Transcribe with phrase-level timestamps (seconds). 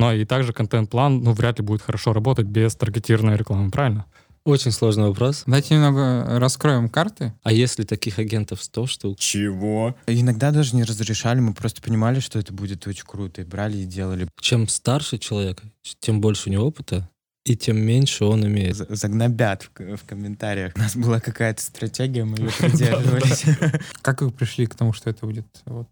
[0.00, 4.06] Но и также контент-план, ну, вряд ли будет хорошо работать без таргетированной рекламы, правильно?
[4.44, 5.42] Очень сложный вопрос.
[5.44, 7.34] Давайте немного раскроем карты.
[7.42, 9.18] А если таких агентов 100 штук?
[9.18, 9.94] Чего?
[10.06, 13.84] Иногда даже не разрешали, мы просто понимали, что это будет очень круто, и брали и
[13.84, 14.28] делали.
[14.40, 15.62] Чем старше человек,
[16.00, 17.10] тем больше у него опыта,
[17.44, 18.76] и тем меньше он имеет.
[18.76, 20.72] Загнобят в, в комментариях.
[20.76, 23.44] У нас была какая-то стратегия, мы ее придерживались.
[24.02, 25.46] Как вы пришли к тому, что это будет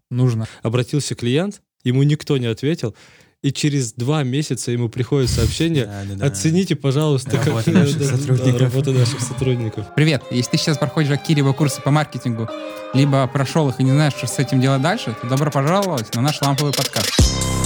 [0.09, 0.47] нужно?
[0.63, 2.95] Обратился клиент, ему никто не ответил,
[3.43, 5.89] и через два месяца ему приходит сообщение,
[6.21, 8.61] оцените, пожалуйста, Работу наших сотрудников.
[8.61, 9.85] работу наших сотрудников.
[9.95, 10.23] Привет!
[10.31, 12.49] Если ты сейчас проходишь Акирева курсы по маркетингу,
[12.93, 16.21] либо прошел их и не знаешь, что с этим делать дальше, то добро пожаловать на
[16.21, 17.56] наш ламповый подкаст.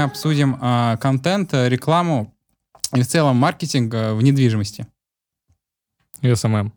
[0.00, 2.34] Мы обсудим а, контент, э, рекламу
[2.94, 4.86] и в целом маркетинг э, в недвижимости.
[6.22, 6.72] И SMM.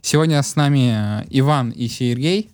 [0.00, 2.50] Сегодня с нами э, Иван и Сергей.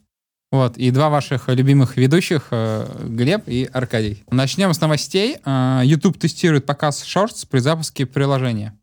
[0.53, 4.25] Вот, и два ваших любимых ведущих, э, Глеб и Аркадий.
[4.31, 5.37] Начнем с новостей.
[5.45, 8.77] Э, YouTube тестирует показ Shorts при запуске приложения.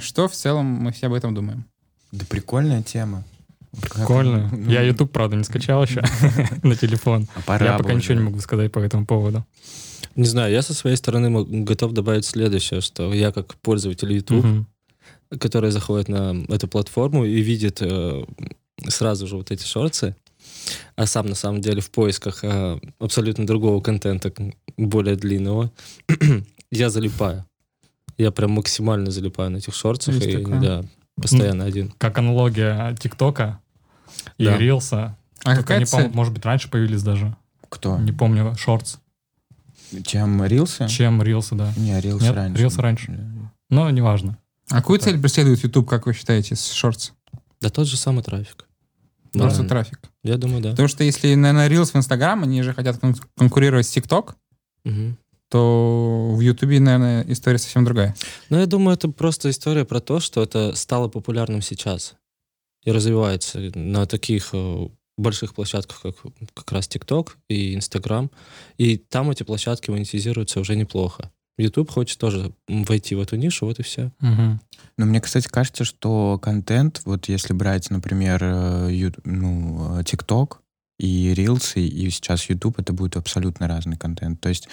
[0.00, 1.64] Что в целом мы все об этом думаем?
[2.12, 3.24] Да прикольная тема.
[3.72, 4.48] Прикольно.
[4.50, 6.02] Как- ну, Я YouTube, правда, не скачал еще
[6.62, 7.28] на телефон.
[7.46, 9.44] а Я пока ничего не могу сказать по этому поводу.
[10.16, 14.66] Не знаю, я со своей стороны готов добавить следующее, что я как пользователь YouTube, Мгм.
[15.38, 18.24] который заходит на эту платформу и видит э,
[18.88, 20.16] сразу же вот эти шорты,
[20.96, 24.32] а сам на самом деле в поисках э, абсолютно другого контента,
[24.76, 25.70] более длинного,
[26.70, 27.44] я залипаю.
[28.18, 30.60] Я прям максимально залипаю на этих шортах Есть и такое.
[30.60, 30.84] да,
[31.16, 31.92] постоянно один.
[31.98, 33.60] Как аналогия ТикТока
[34.38, 34.58] и Да.
[34.58, 35.16] Рилса.
[35.42, 36.10] А Только какая цель?
[36.10, 37.34] по- может быть, раньше появились даже.
[37.70, 37.96] Кто?
[37.98, 38.96] Не помню, шортс.
[40.04, 40.86] Чем Рилсы?
[40.88, 41.72] Чем Рилсы, да.
[41.76, 42.62] Не, Рилсы Нет, раньше.
[42.64, 43.18] Reels раньше.
[43.68, 44.38] Но неважно.
[44.70, 47.12] А какую цель преследует YouTube, как вы считаете, с Shorts?
[47.60, 48.66] Да тот же самый трафик.
[49.32, 49.68] Просто Банально.
[49.68, 50.00] трафик.
[50.24, 50.70] Я думаю, да.
[50.70, 54.34] Потому что если на, на Reels в Instagram, они же хотят кон- конкурировать с TikTok,
[54.84, 55.16] Мгм.
[55.48, 58.14] то в YouTube, наверное, история совсем другая.
[58.48, 62.14] Ну, я думаю, это просто история про то, что это стало популярным сейчас
[62.84, 64.88] и развивается на таких э,
[65.20, 66.16] больших площадках, как
[66.54, 68.30] как раз TikTok и Instagram.
[68.78, 71.30] И там эти площадки монетизируются уже неплохо.
[71.58, 74.12] YouTube хочет тоже войти в эту нишу, вот и все.
[74.20, 74.60] Мгм.
[74.96, 80.56] Но мне, кстати, кажется, что контент, вот если брать, например, э, ю- ну, э, TikTok
[80.98, 84.40] и Reels, и, и сейчас YouTube, это будет абсолютно разный контент.
[84.40, 84.68] То есть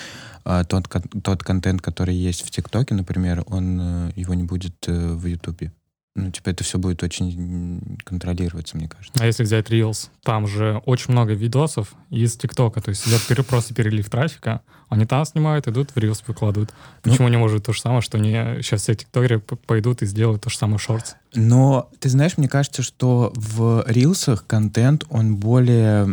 [0.46, 0.88] э, тот,
[1.24, 5.72] тот контент, который есть в ТикТоке, например, он, э, его не будет э, в Ютубе.
[6.18, 9.14] Ну, типа, это все будет очень контролироваться, мне кажется.
[9.22, 13.44] А если взять Reels, там же очень много видосов из ТикТока, то есть идет пере-
[13.44, 16.74] просто перелив трафика, они там снимают, идут в Reels выкладывают.
[17.06, 18.32] Ну- Почему не может то же самое, что они
[18.64, 21.14] сейчас все тиктокеры пойдут и сделают то же самое шортс?
[21.36, 26.06] Но, ты знаешь, мне кажется, что в рилсах контент, он более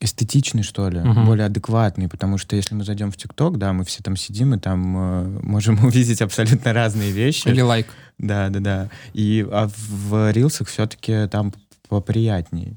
[0.00, 1.26] эстетичный, что ли, Мгм.
[1.26, 4.58] более адекватный, потому что если мы зайдем в ТикТок, да, мы все там сидим и
[4.58, 7.48] там э, можем увидеть абсолютно разные вещи.
[7.48, 7.86] Или лайк.
[8.18, 8.90] Да, да, да.
[9.12, 11.52] И а в рилсах все-таки там
[11.88, 12.76] поприятнее.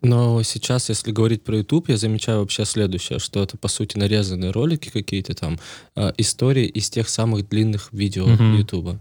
[0.00, 4.52] Но сейчас, если говорить про YouTube, я замечаю вообще следующее, что это, по сути, нарезанные
[4.52, 5.58] ролики какие-то там,
[5.96, 8.54] э, истории из тех самых длинных видео Мгм.
[8.58, 8.98] YouTube.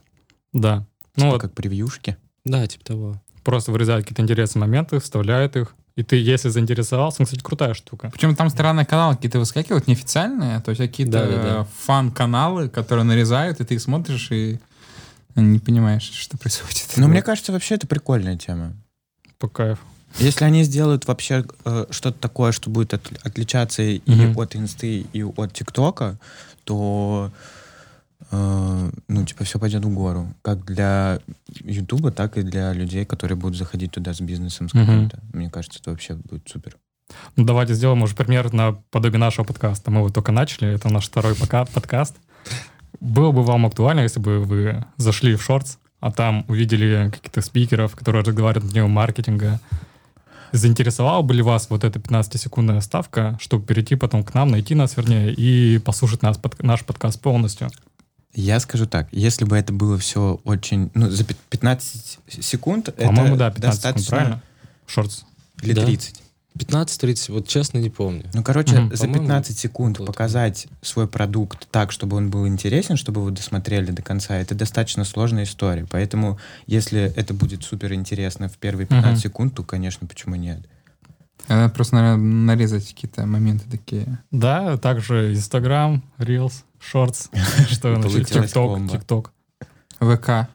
[0.53, 0.87] Да.
[1.15, 2.17] Ну Типа вот, как превьюшки.
[2.45, 3.21] Да, типа того.
[3.43, 8.09] просто вырезают какие-то интересные моменты, вставляют их, и ты, если заинтересовался, ну, кстати, крутая штука.
[8.13, 11.61] Причем там странные каналы какие-то выскакивают, неофициальные, то есть какие-то Да-да-да.
[11.61, 14.59] э, фан-каналы, которые нарезают, и ты их смотришь и
[15.35, 16.87] не понимаешь, что происходит.
[16.95, 17.09] Но Вот.
[17.09, 18.73] мне кажется, вообще это прикольная тема.
[19.39, 19.81] По кайфу.
[20.19, 24.37] Если они сделают вообще э, что-то такое, что будет от- отличаться и Мгм.
[24.39, 26.17] от инсты, и от ТикТока,
[26.63, 27.56] то э,
[28.31, 30.33] ну, типа, все пойдет в гору.
[30.41, 31.19] Как для
[31.63, 35.19] Ютуба, так и для людей, которые будут заходить туда с бизнесом с каким-то.
[35.33, 36.77] Мне кажется, это вообще будет супер.
[37.37, 39.91] Ну, давайте сделаем, может, пример на подобие нашего подкаста.
[39.91, 42.15] Мы вот только начали, это наш второй пока подкаст.
[42.99, 47.95] Было бы вам актуально, если бы вы зашли в шортс, а там увидели каких-то спикеров,
[47.95, 49.59] которые разговаривают на тему маркетинга.
[50.51, 54.95] Заинтересовала бы ли вас вот эта 15-секундная ставка, чтобы перейти потом к нам, найти нас,
[54.97, 57.69] вернее, и послушать нас, под- наш подкаст полностью?
[58.39, 60.91] Я скажу так, если бы это было все очень...
[60.93, 64.43] Ну, за пят- 15 секунд По-моему, это да, 15 секунд, правильно?
[64.85, 65.23] Шортс.
[65.63, 65.83] Или Да.
[65.85, 66.21] 30.
[66.55, 68.25] 15-30, вот честно не помню.
[68.35, 68.95] Ну, короче, Мгм.
[68.95, 73.31] за По-моему, 15 секунд около показать свой продукт так, чтобы он был интересен, чтобы вы
[73.31, 75.87] досмотрели до конца, это достаточно сложная история.
[75.89, 76.37] Поэтому,
[76.67, 79.21] если это будет супер интересно в первые 15 Мгм.
[79.21, 80.59] секунд, то, конечно, почему нет?
[81.47, 84.19] Надо просто, наверное, нарезать какие-то моменты такие.
[84.31, 87.29] Да, также Instagram, Reels, Shorts,
[87.71, 88.93] что TikTok, комбо.
[88.93, 89.27] TikTok,
[89.99, 90.49] ВК.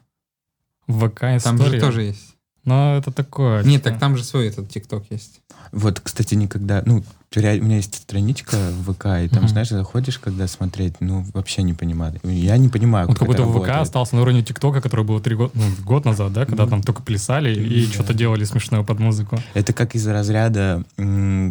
[0.87, 2.33] ВК Там же тоже есть.
[2.65, 3.61] Но это такое.
[3.63, 5.41] Нет, типа, так там же свой этот ТикТок есть.
[5.73, 6.81] Вот, кстати, никогда...
[6.85, 7.03] Ну,
[7.35, 11.73] у меня есть страничка в ВК, и там, знаешь, заходишь, когда смотреть, ну, вообще не
[11.73, 12.19] понимаю.
[12.23, 15.19] Я не понимаю, Вот как как будто это ВК остался на уровне ТикТока, который был
[15.19, 18.99] три года, ну, год назад, да, когда там только плясали и что-то делали смешное под
[18.99, 19.39] музыку.
[19.55, 20.83] Это как из разряда,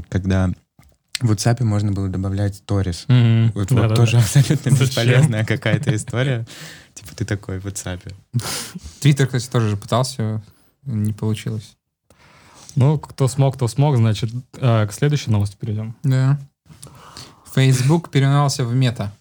[0.08, 0.50] когда
[1.20, 3.04] в WhatsApp можно было добавлять сторис.
[3.08, 3.52] Мгм.
[3.52, 4.86] Вот, вот тоже абсолютно Зачем?
[4.86, 6.46] бесполезная какая-то история.
[6.94, 8.12] Типа ты такой в WhatsApp.
[9.00, 10.42] Твиттер, кстати, тоже же пытался,
[10.84, 11.76] не получилось.
[12.74, 15.94] Ну, кто смог, кто смог, значит, э, к следующей новости перейдем.
[16.02, 16.38] Да.
[17.54, 19.12] Facebook переименовался в Мета.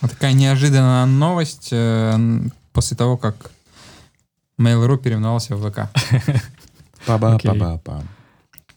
[0.00, 2.40] Вот такая неожиданная новость э,
[2.72, 3.50] после того, как
[4.58, 5.88] Mail.ru переименовался в ВК.
[7.06, 7.50] Паба, Окей.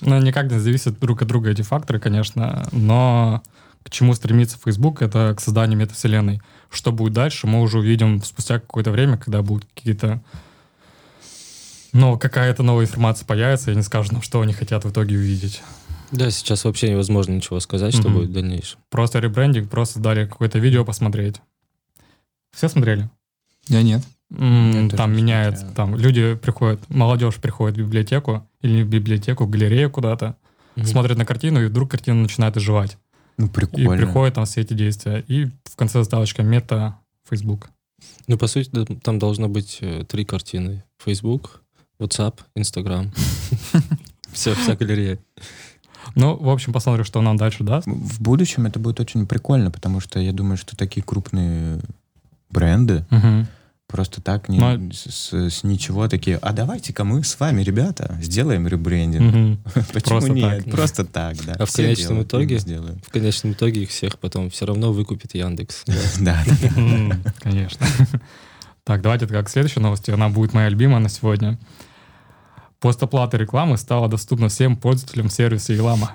[0.05, 3.41] Ну, никак не зависят друг от друга эти факторы, конечно, но
[3.83, 6.41] к чему стремится Facebook, это к созданию метавселенной.
[6.69, 10.21] Что будет дальше, мы уже увидим спустя какое-то время, когда будут какие-то
[11.91, 15.61] ну, какая-то новая информация появится, и они скажут нам, что они хотят в итоге увидеть.
[16.11, 18.13] Да, сейчас вообще невозможно ничего сказать, что Мгм.
[18.13, 18.79] будет в дальнейшем.
[18.89, 21.37] Просто ребрендинг, просто дали какое-то видео посмотреть.
[22.51, 23.09] Все смотрели?
[23.69, 24.03] Я нет.
[24.29, 29.89] Тоже там меняется, там люди приходят, молодежь приходит в библиотеку или в библиотеку, в галерею
[29.91, 30.35] куда-то,
[30.75, 30.85] Мгм.
[30.87, 32.97] смотрит на картину, и вдруг картина начинает оживать.
[33.37, 33.95] Ну, И прикольно.
[33.97, 35.23] приходят там все эти действия.
[35.27, 36.97] И в конце заставочка мета
[37.29, 37.69] Facebook.
[38.27, 38.69] Ну, по сути,
[39.03, 40.83] там должно быть э, три картины.
[41.03, 41.61] Facebook,
[41.99, 43.11] WhatsApp, Instagram.
[44.31, 45.17] Все, вся галерея.
[46.15, 47.87] Ну, в общем, посмотрим, что нам дальше даст.
[47.87, 51.79] В будущем это будет очень прикольно, потому что я думаю, что такие крупные
[52.49, 53.47] бренды Мгм.
[53.87, 58.67] Просто так не, Но- с, с- ничего такие, а давайте-ка мы с вами, ребята, сделаем
[58.67, 59.23] ребрендинг.
[59.33, 59.57] Мгм.
[59.93, 60.63] Почему Просто нет?
[60.65, 60.73] так.
[60.73, 61.53] Просто так, да.
[61.59, 62.57] А в Все конечном делают, итоге?
[62.59, 62.99] сделаем.
[63.05, 65.83] В конечном итоге их всех потом все равно выкупит Яндекс.
[66.19, 66.43] Да.
[67.41, 67.85] Конечно.
[68.83, 70.11] Так, давайте как к следующей новости.
[70.11, 71.57] Она будет моя любимая на сегодня.
[72.79, 76.11] Постоплата рекламы стала доступна всем пользователям сервиса Елама.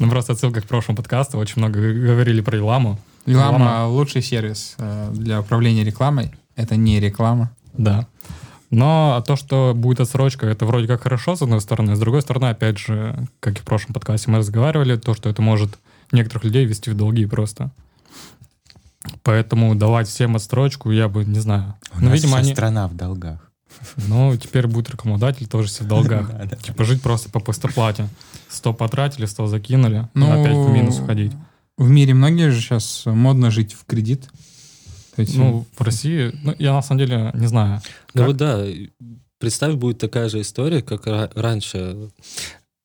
[0.00, 1.38] Ну, просто отсылка к прошлому подкасту.
[1.38, 2.98] Очень много говорили про Еламу.
[3.28, 3.86] Реклама Реклама.
[3.88, 6.32] лучший сервис э, для управления рекламой.
[6.56, 7.50] Это не реклама.
[7.74, 8.06] Да.
[8.70, 11.96] Но а то, что будет отсрочка, это вроде как хорошо, с одной стороны.
[11.96, 15.40] С другой стороны, опять же, как и в прошлом подкасте мы разговаривали, то, что это
[15.40, 15.78] может
[16.12, 17.70] некоторых людей вести в долги просто.
[19.22, 21.76] Поэтому давать всем отсрочку, я бы, не знаю.
[21.94, 22.52] У ну, нас видимо, вся они...
[22.52, 23.50] страна в долгах.
[24.08, 26.30] Ну, теперь будет рекламодатель тоже все в долгах.
[26.62, 28.08] Типа жить просто по постоплате.
[28.48, 31.32] 100 потратили, 100 закинули, Ну, опять в минус уходить.
[31.78, 34.28] В мире многие же сейчас модно жить в кредит.
[35.16, 37.80] Есть, Ну, в России, ну, я на самом деле не знаю.
[38.14, 38.26] Ну Как?
[38.28, 38.64] вот да,
[39.38, 42.10] представь, будет такая же история, как ра- раньше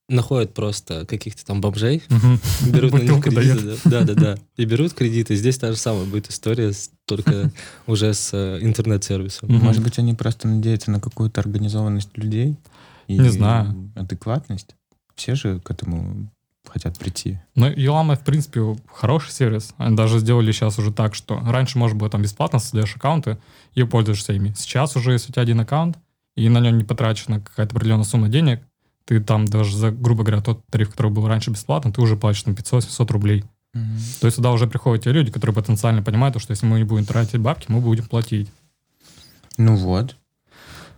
[0.09, 2.39] находят просто каких-то там бомжей, Мгм.
[2.71, 5.35] берут на них кредиты, да, да, да, да, и берут кредиты.
[5.35, 6.71] Здесь та же самая будет история,
[7.05, 7.51] только
[7.87, 9.49] уже с э, интернет-сервисом.
[9.51, 12.57] Может быть, они просто надеются на какую-то организованность людей?
[13.07, 13.91] И Не знаю.
[13.95, 14.75] Адекватность?
[15.15, 16.29] Все же к этому
[16.67, 17.39] хотят прийти.
[17.55, 19.73] Ну, Елама, в принципе, хороший сервис.
[19.77, 23.37] Они даже сделали сейчас уже так, что раньше можно было там бесплатно создаешь аккаунты
[23.73, 24.53] и пользуешься ими.
[24.57, 25.97] Сейчас уже, если у тебя один аккаунт,
[26.35, 28.61] и на нем не потрачена какая-то определенная сумма денег,
[29.05, 32.43] ты там даже за, грубо говоря, тот тариф, который был раньше бесплатно, ты уже платишь
[32.43, 33.43] там 500-700 рублей.
[34.21, 37.05] То есть сюда уже приходят те люди, которые потенциально понимают, что если мы не будем
[37.05, 38.51] тратить бабки, мы будем платить.
[39.57, 40.15] Ну вот.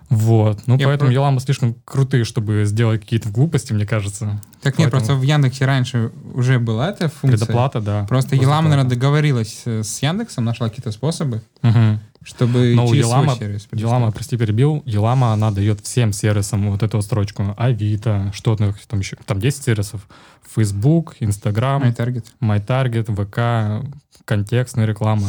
[0.09, 0.61] Вот.
[0.67, 4.41] Ну, Я поэтому про- Елама слишком крутые, чтобы сделать какие-то глупости, мне кажется.
[4.61, 7.39] так нет, просто в Яндексе раньше уже была эта функция.
[7.39, 8.05] Предоплата, да.
[8.07, 8.69] Просто Елама, Предоплата.
[8.69, 11.99] наверное, договорилась э, с Яндексом, нашла какие-то способы, Мгм.
[12.23, 14.83] чтобы Но через свой Елама- сервис Елама, прости, перебил.
[14.85, 17.53] Елама, она дает всем сервисам вот эту вот строчку.
[17.57, 20.07] Авито, что там, там еще, там 10 сервисов.
[20.55, 22.25] Facebook, Instagram, MyTarget.
[22.41, 23.85] MyTarget, ВК,
[24.25, 25.27] контекстная реклама.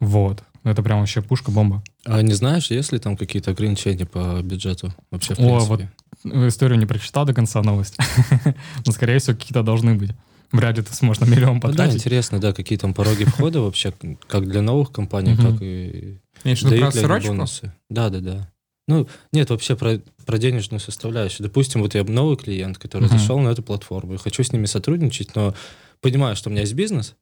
[0.00, 0.42] Вот.
[0.70, 1.82] Это прям вообще пушка-бомба.
[2.04, 5.68] А не знаешь, есть ли там какие-то ограничения по бюджету вообще в О, принципе?
[5.68, 5.82] вот
[6.24, 7.96] Ну, Историю не прочитал до конца новость.
[8.86, 10.10] Но, скорее всего, какие-то должны быть.
[10.52, 11.96] Вряд ли ты сможешь на миллион Ну да, потратить.
[11.96, 13.92] интересно, да, какие там пороги входа вообще,
[14.26, 17.28] как для новых компаний, как и виду про дают ли они срочку?
[17.28, 17.72] бонусы.
[17.90, 18.52] Да, да, да.
[18.86, 21.46] Ну, нет, вообще про, про денежную составляющую.
[21.46, 23.18] Допустим, вот я новый клиент, который Мгм.
[23.18, 25.54] зашел на эту платформу, и хочу с ними сотрудничать, но
[26.00, 27.14] понимаю, что у меня есть бизнес,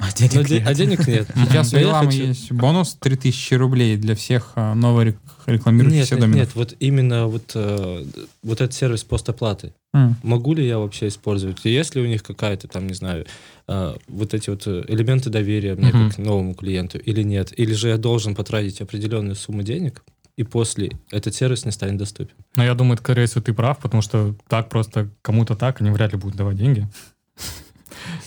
[0.00, 0.66] А денег но де- нет.
[0.68, 1.28] а денег нет.
[1.34, 6.38] Сейчас у хочу- есть бонус 3000 рублей для всех а, новых Нет, рекламирующихся нет, доменов.
[6.40, 8.04] нет, вот именно вот, э,
[8.44, 9.72] вот этот сервис постоплаты.
[9.92, 10.16] М.
[10.22, 11.58] Могу ли я вообще использовать?
[11.64, 13.26] И есть ли у них какая-то там, не знаю,
[13.66, 16.10] э, вот эти вот э, элементы доверия мне Мгм.
[16.10, 17.52] как новому клиенту или нет?
[17.58, 20.04] Или же я должен потратить определенную сумму денег,
[20.36, 22.36] и после этот сервис не станет доступен.
[22.54, 26.12] Но я думаю, скорее всего, ты прав, потому что так просто кому-то так, они вряд
[26.12, 26.86] ли будут давать деньги.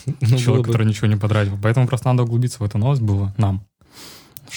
[0.06, 1.58] Ну, Человек, бы- который ничего не потратил.
[1.62, 3.63] Поэтому просто надо углубиться в эту новость было нам.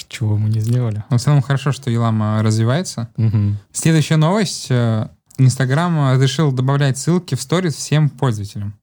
[0.09, 1.05] Чего мы не сделали.
[1.11, 3.09] Но в целом хорошо, что Елам э, развивается.
[3.17, 3.59] Мгм.
[3.73, 4.67] Следующая новость.
[4.71, 8.75] э, Инстаграм решил добавлять ссылки в сторис всем пользователям.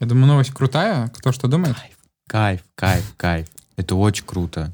[0.00, 1.08] Я думаю, новость крутая.
[1.08, 1.76] Кто что думает?
[2.28, 3.46] Кайф, кайф, кайф.
[3.76, 4.72] Это очень круто.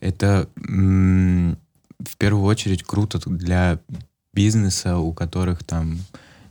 [0.00, 1.56] Это м,
[2.00, 3.78] в первую очередь круто для
[4.34, 5.98] бизнеса, у которых там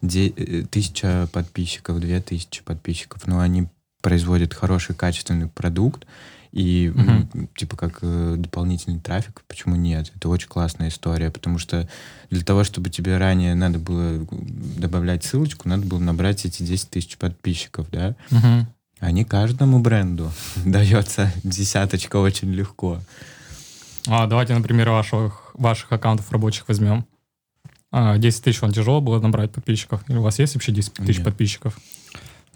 [0.02, 3.68] де- э, тысяча подписчиков, две тысячи подписчиков, но они
[4.02, 6.06] производят хороший, качественный продукт,
[6.52, 10.12] и м, типа как э, дополнительный трафик, почему нет?
[10.16, 11.88] Это очень классная история, потому что
[12.32, 14.26] для того, чтобы тебе ранее надо было
[14.78, 18.16] добавлять ссылочку, надо было набрать эти 10 тысяч подписчиков, да?
[18.32, 18.68] Мгм.
[19.00, 20.32] А не каждому бренду
[20.66, 23.00] дается десяточка очень легко.
[24.08, 27.06] А давайте, например, ваших, ваших аккаунтов рабочих возьмем.
[27.92, 30.04] А, 10 тысяч вам тяжело было набрать подписчиков?
[30.08, 31.26] Или у вас есть вообще 10 тысяч Нет.
[31.26, 31.78] подписчиков?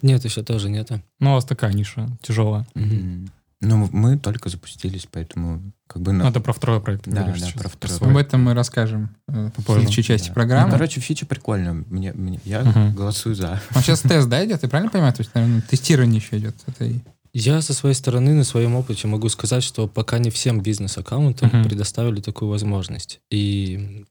[0.01, 1.01] Нет, еще тоже нету.
[1.19, 2.67] Ну, у вас такая ниша тяжелая.
[2.75, 3.31] Мгм.
[3.61, 6.11] Ну, мы только запустились, поэтому как бы...
[6.11, 7.05] Ну, на- это про второй проект.
[7.05, 8.11] ты Да, да, сейчас, про второй.
[8.11, 9.79] Об этом мы расскажем э, в Попозже.
[9.79, 10.33] следующей части Да.
[10.33, 10.67] программы.
[10.67, 11.71] Ну, короче, фича прикольная.
[11.71, 12.93] Мне, мне- я Мгм.
[12.93, 13.61] голосую за.
[13.73, 14.61] Он сейчас тест, да, идет?
[14.63, 15.13] Я правильно понимаю?
[15.13, 16.55] То есть, наверное, тестирование еще идет.
[16.67, 21.47] этой- Я со своей стороны на своем опыте могу сказать, что пока не всем бизнес-аккаунтам
[21.47, 21.63] Мгм.
[21.63, 23.21] предоставили такую возможность.
[23.31, 24.03] И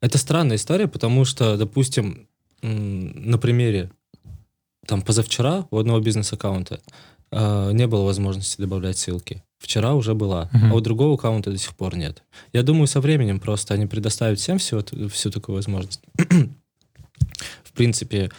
[0.00, 2.28] это странная история, потому что, допустим,
[2.62, 3.90] на примере
[4.86, 6.80] там позавчера у одного бизнес-аккаунта
[7.30, 9.42] а, не было возможности добавлять ссылки.
[9.58, 10.72] Вчера уже была, Мгм.
[10.72, 12.22] а у другого аккаунта до сих пор нет.
[12.52, 16.00] Я думаю, со временем просто они предоставят всем всю, всю такую возможность.
[17.64, 18.30] В принципе,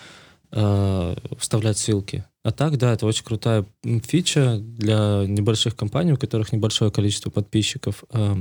[0.52, 2.26] э, вставлять ссылки.
[2.44, 3.66] А так, да, это очень крутая
[4.06, 8.04] фича для небольших компаний, у которых небольшое количество подписчиков.
[8.12, 8.36] Э,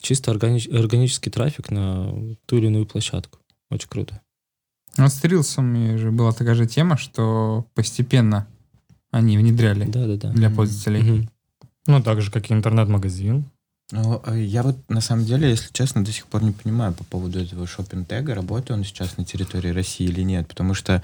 [0.00, 2.12] Чисто органи- органический трафик на
[2.46, 3.38] ту или иную площадку.
[3.70, 4.20] Очень круто.
[4.96, 8.46] Ну, с рилсами же была такая же тема, что постепенно
[9.12, 10.30] они внедряли Да-да-да.
[10.32, 10.56] для Мгм.
[10.56, 11.02] пользователей.
[11.02, 11.30] Мгм.
[11.86, 13.44] Ну, так же, как и интернет-магазин.
[13.92, 17.02] Ну, э, я вот на самом деле, если честно, до сих пор не понимаю по
[17.04, 21.02] поводу этого шопинг-тега, работает он сейчас на территории России или нет, потому что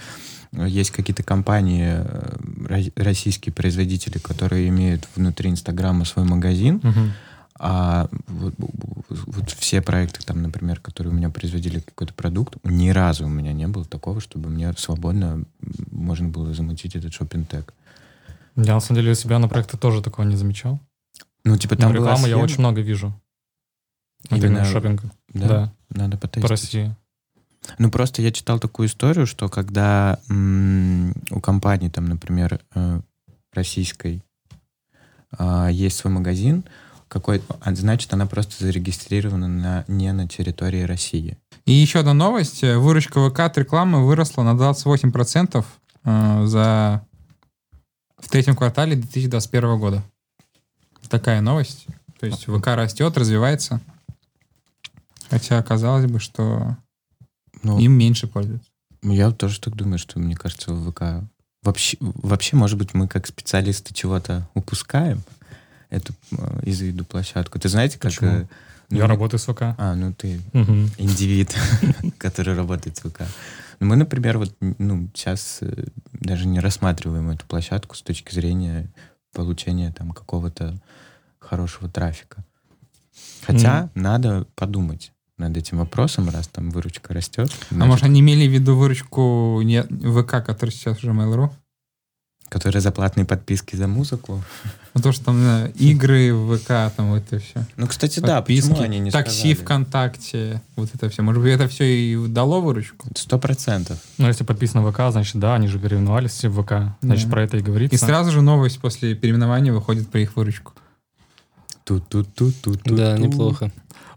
[0.52, 2.36] э, есть какие-то компании, э,
[2.68, 7.12] ро- российские производители, которые имеют внутри Инстаграма свой магазин, Мгм.
[7.58, 8.54] А вот,
[9.08, 13.52] вот все проекты, там, например, которые у меня производили какой-то продукт, ни разу у меня
[13.52, 15.44] не было такого, чтобы мне свободно
[15.90, 17.72] можно было замутить этот шопинг-тег.
[18.56, 20.80] Я, на самом деле, у себя на проекте тоже такого не замечал.
[21.44, 23.14] Ну, типа, Но там была рекламы я очень много вижу.
[24.30, 25.10] Вот Именно- именно шопинга.
[25.32, 26.50] Да, Да, надо по потестить.
[26.50, 26.96] России.
[27.78, 33.00] Ну, просто я читал такую историю, что когда м, у компании, там, например, э,
[33.52, 34.22] российской,
[35.38, 36.64] а, есть свой магазин,
[37.08, 41.38] какой, а, значит, она просто зарегистрирована на, не на территории России.
[41.64, 42.62] И еще одна новость.
[42.64, 45.64] Э, Выручка ВК от рекламы выросла на 28%
[46.04, 47.06] э, за
[48.18, 50.02] в третьем квартале 2021 года.
[51.08, 51.86] Такая новость.
[52.18, 53.80] То есть ВК растет, развивается.
[55.30, 56.76] Хотя казалось бы, что
[57.62, 58.68] Ну, им меньше пользуются.
[59.02, 61.28] Ну, Я тоже так думаю, что, мне кажется, ВК...
[61.62, 65.22] Вообще, вообще, может быть, мы как специалисты чего-то упускаем
[65.90, 67.58] эту э, из виду площадку.
[67.58, 68.12] Ты знаете, как...
[68.12, 68.30] Почему?
[68.30, 68.46] э,
[68.90, 69.62] ну, Я работаю с ВК.
[69.78, 70.90] А, ну ты Мгм.
[70.98, 71.54] индивид,
[72.18, 73.22] который работает в ВК.
[73.80, 78.88] Ну, Мы, например, вот, ну, сейчас э, даже не рассматриваем эту площадку с точки зрения
[79.32, 80.78] получения там какого-то
[81.38, 82.44] хорошего трафика.
[83.46, 87.50] Хотя надо подумать над этим вопросом, раз там выручка растет.
[87.50, 91.50] А значит, может, они имели в виду выручку не ВК, который сейчас уже Mail.ru?
[92.48, 94.40] Которые за платные подписки за музыку.
[94.94, 97.66] Ну, то, что там э, игры в ВК, там вот это все.
[97.76, 99.54] Ну, кстати, да, Подписки, почему они не такси сказали?
[99.54, 101.22] ВКонтакте, вот это все.
[101.22, 103.08] Может быть, это все и дало выручку?
[103.16, 103.98] Сто процентов.
[104.16, 106.94] Ну, если подписано ВК, значит, да, они же переименовались все в ВК.
[107.02, 107.32] Значит, Да.
[107.32, 107.96] про это и говорится.
[107.96, 110.72] И сразу же новость после переименования выходит про их выручку.
[111.84, 112.82] Тут-тут-тут-тут.
[112.84, 113.70] Да, неплохо.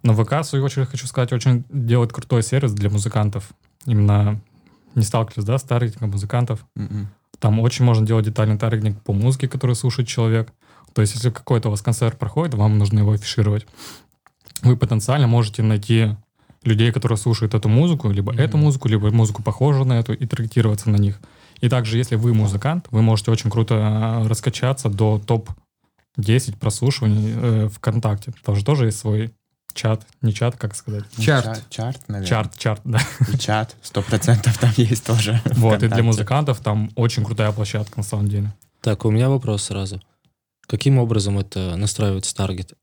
[0.03, 3.50] Но ВК, в свою очередь, хочу сказать, очень делает крутой сервис для музыкантов.
[3.86, 4.39] Именно
[4.95, 6.65] не сталкивались, да, с таргетингом музыкантов.
[6.75, 7.09] М-м.
[7.39, 10.51] Там очень можно делать детальный таргетинг по музыке, которую слушает человек.
[10.93, 13.65] То есть, если какой-то у вас концерт проходит, вам нужно его афишировать.
[14.62, 16.15] Вы потенциально можете найти
[16.63, 18.41] людей, которые слушают эту музыку, либо Мгм.
[18.41, 21.19] эту музыку, либо музыку похожую на эту, и таргетироваться на них.
[21.62, 27.69] И также, если вы музыкант, вы можете очень круто э, раскачаться до топ-10 прослушиваний э,
[27.69, 28.34] ВКонтакте.
[28.43, 29.31] Там же тоже есть свой
[29.73, 31.03] чат, не чат, как сказать?
[31.17, 31.45] Ну, Чарт.
[31.45, 32.27] ча- Чарт, наверное.
[32.29, 32.99] Чарт, чарт, да.
[33.33, 33.75] И чат.
[33.81, 35.41] Сто процентов там есть тоже.
[35.55, 38.53] Вот, и для музыкантов там очень крутая площадка, на самом деле.
[38.81, 40.01] Так, у меня вопрос сразу.
[40.67, 42.73] Каким образом это настраивается таргет?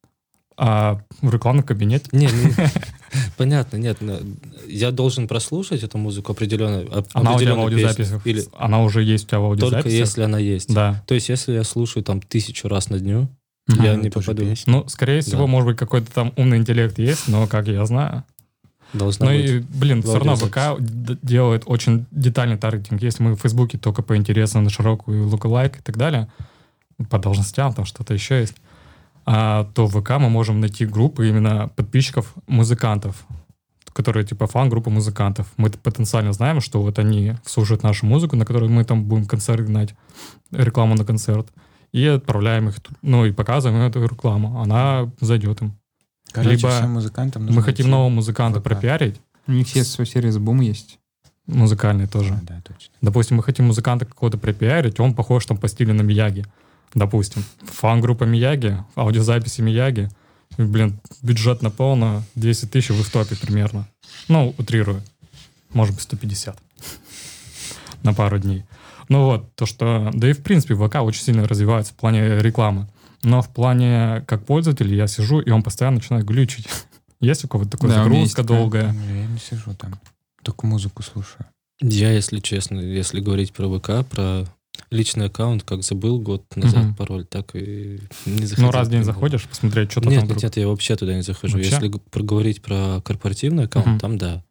[0.58, 2.08] А в рекламном кабинете?
[2.12, 2.54] Не, не,
[3.36, 3.98] понятно, нет.
[4.00, 4.18] но
[4.66, 6.80] Я должен прослушать эту музыку определенно.
[6.98, 8.26] оп- Она у тебя в аудиозаписях?
[8.26, 9.98] Или Она уже есть у тебя в только аудиозаписях?
[10.00, 10.72] если она есть.
[10.72, 11.02] Да.
[11.06, 13.28] То есть, если я слушаю там тысячу раз на дню,
[13.68, 14.42] Я Ну, не попаду.
[14.42, 14.72] песня.
[14.72, 15.46] Ну, скорее всего, Да.
[15.46, 18.24] может быть, какой-то там умный интеллект есть, но, как я знаю.
[18.92, 19.50] Должна Ну быть.
[19.50, 20.58] и, блин, все равно ВК
[21.22, 23.02] делает очень детальный таргетинг.
[23.02, 26.28] Если мы в Фейсбуке только по интересам на широкую лайк и так далее,
[27.10, 28.54] по должностям, там что-то еще есть,
[29.26, 33.26] а, то в ВК мы можем найти группы именно подписчиков музыкантов,
[33.92, 35.48] которые типа фан-группа музыкантов.
[35.56, 39.66] Мы потенциально знаем, что вот они слушают нашу музыку, на которую мы там будем концерт
[39.66, 39.94] гнать,
[40.52, 41.48] рекламу на концерт,
[41.92, 44.60] и отправляем их, ну и показываем эту рекламу.
[44.60, 45.76] Она зайдет им.
[46.32, 47.90] Короче, Либо всем музыкантам Мы нужно хотим идти.
[47.90, 50.98] нового музыканта пропиарить, У них есть свой сервис Бум есть.
[51.46, 52.34] музыкальный тоже.
[52.34, 52.92] А, да, точно.
[53.00, 56.44] Допустим, мы хотим музыканта какого-то пропиарить, он похож там по стилю на Мияги.
[56.94, 60.10] Допустим, фан-группа Мияги, аудиозаписи Мияги.
[60.58, 63.88] И, блин, бюджет на полно 10 тысяч, в топе примерно.
[64.28, 65.02] Ну, утрирую.
[65.72, 66.56] Может быть, 150
[68.02, 68.64] на пару дней.
[69.08, 70.10] Ну вот, то, что...
[70.14, 72.88] Да и, в принципе, ВК очень сильно развивается в плане рекламы.
[73.22, 76.66] Но в плане, как пользователь, я сижу, и он постоянно начинает глючить.
[77.20, 78.92] Есть у кого-то такая Да, загрузка долгая?
[78.92, 79.94] Я не сижу там.
[80.42, 81.46] Только музыку слушаю.
[81.80, 84.44] Я, если честно, если говорить про ВК, про
[84.90, 86.94] личный аккаунт, как забыл год назад Мгм.
[86.94, 88.66] пароль, так и не захотел.
[88.66, 89.12] Ну, раз в день туда.
[89.14, 90.42] заходишь, посмотреть, что-то Нет, там нет, вдруг.
[90.42, 91.56] нет, я вообще туда не захожу.
[91.56, 91.70] Вообще?
[91.70, 93.98] Если г- проговорить про корпоративный аккаунт, Мгм.
[94.00, 94.44] там да.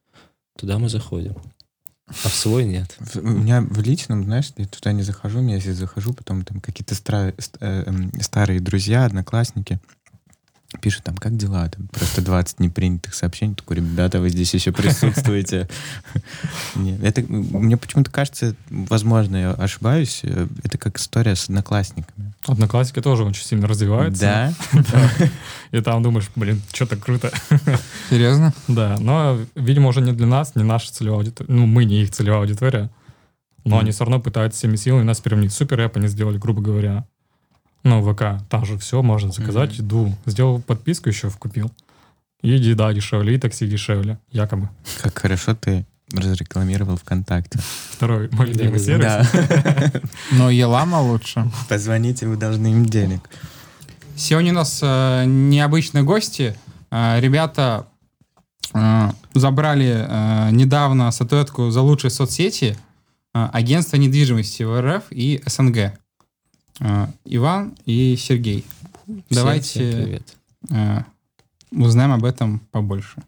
[0.59, 1.35] Туда мы заходим.
[2.07, 2.95] А в свой нет.
[3.15, 6.93] У меня в личном, знаешь, я туда не захожу, я если захожу, потом там какие-то
[6.93, 9.79] стра- ст- э, эм, старые друзья, одноклассники
[10.81, 15.67] пишут там, как дела, там просто 20 непринятых сообщений, такой, ребята, вы здесь еще присутствуете.
[16.75, 22.33] Нет, Это, мне почему-то кажется, возможно, я ошибаюсь, э, это как история с одноклассниками.
[22.47, 24.53] Одноклассники тоже очень сильно развиваются.
[24.73, 25.29] Да?
[25.71, 27.31] И там думаешь, блин, что-то круто.
[28.09, 28.53] Серьезно?
[28.67, 31.51] Да, но, видимо, уже не для нас, не наша целевая аудитория.
[31.51, 32.89] Ну, мы не их целевая аудитория.
[33.63, 35.51] Но они все равно пытаются всеми силами нас переменить.
[35.51, 37.07] Супер рэп они сделали, грубо говоря.
[37.85, 39.87] Ну, ВК, там же все можно заказать, Мгм.
[39.87, 40.15] иду.
[40.25, 41.71] Сделал подписку еще, вкупил.
[42.41, 44.69] И еда дешевле, и такси дешевле, якобы.
[45.01, 47.59] Как хорошо ты разрекламировал ВКонтакте.
[47.91, 49.05] Второй мой любимый сервис.
[49.05, 49.91] Да.
[50.31, 51.49] Но Елама лучше.
[51.69, 53.21] Позвоните, вы должны им денег.
[54.15, 56.55] Сегодня у нас э, необычные гости.
[56.91, 57.85] Э, ребята
[58.73, 62.77] э, забрали э, недавно статуэтку за лучшие соцсети
[63.33, 65.93] э, агентства недвижимости в РФ и СНГ.
[66.79, 68.65] Э, Иван и Сергей.
[69.05, 70.35] Всем- Давайте всем привет.
[70.71, 71.03] э,
[71.71, 73.21] узнаем об этом побольше.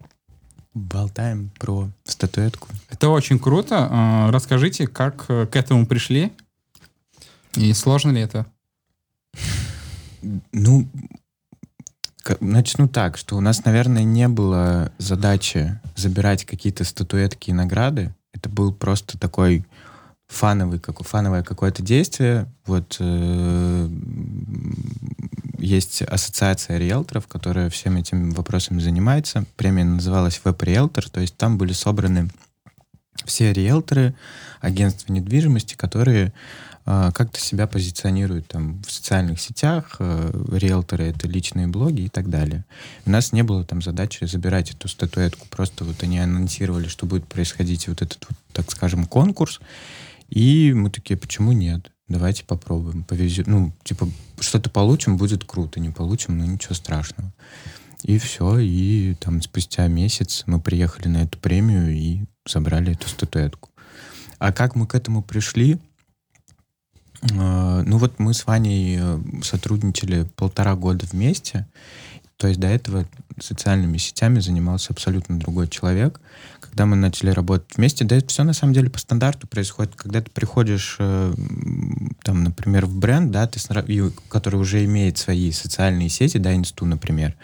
[0.74, 2.68] Болтаем про статуэтку.
[2.90, 3.88] Это очень круто.
[3.90, 6.32] Э, Расскажите, как э, к этому пришли
[7.56, 8.46] и сложно ли это?
[10.52, 10.86] Ну,
[12.40, 18.14] начну так, что у нас, наверное, не было задачи забирать какие-то статуэтки и награды.
[18.32, 19.64] Это был просто такой
[20.28, 22.46] фановый, как, фановое какое-то действие.
[22.66, 23.88] Вот э,
[25.58, 29.44] есть ассоциация риэлторов, которая всем этим вопросами занимается.
[29.56, 32.28] Премия называлась веб-риэлтор, то есть там были собраны
[33.24, 34.14] все риэлторы,
[34.60, 36.32] агентства недвижимости, которые
[36.90, 42.30] а, как-то себя позиционируют там в социальных сетях, э, риэлторы— это личные блоги и так
[42.30, 42.64] далее.
[43.04, 47.26] У нас не было там задачи забирать эту статуэтку, просто вот они анонсировали, что будет
[47.26, 49.60] происходить вот этот, вот, так скажем, конкурс,
[50.28, 51.90] и мы такие, почему нет?
[52.08, 53.46] Давайте попробуем, повезет.
[53.46, 54.08] Ну, типа,
[54.40, 57.32] что-то получим, будет круто, не получим, ну ничего страшного.
[58.02, 63.70] И все, и там спустя месяц мы приехали на эту премию и забрали эту статуэтку.
[64.38, 65.78] А как мы к этому пришли?
[67.22, 71.66] Э, Ну вот мы с Ваней э, сотрудничали полтора года вместе.
[72.36, 73.04] То есть до этого
[73.40, 76.20] социальными сетями занимался абсолютно другой человек.
[76.70, 79.94] Когда мы начали работать вместе, да это все на самом деле по стандарту происходит.
[79.96, 81.34] Когда ты приходишь, э,
[82.22, 83.58] там, например, в бренд, да, ты,
[84.28, 87.34] который уже имеет свои социальные сети, да, инсту, например,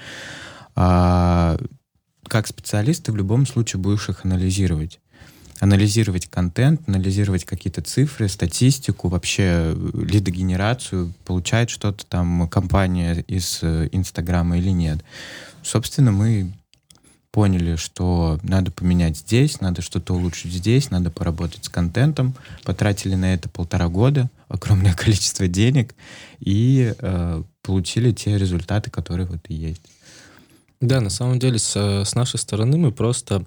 [0.77, 1.57] а,
[2.29, 5.01] как специалист ты в любом случае будешь их анализировать
[5.61, 13.89] анализировать контент, анализировать какие-то цифры, статистику, вообще э, лидогенерацию, получает что-то там компания из э,
[13.93, 15.05] Инстаграма или нет.
[15.63, 16.53] Собственно, мы
[17.35, 22.37] поняли, что надо поменять здесь, надо что-то улучшить здесь, надо поработать с контентом.
[22.63, 25.97] Потратили на это полтора года, огромное количество денег,
[26.39, 29.83] и э, получили те результаты, которые вот и есть.
[30.81, 33.45] Да, на самом деле, с, с нашей стороны мы просто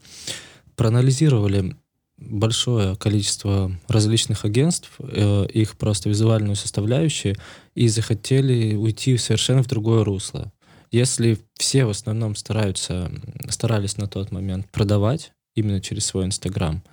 [0.76, 1.78] проанализировали
[2.18, 7.38] большое количество различных агентств, э, их просто визуальную составляющую,
[7.74, 10.52] и захотели уйти совершенно в другое русло.
[10.92, 13.12] Если все в основном стараются,
[13.50, 16.84] старались на тот момент продавать именно через свой Инстаграм,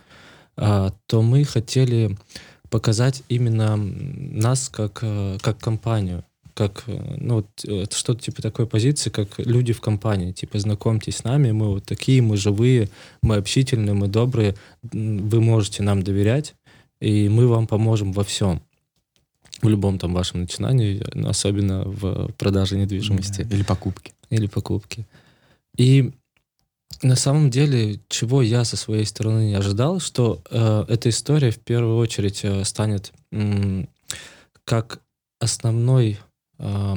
[0.56, 2.16] а, то мы хотели
[2.70, 8.66] показать именно нас как, э, как компанию, как, э, ну, вот, э, что-то типа такой
[8.66, 10.32] позиции, как люди в компании.
[10.32, 12.88] Типа, знакомьтесь с нами, мы вот такие, мы живые,
[13.22, 16.54] мы общительные, мы добрые, вы можете нам доверять,
[17.00, 18.62] и мы вам поможем во всем.
[19.62, 23.42] В любом там вашем начинании, особенно в продаже недвижимости.
[23.50, 24.12] Или покупки.
[24.30, 25.06] Или покупки.
[25.76, 26.12] И
[27.02, 31.58] на самом деле, чего я со своей стороны не ожидал, что э, эта история в
[31.58, 33.84] первую очередь э, станет э,
[34.64, 35.00] как
[35.40, 36.18] основной
[36.58, 36.94] э,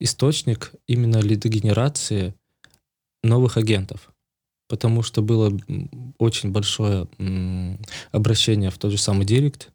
[0.00, 2.34] источник именно лидогенерации
[3.22, 4.10] новых агентов.
[4.68, 5.56] Потому что было
[6.18, 7.76] очень большое э,
[8.10, 9.70] обращение в тот же самый Директ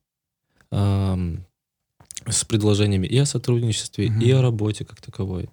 [0.71, 4.23] с предложениями и о сотрудничестве, mm-hmm.
[4.23, 5.49] и о работе как таковой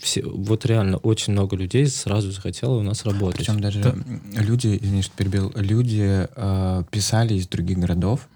[0.00, 3.38] все, вот реально очень много людей сразу захотело у нас работать.
[3.38, 3.94] Причем даже да.
[4.40, 8.28] люди, извини, что перебил, люди э, писали из других городов,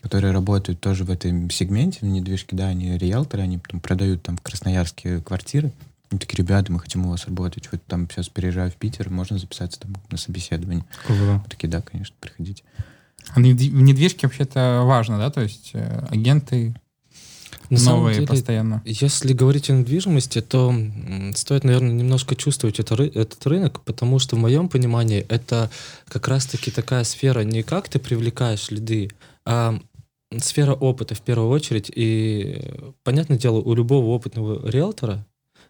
[0.00, 4.36] которые работают тоже в этом сегменте, в недвижке, да, они риэлторы, они потом продают там
[4.36, 5.72] в Красноярске квартиры.
[6.10, 7.68] Они такие, ребята, мы хотим у вас работать.
[7.72, 10.84] Вот там сейчас переезжаю в Питер, можно записаться там на собеседование.
[11.06, 11.42] Круто.
[11.48, 12.62] Такие, да, конечно, приходите.
[13.30, 15.30] А в недвижке вообще-то важно, да?
[15.30, 16.74] То есть э, агенты
[17.70, 18.82] на новые деле, постоянно.
[18.84, 20.74] Если говорить о недвижимости, то
[21.34, 25.70] стоит, наверное, немножко чувствовать это, этот рынок, потому что в моем понимании это
[26.08, 29.10] как раз-таки такая сфера не как ты привлекаешь лиды,
[29.46, 29.78] а
[30.38, 31.90] сфера опыта в первую очередь.
[31.94, 32.60] И,
[33.04, 35.26] понятное дело, у любого опытного риэлтора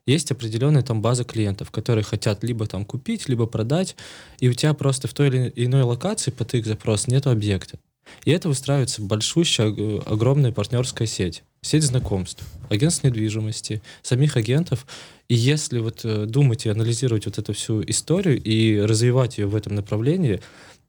[0.06, 3.96] есть определенная там база клиентов, которые хотят либо там купить, либо продать,
[4.40, 7.78] и у тебя просто в той или иной локации по их запрос нет объекта.
[8.24, 11.44] И это выстраивается большущая, э, огромная партнерская сеть.
[11.60, 14.86] Сеть знакомств, агентств недвижимости, самих агентов.
[15.28, 19.54] И если вот э, думать и анализировать вот эту всю историю и развивать ее в
[19.54, 20.40] этом направлении,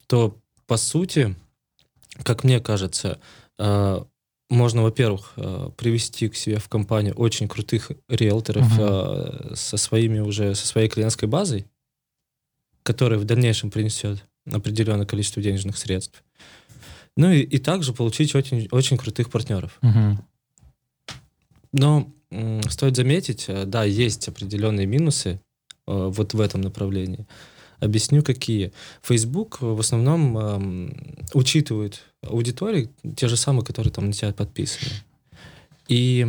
[0.08, 1.36] то, по сути,
[2.24, 3.20] как мне кажется,
[3.60, 4.04] э,
[4.54, 5.34] можно, во-первых,
[5.78, 9.56] привести к себе в компанию очень крутых риэлторов uh-huh.
[9.56, 11.66] со своими уже, со своей клиентской базой,
[12.84, 16.24] которая в дальнейшем принесет определенное количество денежных средств.
[17.16, 19.78] Ну и, и также получить очень, очень крутых партнеров.
[19.82, 20.18] Угу.
[21.74, 22.12] Но
[22.70, 25.38] стоит заметить, э, да, есть определенные минусы э,
[25.88, 27.28] вот в этом направлении.
[27.80, 28.72] Объясню, какие.
[29.02, 30.94] Facebook в основном э,
[31.34, 34.92] учитывает аудитории, те же самые, которые там на тебя подписаны.
[35.88, 36.26] И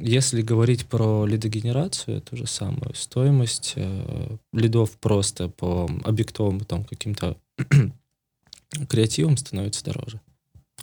[0.00, 2.94] если говорить про лидогенерацию, то же самое.
[2.94, 7.36] Стоимость э, лидов просто по объектовым там каким-то
[8.88, 10.20] креативом становится дороже.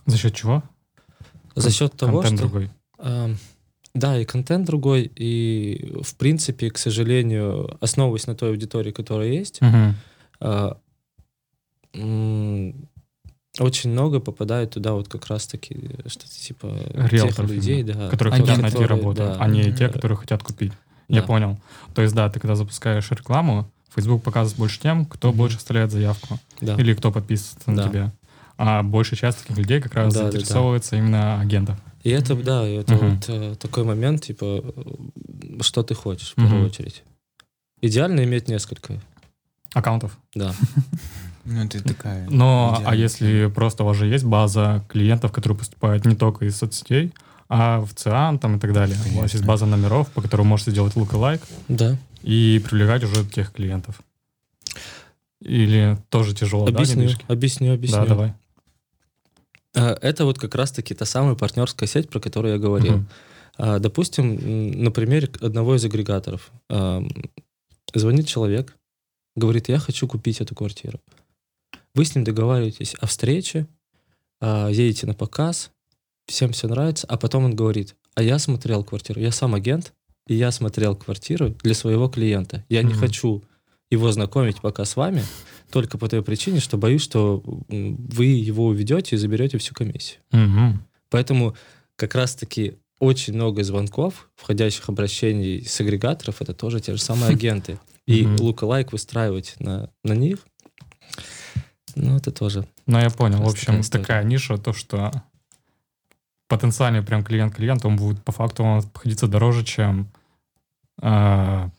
[0.05, 0.63] За счет чего?
[1.55, 2.47] За счет того, контент что...
[2.47, 2.69] другой.
[2.99, 3.35] Э,
[3.93, 9.61] да, и контент другой, и, в принципе, к сожалению, основываясь на той аудитории, которая есть,
[9.61, 9.95] угу.
[10.41, 10.73] э,
[13.59, 18.57] очень много попадает туда вот как раз-таки что-то типа Риэлторов, тех людей, да, которые хотят
[18.59, 20.71] найти работу, да, а не те, которые хотят купить.
[21.09, 21.17] Да.
[21.17, 21.59] Я понял.
[21.93, 25.35] То есть, да, ты когда запускаешь рекламу, Facebook показывает больше тем, кто mm-hmm.
[25.35, 26.39] больше оставляет заявку.
[26.61, 26.75] Да.
[26.75, 27.89] Или кто подписывается на Да.
[27.89, 28.11] тебя.
[28.57, 30.31] А большая часть таких людей как раз Да, да, да.
[30.31, 31.77] заинтересовывается именно агентов.
[32.03, 33.09] И это, да, это Мгм.
[33.15, 36.65] вот э, такой момент, типа, э, что ты хочешь в первую Мгм.
[36.67, 37.03] очередь.
[37.81, 39.01] Идеально иметь несколько,
[39.73, 40.17] Аккаунтов.
[40.35, 40.53] да.
[41.45, 42.29] Ну, это такая...
[42.29, 46.57] Но, а если просто у вас же есть база клиентов, которые поступают не только из
[46.57, 47.13] соцсетей,
[47.49, 48.95] а в ЦИАН там и так далее.
[48.95, 49.37] У вас Конечно.
[49.37, 51.97] есть база номеров, по которым вы можете сделать лайк Да.
[52.21, 53.99] и привлекать уже тех клиентов.
[55.41, 57.25] Или тоже тяжело, да, Объясню, недвижки?
[57.27, 57.97] объясню, объясню.
[58.01, 58.33] Да, давай.
[59.75, 63.03] А, Это вот как раз-таки та самая партнерская сеть, про которую я говорил.
[63.57, 66.51] А, Допустим, на примере одного из агрегаторов.
[67.93, 68.77] Звонит человек,
[69.35, 70.99] говорит, я хочу купить эту квартиру.
[71.93, 73.67] Вы с ним договариваетесь о встрече,
[74.39, 75.71] а, едете на показ,
[76.25, 79.93] всем все нравится, а потом он говорит, а я смотрел квартиру, я сам агент,
[80.27, 82.63] и я смотрел квартиру для своего клиента.
[82.69, 82.99] Я не Мгм.
[82.99, 83.43] хочу
[83.89, 85.23] его знакомить пока с вами,
[85.71, 90.21] только по той причине, что боюсь, что вы его уведете и заберете всю комиссию.
[90.31, 90.85] Мгм.
[91.09, 91.55] Поэтому
[91.97, 97.79] как раз-таки очень много звонков, входящих обращений с агрегаторов, это тоже те же самые агенты.
[98.07, 100.39] И лука-лайк выстраивать на, на них,
[101.95, 102.65] ну, это тоже.
[102.87, 103.41] Ну, я понял.
[103.43, 104.03] В общем, такая история.
[104.03, 105.11] такая ниша, то, что
[106.47, 110.07] потенциальный прям клиент-клиент, он будет по факту он обходиться дороже, чем
[111.01, 111.69] э,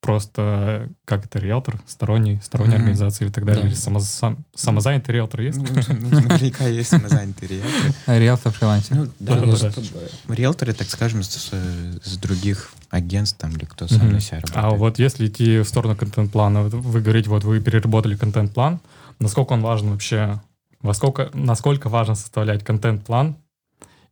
[0.00, 2.84] просто как это риэлтор, сторонний, сторонняя Мгм.
[2.88, 3.68] организация и так далее, Да.
[3.68, 5.58] или само- сам- самозанятый риэлтор есть?
[5.58, 5.64] Ну,
[6.00, 7.94] ну, наверняка есть самозанятые риэлторы.
[8.18, 8.96] Риэлтор фрилансер.
[8.96, 9.72] Ну, да, просто
[10.28, 11.50] риэлторы, так скажем, с,
[12.02, 14.56] с других агентств там, или кто сам на себя работает.
[14.64, 18.80] А вот если идти в сторону контент-плана, вы говорите, вот вы переработали контент-план,
[19.18, 20.40] насколько он важен вообще,
[20.80, 23.36] во сколько, насколько важно составлять контент-план,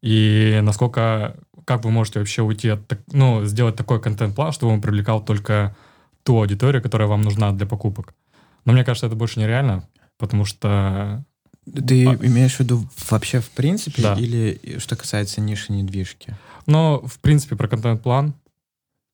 [0.00, 2.80] и насколько, как вы можете вообще уйти от,
[3.12, 5.76] ну, сделать такой контент-план, чтобы он привлекал только
[6.24, 8.14] ту аудиторию, которая вам нужна для покупок.
[8.64, 9.88] Но мне кажется, это больше нереально,
[10.18, 11.24] потому что
[11.64, 14.14] Ты А- имеешь в виду вообще в принципе, Да.
[14.14, 16.34] или что касается ниши недвижки?
[16.66, 18.34] Но, в принципе, про контент-план.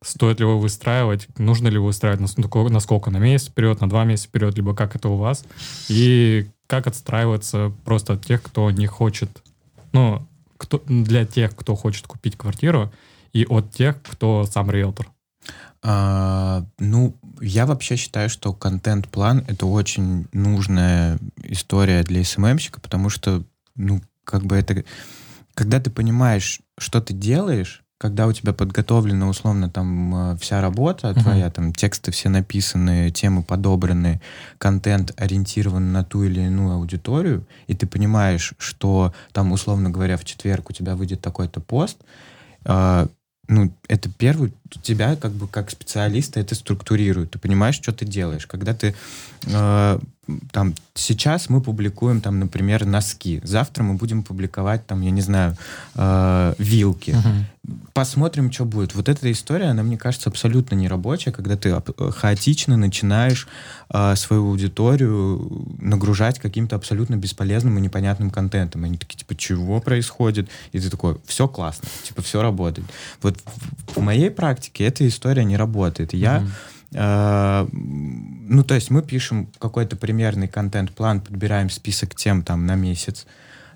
[0.02, 3.88] Стоит ли его выстраивать, нужно ли его выстраивать, нас- насколько, насколько, на месяц вперед, на
[3.88, 5.44] два месяца вперед, либо как это у вас,
[5.88, 9.42] и как отстраиваться просто от тех, кто не хочет,
[9.92, 12.92] ну, кто, для тех, кто хочет купить квартиру,
[13.32, 15.10] и от тех, кто сам риэлтор.
[15.82, 23.42] А, ну, я вообще считаю, что контент-план— это очень нужная история для СММщика, потому что,
[23.74, 24.84] ну, как бы это...
[25.54, 31.08] Когда ты понимаешь, что ты делаешь, когда у тебя подготовлена условно там э, вся работа
[31.08, 31.20] Мгм.
[31.20, 34.20] твоя, там тексты все написаны, темы подобраны,
[34.58, 40.24] контент ориентирован на ту или иную аудиторию, и ты понимаешь, что там, условно говоря, в
[40.24, 41.98] четверг у тебя выйдет такой-то пост,
[42.64, 43.08] а,
[43.48, 47.32] ну, это первый, тебя как бы как специалиста это структурирует.
[47.32, 48.46] Ты понимаешь, что ты делаешь.
[48.46, 48.94] Когда ты
[49.46, 49.98] э,
[50.52, 53.40] там сейчас мы публикуем там, например, носки.
[53.44, 55.56] Завтра мы будем публиковать там, я не знаю,
[55.94, 57.16] э, вилки.
[57.92, 58.94] Посмотрим, что будет.
[58.94, 63.48] Вот эта история, она, мне кажется, абсолютно не рабочая, когда ты ап- хаотично начинаешь
[63.90, 68.84] э, свою аудиторию нагружать каким-то абсолютно бесполезным и непонятным контентом.
[68.84, 70.48] Они такие, типа, чего происходит?
[70.72, 72.86] И ты такой, все классно, типа, все работает.
[73.22, 73.38] Вот
[73.94, 76.14] в, моей практике эта история не работает.
[76.14, 76.52] И Я Мгм.
[76.92, 83.26] Э, ну, то есть мы пишем какой-то примерный контент-план, подбираем список тем там на месяц,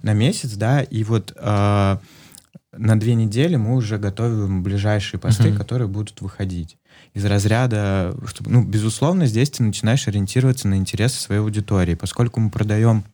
[0.02, 1.96] на месяц, да, и вот э,
[2.76, 5.58] на две недели мы уже готовим ближайшие посты, Мгм.
[5.58, 6.78] которые будут выходить
[7.14, 12.50] из разряда, чтобы, ну, безусловно, здесь ты начинаешь ориентироваться на интересы своей аудитории, поскольку мы
[12.50, 13.04] продаем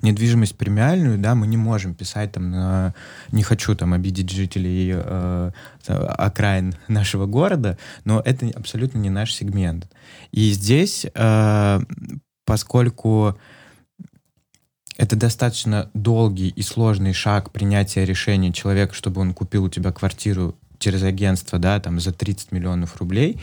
[0.00, 2.94] недвижимость премиальную, да, мы не можем писать там на...
[3.30, 5.50] Не хочу там обидеть жителей э,
[5.86, 9.88] окраин нашего города, но это абсолютно не наш сегмент.
[10.30, 11.80] И здесь, э,
[12.44, 13.38] поскольку
[14.96, 20.56] это достаточно долгий и сложный шаг принятия решения человека, чтобы он купил у тебя квартиру
[20.78, 23.40] через агентство, да, там за 30 миллионов рублей,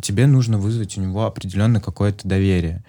[0.00, 2.84] тебе нужно вызвать у него определенное какое-то доверие.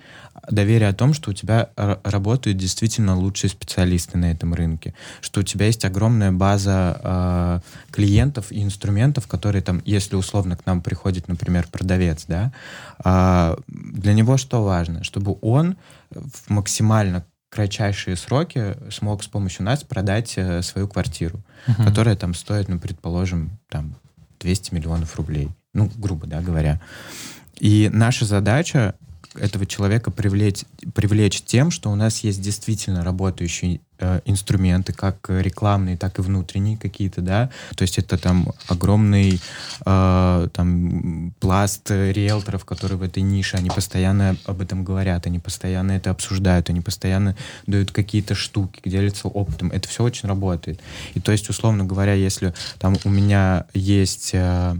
[0.49, 5.43] Доверие о том, что у тебя работают действительно лучшие специалисты на этом рынке, что у
[5.43, 7.59] тебя есть огромная база э,
[7.91, 12.51] клиентов и инструментов, которые там, если условно к нам приходит, например, продавец, да,
[12.99, 15.03] а, для него что важно?
[15.03, 15.77] Чтобы он
[16.11, 21.85] в максимально кратчайшие сроки смог с помощью нас продать э, свою квартиру, Мгм.
[21.85, 23.95] которая там стоит, ну, предположим, там
[24.39, 25.49] 200 миллионов рублей.
[25.73, 26.81] Ну, грубо, да, говоря.
[27.59, 28.95] И наша задача
[29.35, 35.97] этого человека привлечь, привлечь тем, что у нас есть действительно работающие э, инструменты, как рекламные,
[35.97, 37.49] так и внутренние какие-то, да.
[37.75, 39.41] То есть это там огромный
[39.85, 45.93] э, там пласт риэлторов, которые в этой нише, они постоянно об этом говорят, они постоянно
[45.93, 47.35] это обсуждают, они постоянно
[47.67, 49.71] дают какие-то штуки, делятся опытом.
[49.71, 50.79] Это все очень работает.
[51.13, 54.75] И то есть, условно говоря, если там у меня есть э,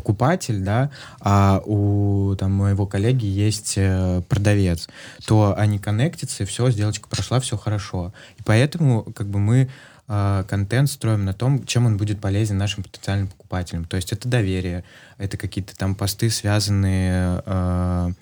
[0.00, 4.88] покупатель, да, а у там, моего коллеги есть э, продавец,
[5.26, 8.14] то они коннектятся, и все, сделочка прошла, все хорошо.
[8.38, 9.68] И поэтому как бы мы
[10.08, 13.84] э, контент строим на том, чем он будет полезен нашим потенциальным покупателям.
[13.84, 14.84] То есть это доверие,
[15.18, 18.12] это какие-то там посты, связанные э,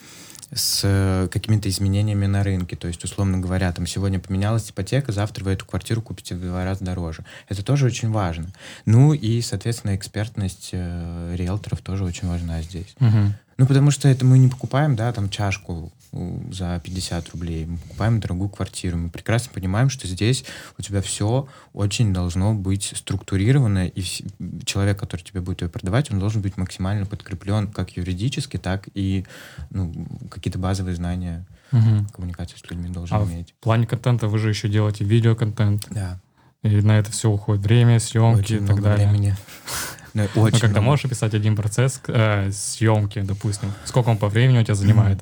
[0.52, 2.76] с э, какими-то изменениями на рынке.
[2.76, 6.64] То есть, условно говоря, там сегодня поменялась ипотека, завтра вы эту квартиру купите в два
[6.64, 7.24] раза дороже.
[7.48, 8.48] Это тоже очень важно.
[8.87, 12.94] Ну и, соответственно, экспертность э, риэлторов тоже очень важна здесь.
[12.98, 13.34] Мгм.
[13.58, 15.92] Ну, потому что это мы не покупаем, да, там чашку
[16.52, 17.66] за 50 рублей.
[17.66, 18.96] Мы покупаем дорогую квартиру.
[18.96, 20.44] Мы прекрасно понимаем, что здесь
[20.78, 24.02] у тебя все очень должно быть структурировано, и
[24.64, 29.26] человек, который тебе будет ее продавать, он должен быть максимально подкреплен как юридически, так и
[29.70, 29.92] ну,
[30.30, 32.06] какие-то базовые знания Мгм.
[32.14, 33.52] коммуникации с людьми должен А иметь.
[33.60, 36.18] В плане контента вы же еще делаете видеоконтент, Да,
[36.62, 39.06] и на это все уходит время, съемки очень и так далее.
[39.08, 39.36] времени.
[40.22, 40.90] Ну, Ну, очень когда много.
[40.92, 45.20] можешь описать один процесс э, съемки, допустим, сколько он по времени у тебя занимает,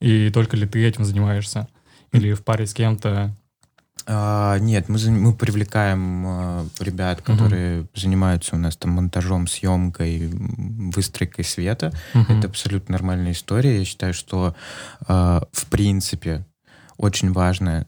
[0.00, 1.68] и только ли ты этим занимаешься,
[2.12, 3.34] или в паре с кем-то.
[4.10, 11.44] А, нет, мы, мы привлекаем а, ребят, которые занимаются у нас там монтажом, съемкой, выстройкой
[11.44, 11.92] света.
[12.14, 12.38] Мгм.
[12.38, 13.78] Это абсолютно нормальная история.
[13.80, 14.54] Я считаю, что
[15.06, 16.46] а, в принципе
[16.96, 17.86] очень важно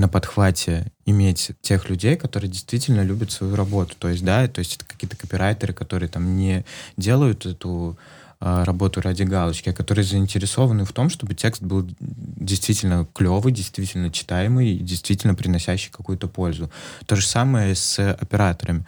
[0.00, 3.94] на подхвате иметь тех людей, которые действительно любят свою работу.
[3.98, 6.64] То есть, да, то есть это какие-то копирайтеры, которые там не
[6.96, 7.98] делают эту
[8.40, 14.10] а, работу ради галочки, а которые заинтересованы в том, чтобы текст был действительно клевый, действительно
[14.10, 16.70] читаемый действительно приносящий какую-то пользу.
[17.06, 18.86] То же самое с операторами.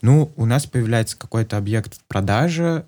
[0.00, 2.86] Ну, у нас появляется какой-то объект продажи,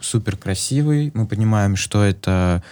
[0.00, 1.10] супер красивый.
[1.12, 2.62] Мы понимаем, что это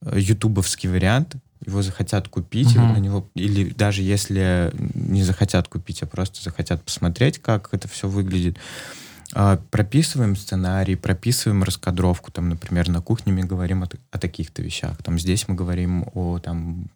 [0.00, 1.36] э, ютубовский вариант.
[1.66, 2.92] Его захотят купить, Мгм.
[2.92, 8.08] на него, или даже если не захотят купить, а просто захотят посмотреть, как это все
[8.08, 8.56] выглядит.
[9.34, 12.30] А, Прописываем сценарий, прописываем раскадровку.
[12.30, 14.96] Там, например, на кухне мы говорим о, о таких-то вещах.
[15.02, 16.88] Там здесь мы говорим о там,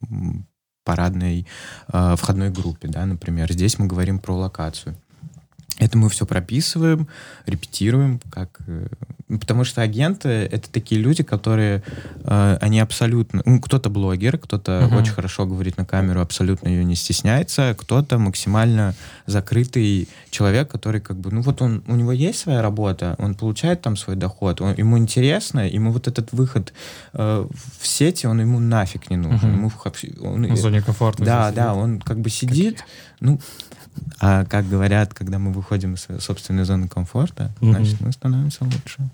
[0.84, 1.46] парадной
[1.92, 3.52] э, входной группе, да, например.
[3.52, 4.96] Здесь мы говорим про локацию.
[5.78, 7.08] Это мы все прописываем,
[7.46, 8.60] репетируем, как...
[8.66, 8.86] э,
[9.28, 11.82] ну, Потому что агенты— это такие люди, которые,
[12.24, 13.42] э, они абсолютно...
[13.46, 14.96] Ну, кто-то блогер, кто-то Мгм.
[14.98, 18.94] очень хорошо говорит на камеру, абсолютно ее не стесняется, кто-то максимально
[19.26, 21.30] закрытый человек, который как бы...
[21.32, 24.98] Ну, вот он, у него есть своя работа, он получает там свой доход, он- ему
[24.98, 26.72] интересно, ему вот этот выход
[27.14, 27.46] э,
[27.80, 29.48] в сети, он ему нафиг не нужен.
[29.48, 29.52] Мгм.
[29.58, 31.24] Ему вообще- он- В зоне комфорта.
[31.24, 31.82] да, да, сидит.
[31.82, 32.84] он как бы сидит,
[33.20, 33.40] ну,
[34.20, 37.72] а как говорят, когда мы выходим из собственной зоны комфорта, Мгм.
[37.72, 39.08] значит, мы становимся лучше.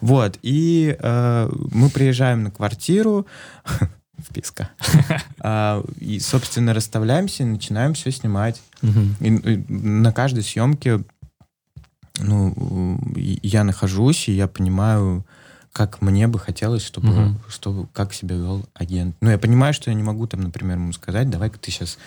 [0.00, 3.26] Вот, и э, мы приезжаем на квартиру,
[4.18, 4.70] вписка,
[5.40, 8.60] А, и, собственно, расставляемся и начинаем все снимать.
[8.82, 9.16] Мгм.
[9.20, 11.02] И, и на каждой съемке,
[12.20, 15.24] ну, я нахожусь, и я понимаю,
[15.72, 17.40] как мне бы хотелось, чтобы, Мгм.
[17.48, 19.14] чтобы как себя вел агент.
[19.20, 21.98] Ну, я понимаю, что я не могу там, например, ему сказать, давай-ка ты сейчас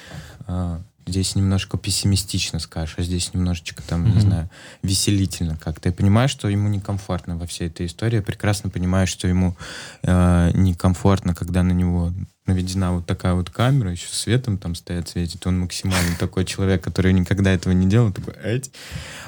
[1.11, 4.21] здесь немножко пессимистично скажешь, а здесь немножечко там, не Мгм.
[4.21, 4.49] знаю,
[4.81, 5.89] веселительно как-то.
[5.89, 8.15] Я понимаю, что ему некомфортно во всей этой истории.
[8.17, 9.55] Я прекрасно понимаю, что ему
[10.03, 12.11] э, некомфортно, когда на него
[12.47, 15.45] наведена вот такая вот камера, еще светом там стоят, светит.
[15.45, 18.11] Он максимально такой человек, который никогда этого не делал.
[18.11, 18.71] Такой, «Эть».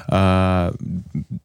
[0.08, 0.74] А,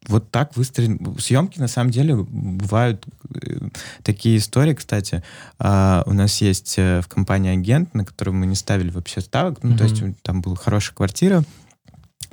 [0.08, 1.16] вот так выстроен...
[1.18, 3.68] Съемки, на самом деле, бывают э,
[4.02, 5.22] такие истории, кстати.
[5.58, 9.62] А, у нас есть э, в компании агент, на которого мы не ставили вообще ставок.
[9.62, 9.92] Ну, то Мгм.
[9.92, 11.44] есть там была хорошая квартира.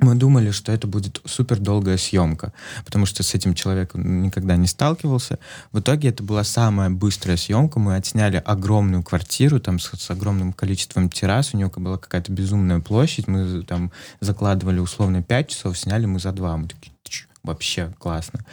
[0.00, 2.52] Мы думали, что это будет супер долгая съемка,
[2.84, 5.38] потому что с этим человеком никогда не сталкивался.
[5.72, 7.80] В итоге это была самая быстрая съемка.
[7.80, 11.52] Мы отсняли огромную квартиру, там с, с огромным количеством террас.
[11.52, 13.26] У нее была какая-то безумная площадь.
[13.26, 16.56] Мы там закладывали условно 5 часов, сняли мы за 2.
[16.56, 18.44] Мы такие, «Тч, вообще классно.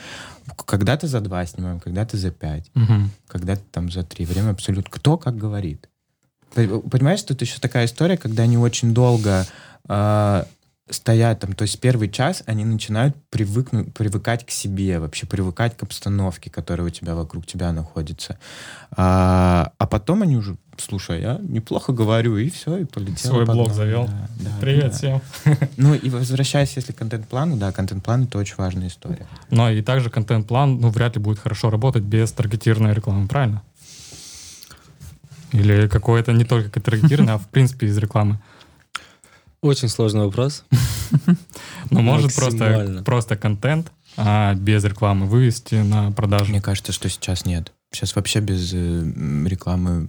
[0.65, 3.11] Когда-то за 2 снимаем, когда-то за 5 Мгм.
[3.27, 4.25] когда-то там за три.
[4.25, 4.89] Время абсолютно.
[4.91, 5.89] Кто как говорит.
[6.53, 9.45] Понимаешь, тут еще такая история, когда они очень долго
[9.89, 10.43] э,
[10.89, 15.83] стоят там, то есть первый час они начинают привыкнуть, привыкать к себе, вообще привыкать к
[15.83, 18.37] обстановке, которая у тебя вокруг тебя находится.
[18.91, 23.31] А, а потом они уже, слушай, я неплохо говорю, и все, и полетел.
[23.31, 23.75] Свой блог погнал».
[23.75, 24.05] завел.
[24.05, 24.91] Да, да, Привет да.
[24.91, 25.21] всем.
[25.77, 29.25] Ну и возвращаясь, если к контент-плану, да, контент-план это очень важная история.
[29.49, 33.63] Но и также контент-план, ну, вряд ли будет хорошо работать без таргетированной рекламы, правильно?
[35.51, 38.39] Или какое-то не только таргетированное, а в принципе из рекламы.
[39.65, 40.63] Очень сложный вопрос.
[41.89, 46.51] Но может просто, просто контент, а без рекламы вывести на продажу.
[46.51, 47.71] Мне кажется, что сейчас нет.
[47.91, 48.77] Сейчас вообще без э,
[49.47, 50.07] рекламы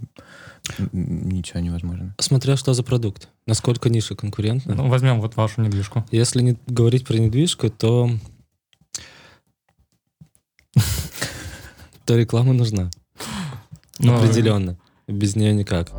[0.91, 2.13] ничего невозможно.
[2.19, 4.75] Смотря что за продукт, насколько ниша конкурентна.
[4.75, 6.05] Ну, возьмем вот вашу недвижку.
[6.11, 8.11] Если не говорить про недвижку, то
[12.05, 12.91] то реклама нужна.
[13.97, 14.77] Но- Определенно.
[15.07, 15.89] Без нее никак.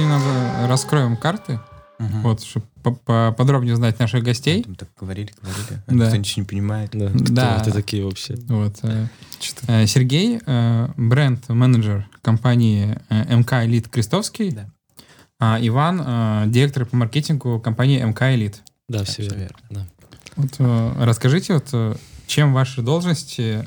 [0.00, 1.60] Немного раскроем карты,
[1.98, 2.22] Мгм.
[2.22, 2.66] вот, чтобы
[3.34, 4.62] подробнее знать наших гостей.
[4.62, 5.82] Там так говорили, говорили.
[5.86, 6.04] а Да.
[6.06, 6.90] Никто ничего не понимает.
[6.92, 7.10] Да.
[7.14, 7.58] Да.
[7.60, 8.36] Кто это такие вообще?
[8.48, 8.78] Вот.
[8.82, 9.06] э,
[9.68, 14.50] э, Сергей, э, бренд-менеджер компании МК Элит Крестовский.
[14.50, 14.66] Да.
[15.38, 18.62] А Иван, директор по маркетингу компании МК Элит.
[18.88, 19.36] Да, Да, все верно.
[19.38, 19.56] верно.
[19.70, 19.86] Да.
[20.36, 23.66] Вот, расскажите, вот, чем ваши должности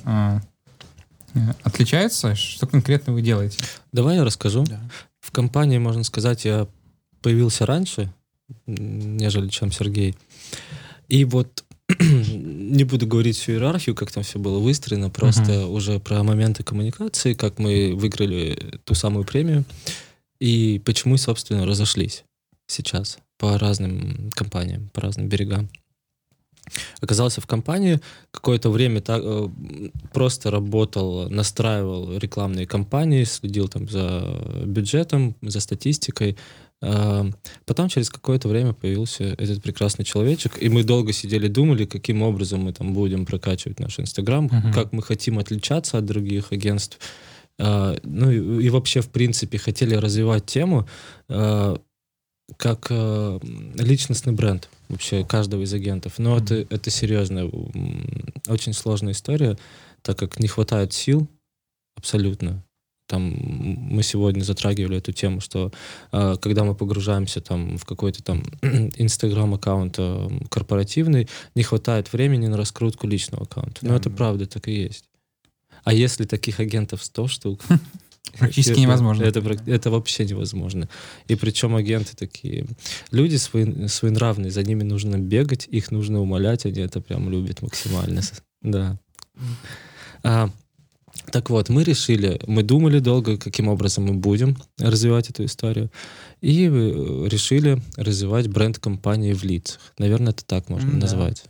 [1.63, 3.57] отличаются, что конкретно вы делаете?
[3.91, 4.63] Давай я расскажу.
[4.65, 4.79] Да.
[5.33, 6.67] Компании, можно сказать, я
[7.21, 8.13] появился раньше,
[8.67, 10.15] нежели чем Сергей.
[11.09, 11.65] И вот
[11.99, 17.33] не буду говорить всю иерархию, как там все было выстроено, просто уже про моменты коммуникации,
[17.33, 19.65] как мы выиграли ту самую премию
[20.39, 22.23] и почему, собственно, разошлись
[22.67, 25.69] сейчас по разным компаниям, по разным берегам.
[27.01, 27.99] Оказался в компании,
[28.31, 29.49] какое-то время так, э,
[30.13, 36.37] просто работал, настраивал рекламные кампании, следил там за бюджетом, за статистикой.
[36.81, 37.25] Э,
[37.65, 42.61] Потом через какое-то время появился этот прекрасный человечек, и мы долго сидели, думали, каким образом
[42.61, 44.73] мы там будем прокачивать наш Инстаграм, Мгм.
[44.73, 46.97] как мы хотим отличаться от других агентств.
[47.59, 50.87] Э, Ну и, и вообще, в принципе, хотели развивать тему
[51.29, 51.75] э,
[52.57, 53.39] как э,
[53.75, 56.17] личностный бренд вообще каждого из агентов.
[56.19, 56.43] Но Мгм.
[56.43, 58.05] это, это серьезная, м,
[58.47, 59.57] очень сложная история,
[60.01, 61.27] так как не хватает сил
[61.95, 62.63] абсолютно.
[63.07, 65.71] Там мы сегодня затрагивали эту тему, что
[66.13, 68.43] э, когда мы погружаемся там в какой-то там
[68.97, 73.79] инстаграм аккаунт э, корпоративный, не хватает времени на раскрутку личного аккаунта.
[73.81, 73.95] Но Да.
[73.97, 75.05] это правда так и есть.
[75.83, 77.61] А если таких агентов 100 штук,
[78.37, 79.23] Практически это- невозможно.
[79.23, 80.89] Это, это вообще невозможно.
[81.27, 82.65] И причем агенты такие,
[83.11, 88.21] люди свои, своенравные, за ними нужно бегать, их нужно умолять, они это прям любят максимально.
[88.61, 88.97] Да.
[90.23, 90.49] А,
[91.31, 95.91] так вот, мы решили, мы думали долго, каким образом мы будем развивать эту историю,
[96.39, 99.81] и э, решили развивать бренд компании в лицах.
[99.97, 100.97] Наверное, это так можно да.
[100.97, 101.43] назвать.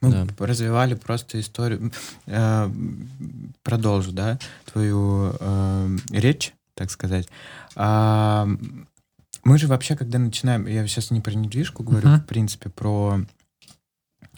[0.00, 0.26] Мы Да.
[0.46, 1.92] развивали просто историю.
[2.26, 2.70] Э,
[3.62, 4.38] продолжу, да,
[4.72, 7.28] твою э, речь, так сказать.
[7.76, 8.48] А,
[9.44, 12.20] мы же вообще, когда начинаем, я сейчас не про недвижку говорю, Мгм.
[12.20, 13.20] в принципе, про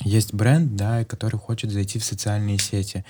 [0.04, 3.04] есть бренд, да, который хочет зайти в социальные сети.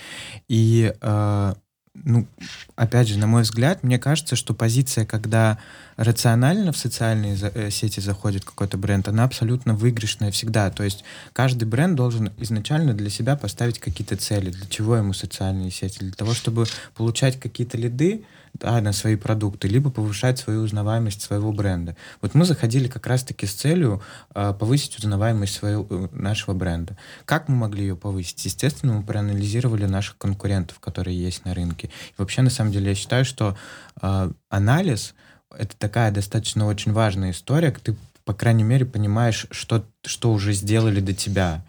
[0.49, 1.55] И, э,
[1.95, 2.27] ну,
[2.75, 5.59] опять же, на мой взгляд, мне кажется, что позиция, когда
[5.97, 10.71] рационально в социальные э, сети заходит какой-то бренд, она абсолютно выигрышная всегда.
[10.71, 14.51] То есть каждый бренд должен изначально для себя поставить какие-то цели.
[14.51, 15.99] Для чего ему социальные сети?
[16.01, 16.65] Для того, чтобы
[16.95, 18.25] получать какие-то лиды
[18.55, 21.97] да, на свои продукты, либо повышать свою узнаваемость своего бренда.
[22.21, 24.03] Вот мы заходили как раз-таки с целью
[24.35, 26.97] э, повысить узнаваемость своего, э, нашего бренда.
[27.25, 28.45] Как мы могли ее повысить?
[28.45, 31.89] Естественно, мы проанализировали наших конкурентов, которые есть на рынке.
[31.89, 33.57] И вообще, на самом деле, я считаю, что
[34.01, 35.15] э, анализ—
[35.57, 41.01] это такая достаточно очень важная история, ты, по крайней мере, понимаешь, что, что уже сделали
[41.01, 41.65] до тебя.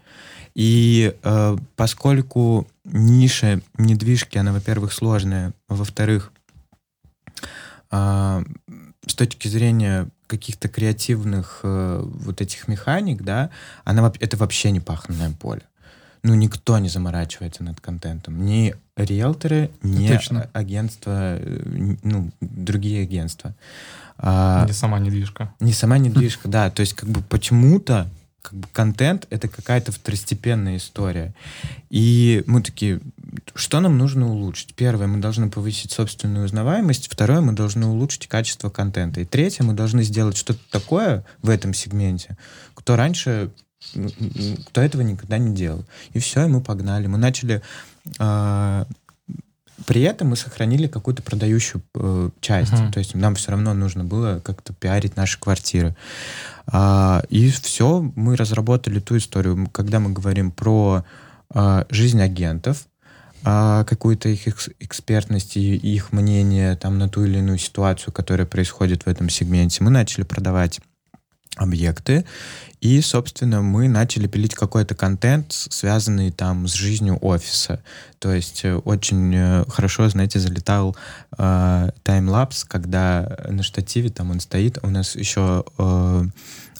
[0.54, 6.32] И э, поскольку ниша недвижки, она, во-первых, сложная, во-вторых,
[9.06, 13.50] с точки зрения каких-то креативных э, вот этих механик, да,
[13.84, 15.62] она, это вообще не паханное поле.
[16.22, 18.46] Ну, никто не заморачивается над контентом.
[18.46, 20.48] Ни риэлторы, ни Точно.
[20.54, 23.54] а- агентства, э, ну, другие агентства.
[24.16, 25.52] А, Не сама недвижка.
[25.60, 26.70] не сама недвижка, да.
[26.70, 28.08] То есть как бы почему-то
[28.44, 31.34] как бы контент— это какая-то второстепенная история.
[31.88, 33.00] И мы такие,
[33.54, 34.74] что нам нужно улучшить?
[34.74, 37.10] Первое, мы должны повысить собственную узнаваемость.
[37.10, 39.22] Второе, мы должны улучшить качество контента.
[39.22, 42.36] И третье, мы должны сделать что-то такое в этом сегменте,
[42.74, 43.50] кто раньше,
[44.68, 45.86] кто этого никогда не делал.
[46.12, 47.06] И все, и мы погнали.
[47.06, 47.62] Мы начали...
[48.18, 48.86] а,
[49.86, 52.72] при этом мы сохранили какую-то продающую э, часть.
[52.72, 52.92] Мгм.
[52.92, 55.94] То есть нам все равно нужно было как-то пиарить наши квартиры.
[56.66, 61.04] А, и все, мы разработали ту историю, когда мы говорим про
[61.50, 62.86] а, жизнь агентов,
[63.44, 68.46] а, какую-то их экс- экспертность и их мнение там, на ту или иную ситуацию, которая
[68.46, 69.84] происходит в этом сегменте.
[69.84, 70.80] Мы начали продавать
[71.56, 72.24] объекты,
[72.80, 77.82] и, собственно, мы начали пилить какой-то контент, связанный там с жизнью офиса.
[78.18, 80.94] То есть э, очень э, хорошо, знаете, залетал
[81.38, 85.82] э, таймлапс, когда на штативе там он стоит, у нас еще э,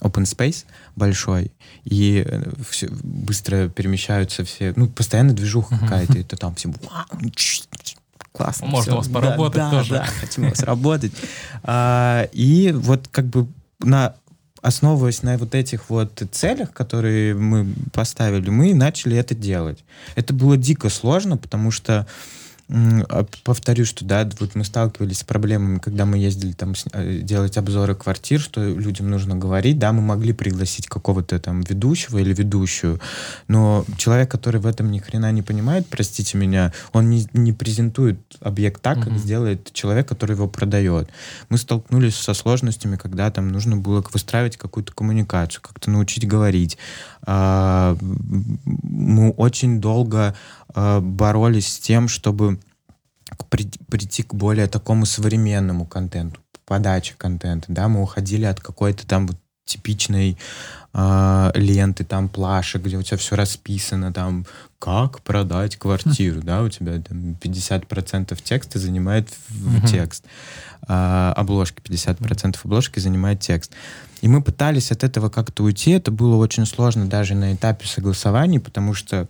[0.01, 0.65] open space
[0.95, 1.51] большой,
[1.85, 7.63] и э, всё- быстро перемещаются все, ну, постоянно движуха какая-то, это там все «Вау, чш,
[7.81, 7.95] чш,
[8.31, 8.67] классно.
[8.67, 9.89] Можно всё, у вас да, поработать да, тоже».
[9.93, 11.13] Да, хотим у вас работать.
[11.63, 13.47] А, И вот как бы
[13.79, 14.13] на
[14.65, 19.83] основываясь на вот этих вот целях, которые мы поставили, мы начали это делать.
[20.15, 22.07] Это было дико сложно, потому что
[23.43, 27.93] повторю, что да, вот мы сталкивались с проблемами, когда мы ездили там э, делать обзоры
[27.95, 32.99] квартир, что людям нужно говорить, да, мы могли пригласить какого-то там ведущего или ведущую,
[33.47, 38.19] но человек, который в этом ни хрена не понимает, простите меня, он не, не презентует
[38.41, 39.19] объект так, как Мгм.
[39.19, 41.09] сделает человек, который его продает.
[41.49, 46.77] Мы столкнулись со сложностями, когда там нужно было выстраивать какую-то коммуникацию, как-то научить говорить.
[47.27, 47.95] А,
[48.83, 52.59] Мы очень долго а, боролись с тем, чтобы
[53.49, 59.37] прийти к более такому современному контенту, подаче контента, да, мы уходили от какой-то там вот
[59.65, 60.37] типичной
[60.93, 64.45] э, ленты, там плашек, где у тебя все расписано, там
[64.79, 70.25] как продать квартиру, да, у тебя там 50% текста занимает в текст,
[70.87, 73.71] а, обложки 50% обложки занимает текст.
[74.21, 78.59] И мы пытались от этого как-то уйти, это было очень сложно даже на этапе согласований,
[78.59, 79.27] потому что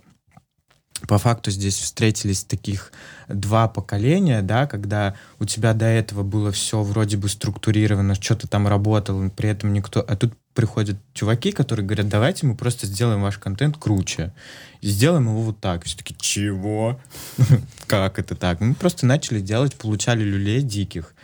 [1.08, 2.92] по факту здесь встретились таких
[3.28, 8.66] два поколения, да, когда у тебя до этого было все вроде бы структурировано, что-то там
[8.66, 10.04] работало, при этом никто...
[10.06, 14.32] А тут приходят чуваки, которые говорят, давайте мы просто сделаем ваш контент круче.
[14.80, 15.84] И сделаем его вот так.
[15.84, 16.98] Все таки чего?
[17.86, 18.60] Как это так?
[18.60, 21.14] Мы просто начали делать, получали люлей диких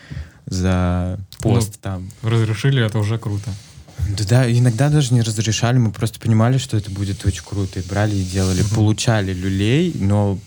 [0.46, 2.10] за пост там.
[2.22, 3.50] Разрешили, это уже круто.
[4.16, 7.82] Да, да, иногда даже не разрешали, мы просто понимали, что это будет очень круто, и
[7.82, 8.74] брали и делали, Мгм.
[8.74, 10.38] получали люлей, но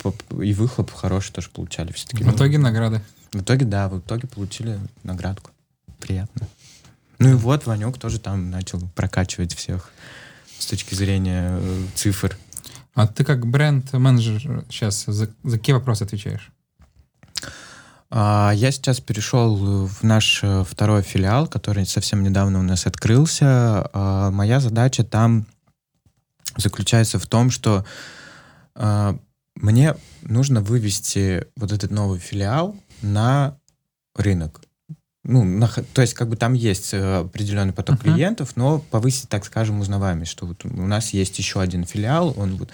[0.43, 2.24] и выхлоп хороший тоже получали все-таки.
[2.24, 3.01] В итоге награды.
[3.32, 5.51] В итоге, да, в итоге получили наградку.
[5.99, 6.47] Приятно.
[7.20, 9.89] Ну и вот Ванек тоже там начал прокачивать всех
[10.59, 12.38] с точки зрения э, цифр.
[12.93, 16.51] А ты как бренд-менеджер сейчас за, за какие вопросы отвечаешь?
[18.18, 23.89] А, Я сейчас перешел в наш э, второй филиал, который совсем недавно у нас открылся.
[23.91, 25.47] А, Моя задача там
[26.55, 27.86] заключается в том, что
[28.74, 29.20] а,
[29.55, 33.57] мне нужно вывести вот этот новый филиал на
[34.16, 34.61] рынок.
[35.28, 38.13] Ну, на то есть как бы там есть э, определенный поток Мгм.
[38.13, 42.57] клиентов, но повысить, так скажем, узнаваемость, что вот у нас есть еще один филиал, он
[42.57, 42.69] вот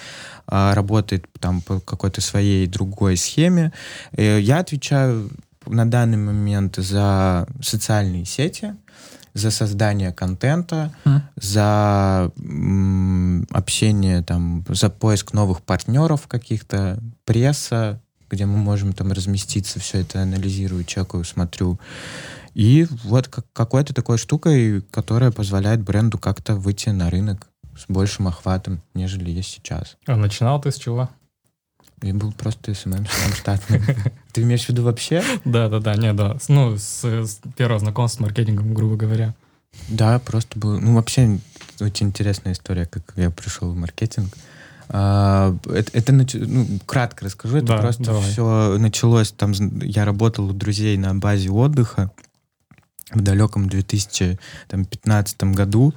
[0.47, 3.71] а, работает там по какой-то своей другой схеме.
[4.17, 5.29] Э, Я отвечаю
[5.65, 8.75] на данный момент за социальные сети,
[9.33, 11.21] за создание контента, Мгм.
[11.37, 19.79] за м, общение, там, за поиск новых партнеров каких-то, пресса, где мы можем там разместиться,
[19.79, 21.79] все это анализирую, чекаю, смотрю.
[22.53, 27.47] И вот как, какой-то такой штукой, которая позволяет бренду как-то выйти на рынок
[27.77, 29.97] с большим охватом, нежели есть сейчас.
[30.05, 31.09] А начинал ты с чего?
[32.01, 33.05] Я был просто SMM
[33.35, 33.81] штатным.
[34.33, 35.23] Ты имеешь в виду вообще?
[35.45, 36.37] Да, да, да, не, да.
[36.47, 37.05] Ну, с,
[37.55, 39.35] первого знакомства с маркетингом, грубо говоря.
[39.87, 40.79] Да, просто был...
[40.79, 41.39] Ну, вообще,
[41.79, 44.33] очень интересная история, как я пришел в маркетинг.
[44.89, 46.25] А, это, ну,
[46.85, 47.57] кратко расскажу.
[47.57, 48.23] Это Да, просто давай.
[48.29, 49.31] все началось.
[49.31, 52.11] Там я работал у друзей на базе отдыха
[53.11, 55.93] в далеком 2015 году.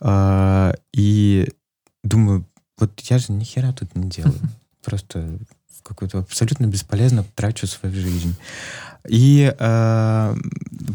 [0.00, 1.48] А, и
[2.02, 2.44] думаю,
[2.78, 4.38] вот я же ни хера тут не делаю.
[4.84, 5.38] Просто
[5.82, 8.34] какую-то абсолютно бесполезно трачу свою жизнь.
[9.08, 10.34] И э,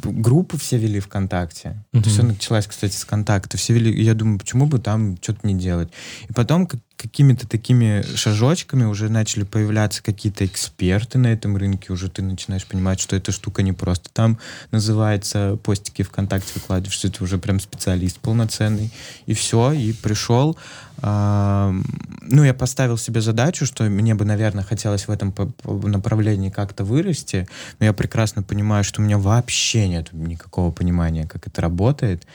[0.03, 1.83] группы все вели ВКонтакте.
[1.93, 2.09] Это Мгм.
[2.09, 3.57] все началось, кстати, с контакта.
[3.57, 5.89] Все вели, я думаю, почему бы там что-то не делать.
[6.29, 11.91] И потом как- какими-то такими шажочками уже начали появляться какие-то эксперты на этом рынке.
[11.91, 14.37] Уже ты начинаешь понимать, что эта штука не просто там
[14.71, 18.91] называется постики ВКонтакте выкладываешь, что это уже прям специалист полноценный.
[19.25, 20.57] И все, и пришел.
[21.05, 25.33] Ну, я поставил себе задачу, что мне бы, наверное, хотелось в этом
[25.65, 27.45] направлении как-то вырасти,
[27.79, 32.25] но я прекрасно понимаю, что у меня вообще нет никакого понимания, как это работает.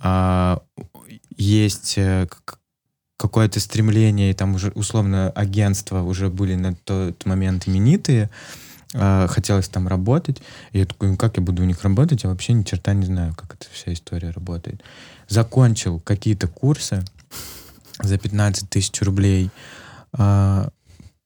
[0.00, 0.60] А,
[1.36, 2.26] Есть э,
[3.16, 8.30] какое-то стремление, и там уже условно агентства уже были на тот момент именитые,
[8.94, 10.42] а, хотелось там работать.
[10.72, 12.24] И я такой, ну как я буду у них работать?
[12.24, 14.82] Я вообще ни черта не знаю, как эта вся история работает.
[15.28, 17.04] Закончил какие-то курсы
[18.02, 19.50] за 15 тысяч рублей,
[20.12, 20.68] а,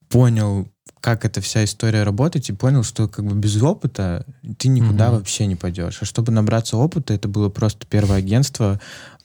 [0.09, 0.69] понял,
[1.01, 4.25] как эта вся история работает, и понял, что как бы без опыта
[4.59, 5.19] ты никуда Мгм.
[5.19, 5.99] вообще не пойдешь.
[6.01, 8.81] А чтобы набраться опыта, это было просто первое агентство,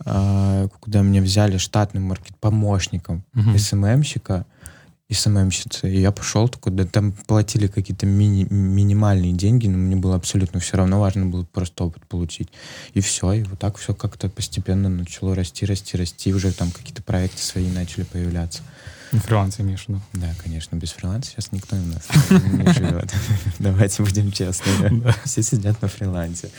[0.05, 3.57] а, куда меня взяли штатным маркет помощником Мгм.
[3.57, 4.45] СММщика,
[5.11, 5.91] СММщицы.
[5.91, 10.59] И я пошел такой, да там платили какие-то мини- минимальные деньги, но мне было абсолютно
[10.59, 12.49] все равно, важно было просто опыт получить.
[12.93, 17.01] И все, и вот так все как-то постепенно начало расти, расти, расти, уже там какие-то
[17.01, 18.61] проекты свои начали появляться.
[19.11, 20.01] Ну, Фриланс имеешь в виду.
[20.13, 23.11] Да, конечно, без фриланса сейчас никто у нас не живет.
[23.57, 25.01] Давайте будем честными.
[25.01, 25.15] Да.
[25.25, 26.51] Все сидят на фрилансе.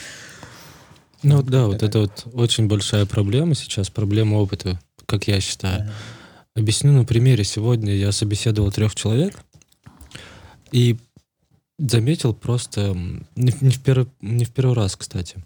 [1.22, 5.88] Ну да, вот это вот очень большая проблема сейчас, проблема опыта, как я считаю.
[6.56, 7.44] Объясню на примере.
[7.44, 9.38] Сегодня я собеседовал трех человек
[10.72, 10.96] и
[11.78, 12.94] заметил просто,
[13.36, 15.36] не, в- не в первый, не в первый раз, кстати,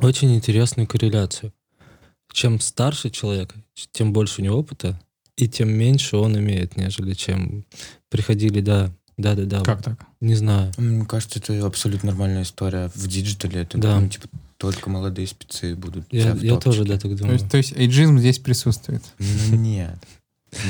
[0.00, 1.52] очень интересную корреляцию.
[2.32, 3.54] Чем старше человек,
[3.92, 5.00] тем больше у него опыта,
[5.36, 7.64] и тем меньше он имеет, нежели чем
[8.08, 9.60] приходили, да, да, да, да.
[9.62, 10.04] Как так?
[10.20, 10.72] Не знаю.
[10.76, 12.90] Мне кажется, это абсолютно нормальная история.
[12.94, 14.00] В digital е это Да.
[14.00, 14.28] ну, типа
[14.58, 16.06] только молодые спецы будут.
[16.12, 17.34] Я, я тоже, да, так То думаю.
[17.34, 19.02] есть, то есть эйджизм здесь присутствует.
[19.50, 19.98] Нет.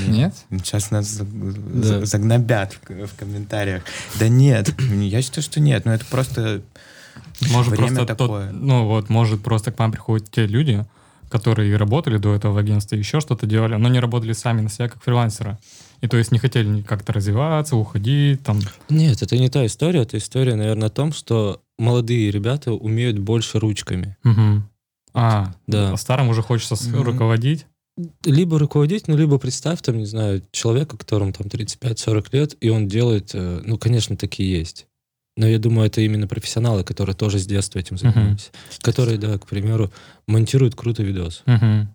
[0.09, 0.35] Нет?
[0.51, 2.05] Сейчас нас Да.
[2.05, 3.83] загнобят в, в комментариях.
[4.19, 5.85] Да нет, я считаю, что нет.
[5.85, 6.63] Но это просто
[7.51, 8.51] Может Время просто тот- такое.
[8.53, 10.85] ну вот, может просто к вам приходят те люди,
[11.31, 14.89] которые работали до этого в агентстве, еще что-то делали, но не работали сами на себя
[14.89, 15.59] как фрилансеры.
[16.01, 18.61] И то есть не хотели как-то развиваться, уходить, там...
[18.89, 20.03] Нет, это не та история.
[20.03, 24.17] Это история, наверное, о том, что молодые ребята умеют больше ручками.
[24.25, 24.63] Угу.
[25.15, 25.93] А, Да.
[25.93, 27.03] а старым уже хочется Мгм.
[27.03, 27.67] руководить.
[28.25, 32.89] Либо руководить, ну, либо представь, там, не знаю, человека, которому там 35-40 лет, и он
[32.89, 34.87] делает, э, ну, конечно, такие есть.
[35.37, 38.51] Но я думаю, это именно профессионалы, которые тоже с детства этим занимались.
[38.81, 39.93] Которые, да, к примеру,
[40.27, 41.43] монтируют круто видос.
[41.47, 41.89] Мгм.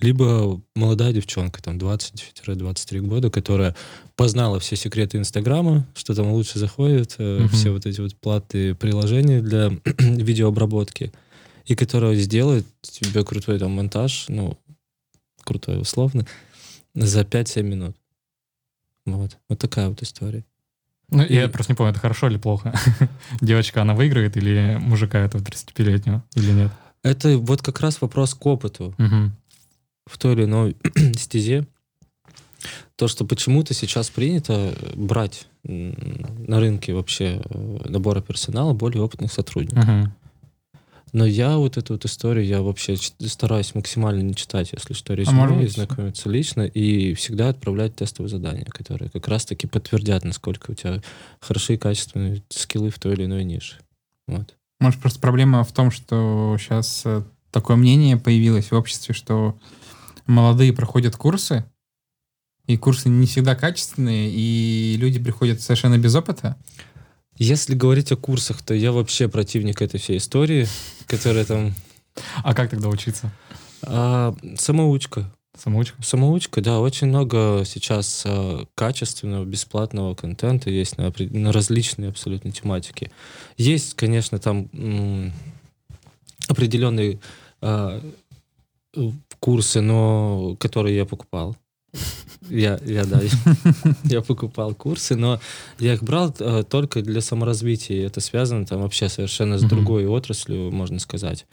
[0.00, 3.74] Либо молодая девчонка, там, 20-23 года, которая
[4.16, 7.48] познала все секреты Инстаграма, что там лучше заходит, Мгм.
[7.48, 11.12] все вот эти вот платные приложения для видеообработки,
[11.64, 14.58] и которая сделает тебе крутой там монтаж, ну,
[15.46, 16.26] крутой условно,
[16.94, 17.96] за 5-7 минут.
[19.06, 19.38] Вот.
[19.48, 20.44] Вот такая вот история.
[21.10, 22.74] Ну, я И- просто не помню, это хорошо или плохо.
[23.40, 26.72] Девочка, она выиграет или мужика этого 35-летнего, или нет?
[27.02, 28.94] Это вот как раз вопрос к опыту.
[28.98, 29.32] Мгм.
[30.06, 30.76] в той или иной
[31.16, 31.66] стезе,
[32.96, 35.94] то, что почему-то сейчас принято брать м,
[36.48, 39.84] на рынке вообще э, набора персонала более опытных сотрудников.
[39.84, 40.12] Мгм.
[41.16, 45.16] Но я вот эту вот историю, я вообще стараюсь максимально не читать, если что, А
[45.16, 50.72] резюме, может и знакомиться лично, и всегда отправлять тестовые задания, которые как раз-таки подтвердят, насколько
[50.72, 51.00] у тебя
[51.40, 53.76] хорошие качественные скиллы в той или иной нише.
[54.28, 54.54] Вот.
[54.78, 57.06] Может, просто проблема в том, что сейчас
[57.50, 59.58] такое мнение появилось в обществе, что
[60.26, 61.64] молодые проходят курсы,
[62.66, 66.58] и курсы не всегда качественные, и люди приходят совершенно без опыта.
[67.38, 70.66] Если говорить о курсах, то я вообще противник этой всей истории,
[71.06, 71.74] которая там
[72.42, 73.30] А как тогда учиться?
[73.82, 75.30] а, самоучка.
[75.56, 76.02] Самоучка?
[76.02, 83.10] Самоучка, да, очень много сейчас э, качественного, бесплатного контента есть на, на различные абсолютно тематики.
[83.56, 85.32] Есть, конечно, там м,
[86.48, 87.20] определенные
[87.62, 88.00] э,
[89.40, 91.56] курсы, но которые я покупал.
[92.48, 93.20] Я, я, да,
[94.04, 95.40] я покупал курсы, но
[95.78, 98.06] я их брал э, только для саморазвития.
[98.06, 99.68] Это связано там вообще совершенно с Мгм.
[99.70, 101.46] другой отраслью, можно сказать.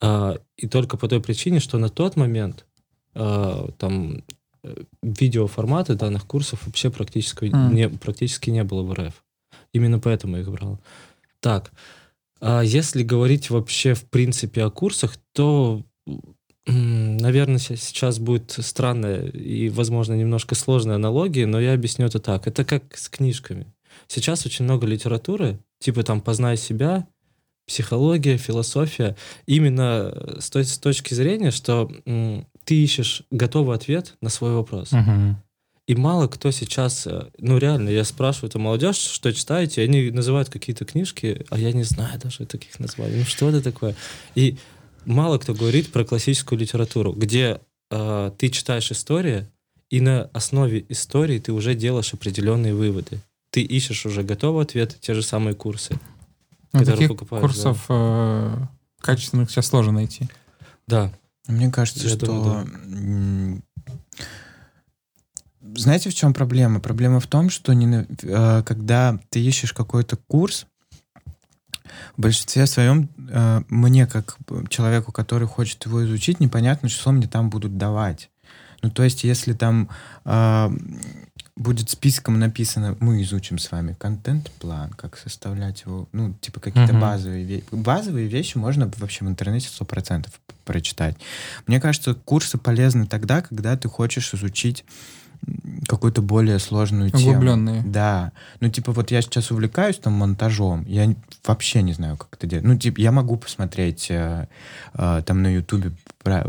[0.00, 2.66] А, и только по той причине, что на тот момент
[3.14, 4.22] а, там
[4.64, 7.74] э, видеоформаты данных курсов вообще практически, М.
[7.74, 9.14] не, практически не было в РФ.
[9.72, 10.78] Именно поэтому я их брал.
[11.40, 11.72] Так,
[12.40, 15.82] а если говорить вообще в принципе о курсах, то,
[16.72, 22.46] наверное, се- сейчас будет странная и, возможно, немножко сложная аналогия, но я объясню это так.
[22.46, 23.66] Это как с книжками.
[24.06, 27.06] Сейчас очень много литературы, типа там «Познай себя»,
[27.66, 29.14] психология, философия,
[29.46, 34.52] именно э, с той с точки зрения, что м, ты ищешь готовый ответ на свой
[34.54, 34.92] вопрос.
[34.92, 35.36] Мгм.
[35.86, 40.48] И мало кто сейчас, э, ну реально, я спрашиваю эту молодежь, что читаете, они называют
[40.48, 43.16] какие-то книжки, а я не знаю даже таких названий.
[43.18, 43.94] Ну что это такое?
[44.34, 44.56] И
[45.08, 49.48] мало кто говорит про классическую литературу, где э, ты читаешь историю,
[49.90, 53.20] и на основе истории ты уже делаешь определенные выводы.
[53.50, 55.98] Ты ищешь уже готовый ответ, те же самые курсы.
[56.72, 58.54] Ну, Которые таких покупаешь, курсов э,
[59.00, 60.28] качественных сейчас сложно найти.
[60.86, 61.10] Да,
[61.46, 62.26] Мне кажется, Я что...
[62.26, 63.62] думаю, м,
[65.74, 66.80] Знаете, в чем проблема?
[66.80, 70.66] Проблема в том, что не э, когда ты ищешь какой-то курс,
[72.16, 74.36] в большинстве своем э, мне, как
[74.68, 78.30] человеку, который хочет его изучить, непонятно, что мне там будут давать.
[78.82, 79.88] Ну, то есть, если там
[80.24, 80.70] э,
[81.56, 87.00] будет списком написано, мы изучим с вами контент-план, как составлять его, ну, типа какие-то Мгм.
[87.00, 87.64] базовые вещи.
[87.72, 90.28] Базовые вещи можно вообще в интернете 100%
[90.64, 91.16] прочитать.
[91.66, 94.84] Мне кажется, курсы полезны тогда, когда ты хочешь изучить
[95.86, 97.30] какую-то более сложную тему.
[97.30, 97.82] Углубленные.
[97.82, 98.32] Да.
[98.60, 101.14] Ну, типа, вот я сейчас увлекаюсь там монтажом, я
[101.46, 102.64] вообще не знаю, как это делать.
[102.64, 104.48] Ну, типа, я могу посмотреть э,
[104.94, 105.92] э, там на Ютубе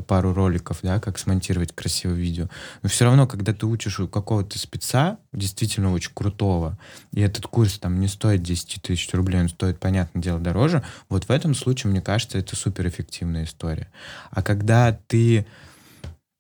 [0.08, 2.50] пару роликов, да, как смонтировать красивое видео.
[2.82, 6.78] Но все равно, когда ты учишь у какого-то спеца, действительно очень крутого,
[7.14, 11.26] и этот курс там не стоит 10 тысяч рублей, он стоит, понятное дело, дороже, вот
[11.26, 13.88] в этом случае, мне кажется, это суперэффективная история.
[14.32, 15.46] А когда ты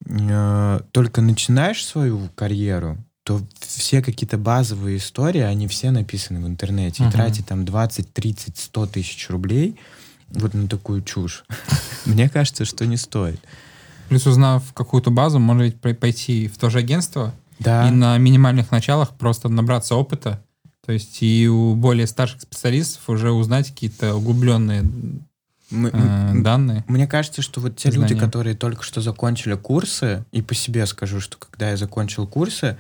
[0.10, 7.04] э, только начинаешь свою карьеру, то все какие-то базовые истории, они все написаны в интернете.
[7.04, 7.12] И Мгм.
[7.14, 9.80] тратить там 20, 30, 100 тысяч рублей
[10.30, 11.44] вот на такую чушь,
[12.06, 13.40] мне кажется, что не стоит.
[14.10, 18.18] Плюс узнав какую-то базу, можно ведь пой- пойти в то же агентство Да, и на
[18.18, 20.42] минимальных началах просто набраться опыта.
[20.86, 24.84] То есть и у более старших специалистов уже узнать какие-то углубленные
[25.70, 26.84] мы- э, данные.
[26.88, 28.20] Мне кажется, что вот те люди, Знания.
[28.20, 32.78] которые только что закончили курсы, и по себе скажу, что когда я закончил курсы,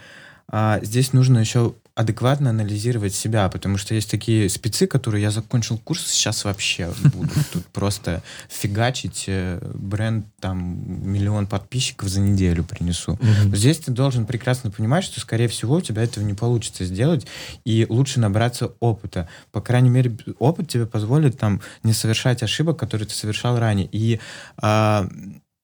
[0.47, 5.78] а, здесь нужно еще адекватно анализировать себя, потому что есть такие спецы, которые я закончил
[5.78, 13.20] курс, сейчас вообще буду тут просто фигачить э, бренд, там, миллион подписчиков за неделю принесу.
[13.54, 17.28] Здесь ты должен прекрасно понимать, что, скорее всего, у тебя этого не получится сделать,
[17.66, 19.28] и лучше набраться опыта.
[19.52, 23.89] По крайней мере, опыт тебе позволит там не совершать ошибок, которые ты совершал ранее.
[23.91, 24.22] И
[24.56, 25.06] а,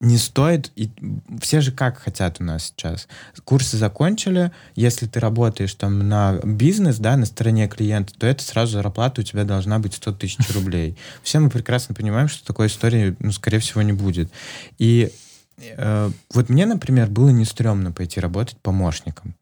[0.02, 0.91] не стоит, и
[1.39, 3.08] все же как хотят у нас сейчас.
[3.46, 8.74] Курсы закончили, если ты работаешь там на бизнес, да, на стороне клиента, то это сразу
[8.74, 10.98] зарплата у тебя должна быть 100 тысяч рублей.
[11.24, 14.30] Все мы прекрасно понимаем, что такой истории, ну, скорее всего, не будет.
[14.78, 15.12] И
[15.60, 19.34] э, вот мне, например, было не стрёмно пойти работать помощником,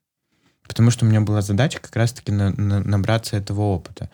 [0.68, 4.10] потому что у меня была задача как раз-таки на- на- набраться этого опыта.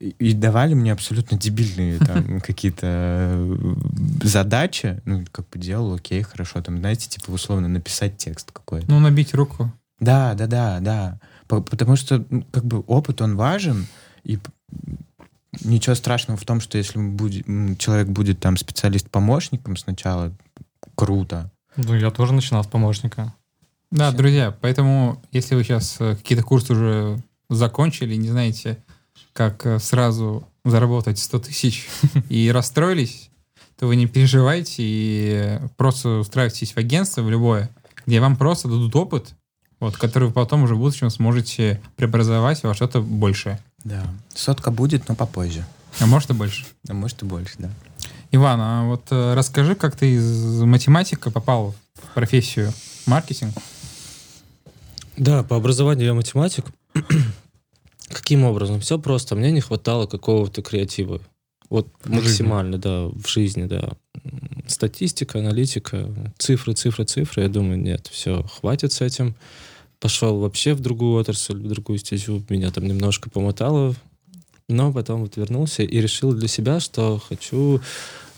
[0.00, 3.74] И, давали мне абсолютно дебильные там какие-то э,
[4.22, 8.86] задачи, ну, как бы делал, окей, хорошо, там, знаете, типа, условно, написать текст какой-то.
[8.90, 9.72] Ну, набить руку.
[10.00, 11.20] Да, да, да, да.
[11.46, 13.86] По- Потому что, ну, как бы, опыт, он важен,
[14.24, 14.38] и
[15.62, 20.32] ничего страшного в том, что если м, человек будет там специалист-помощником сначала,
[20.96, 21.50] круто.
[21.76, 23.32] Ну, я тоже начинал с помощника.
[23.90, 24.18] Да, Всё.
[24.18, 28.78] друзья, поэтому, если вы сейчас какие-то курсы уже закончили, не знаете,
[29.32, 31.88] как э, сразу заработать 100 тысяч
[32.28, 33.30] и расстроились,
[33.78, 37.70] то вы не переживайте и просто устраивайтесь в агентство, в любое,
[38.06, 39.34] где вам просто дадут опыт,
[39.80, 43.60] вот, который вы потом уже в будущем сможете преобразовать во что-то большее.
[43.82, 44.06] Да.
[44.34, 45.66] Сотка будет, но попозже.
[46.00, 46.64] А может и больше.
[46.88, 47.70] А может и больше, да.
[48.30, 52.72] Иван, а вот э, расскажи, как ты из математика попал в профессию
[53.06, 53.54] маркетинг?
[55.16, 56.66] Да, по образованию я математик.
[58.08, 58.80] Каким образом?
[58.80, 59.36] Все просто.
[59.36, 61.20] Мне не хватало какого-то креатива.
[61.70, 63.92] Вот максимально, да, в жизни, да.
[64.66, 67.42] Статистика, аналитика, цифры, цифры, цифры.
[67.42, 69.34] Я думаю, нет, все, хватит с этим.
[69.98, 72.42] Пошел вообще в другую отрасль, в другую стезю.
[72.48, 73.94] Меня там немножко помотало.
[74.68, 77.80] Но потом вот вернулся и решил для себя, что хочу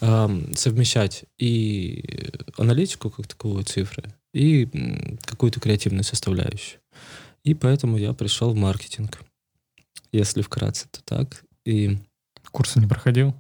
[0.00, 4.04] ам, совмещать и аналитику как таковую, цифры,
[4.34, 4.66] и
[5.24, 6.80] какую-то креативную составляющую.
[7.44, 9.20] И поэтому я пришел в маркетинг.
[10.16, 11.44] Если вкратце, то так.
[11.66, 11.98] И
[12.50, 13.34] Курсы не проходил.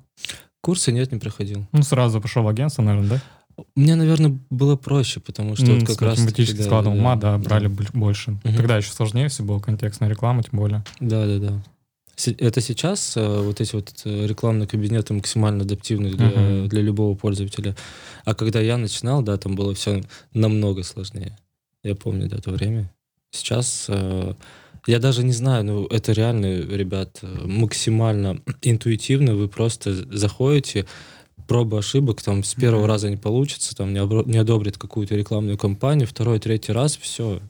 [0.60, 1.64] курсы нет, не проходил.
[1.72, 3.08] Ну, сразу пошел в агентство, наверное,
[3.56, 3.64] да?
[3.74, 6.18] Мне, наверное, было проще, потому что М, вот с как раз...
[6.18, 8.32] математическим складом ума, да, брали бл- больше.
[8.44, 8.56] Мгм.
[8.56, 10.84] Тогда еще сложнее все было, контекстная реклама, тем более.
[11.00, 11.62] Да, да, да.
[12.16, 16.68] Се- Это сейчас э, вот эти вот э, рекламные кабинеты максимально адаптивны для, Мгм.
[16.68, 17.74] для любого пользователя.
[18.26, 20.02] А когда я начинал, да, там было все
[20.34, 21.38] намного сложнее.
[21.82, 22.90] Я помню, да, то время.
[23.30, 24.34] Сейчас э,
[24.86, 29.34] я даже не знаю, ну это реально, ребят, э, максимально интуитивно.
[29.34, 30.86] Вы просто заходите,
[31.46, 32.88] проба ошибок, там с первого Мгм.
[32.90, 37.40] раза не получится, там не, обро- не одобрит какую-то рекламную кампанию, второй, третий раз, все.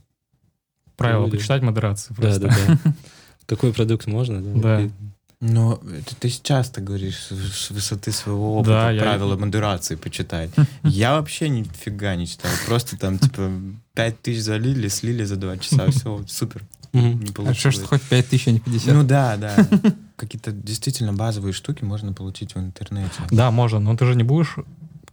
[0.97, 1.37] Правила Люди.
[1.39, 2.41] почитать модерации Да, просто.
[2.41, 2.95] да, да.
[3.47, 4.81] Какой продукт можно, да?
[4.81, 4.91] Да.
[5.39, 10.51] Но это ты часто говоришь с высоты своего опыта Да, я- правила модерации почитай.
[10.83, 12.51] Я вообще нифига не читал.
[12.67, 13.51] Просто там, типа,
[13.95, 15.91] пять тысяч залили, слили за два часа.
[15.91, 16.63] Все, супер.
[16.97, 17.21] Мгм.
[17.21, 17.83] Не А что получилось.
[17.83, 18.95] хоть 5 тысяч, а не 50?
[18.95, 19.57] Ну да, да.
[20.17, 23.13] Какие-то действительно базовые штуки можно получить в интернете.
[23.31, 24.57] Да, можно, но ты же не будешь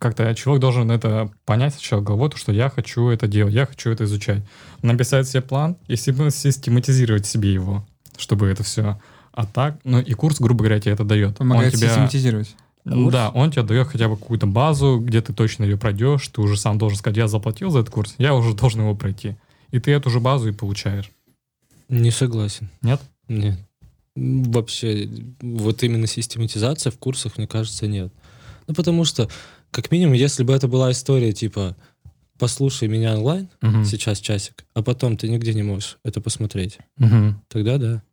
[0.03, 3.89] как-то человек должен это понять сначала головой, то, что я хочу это делать, я хочу
[3.89, 4.43] это изучать.
[4.81, 7.85] Написать себе план и систематизировать себе его,
[8.17, 8.99] чтобы это все.
[9.31, 11.37] А так, ну и курс, грубо говоря, тебе это дает.
[11.37, 12.53] Помогает он тебя, систематизировать.
[12.83, 16.41] Ну Да, он тебе дает хотя бы какую-то базу, где ты точно ее пройдешь, ты
[16.41, 19.37] уже сам должен сказать, я заплатил за этот курс, я уже должен его пройти.
[19.71, 21.09] И ты эту же базу и получаешь.
[21.99, 22.69] Не согласен.
[22.81, 22.99] Нет?
[23.27, 23.57] Нет.
[24.15, 25.07] Вообще,
[25.41, 28.11] вот именно систематизация в курсах, мне кажется, нет.
[28.67, 29.29] Ну, потому что,
[29.71, 31.75] как минимум, если бы это была история типа
[32.39, 33.85] «послушай меня онлайн, Мгм.
[33.85, 37.41] сейчас часик», а потом ты нигде не можешь это посмотреть, Мгм.
[37.47, 38.03] тогда да.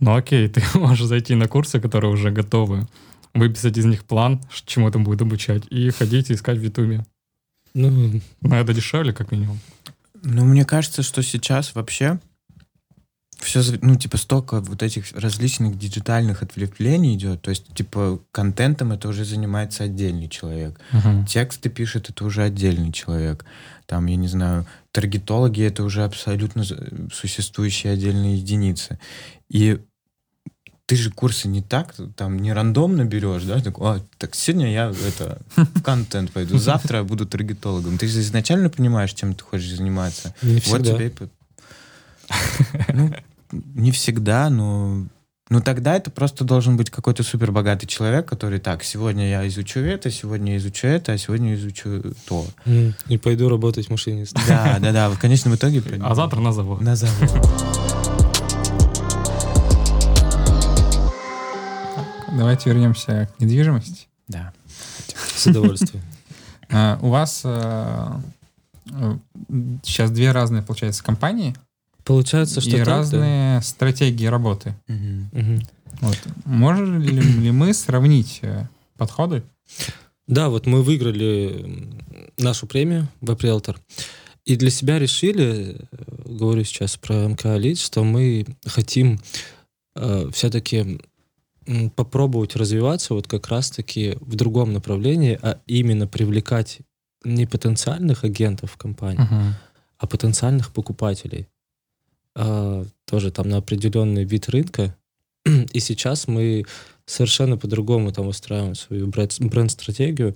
[0.00, 2.88] Ну окей, ты можешь зайти на курсы, которые уже готовы,
[3.34, 7.04] выписать из них план, чему это будет обучать, и ходить и искать в Ютубе.
[7.74, 9.58] Ну, Но это дешевле, как минимум.
[10.22, 12.20] Ну, мне кажется, что сейчас вообще
[13.42, 17.42] все, ну, типа, столько вот этих различных диджитальных отвлечений идет.
[17.42, 20.80] То есть, типа, контентом это уже занимается отдельный человек.
[20.92, 21.26] Мгм.
[21.26, 23.44] Тексты пишет это уже отдельный человек.
[23.86, 26.64] Там, я не знаю, таргетологи это уже абсолютно
[27.12, 28.98] существующие отдельные единицы.
[29.48, 29.80] И
[30.86, 34.92] ты же курсы не так, там, не рандомно берешь, да, так, «А, так сегодня я
[35.06, 37.98] это, в контент пойду, завтра я буду таргетологом.
[37.98, 40.34] Ты же изначально понимаешь, чем ты хочешь заниматься.
[40.42, 40.94] не Вот всегда.
[40.94, 41.12] тебе и
[42.92, 43.12] Ну,
[43.52, 45.06] не всегда, но
[45.52, 50.10] но тогда это просто должен быть какой-то супербогатый человек, который так, сегодня я изучу это,
[50.10, 52.46] сегодня изучу это, а сегодня изучу то.
[53.08, 54.42] И пойду работать машинистом.
[54.48, 55.82] Да, да, да, в конечном итоге...
[56.00, 56.80] А завтра на завод.
[56.80, 57.30] На завод.
[62.34, 64.08] Давайте вернемся к недвижимости.
[64.28, 64.54] Да.
[65.36, 66.02] С удовольствием.
[66.70, 68.10] А, у вас э,
[68.90, 69.16] э,
[69.82, 71.54] сейчас две разные, получается, компании.
[72.04, 72.96] Получается, что и так, да?
[72.96, 74.74] разные стратегии работы.
[74.88, 75.62] Мгм.
[76.00, 76.18] Вот.
[76.44, 79.42] Можем ли, мы сравнить э, подходы?
[80.26, 81.94] Да, вот мы выиграли
[82.38, 83.78] нашу премию Веб-риэлтор.
[84.44, 89.20] И для себя решили, э, говорю сейчас про МК Лид, что мы хотим
[90.32, 91.00] все-таки
[91.94, 96.80] попробовать развиваться вот как раз-таки в другом направлении, а именно привлекать
[97.24, 99.54] не потенциальных агентов в компании,
[99.98, 101.46] а потенциальных покупателей.
[102.34, 104.96] А, тоже там на определенный вид рынка.
[105.44, 106.64] И сейчас мы
[107.04, 110.34] совершенно по-другому там устраиваем свою бренд- бренд-стратегию.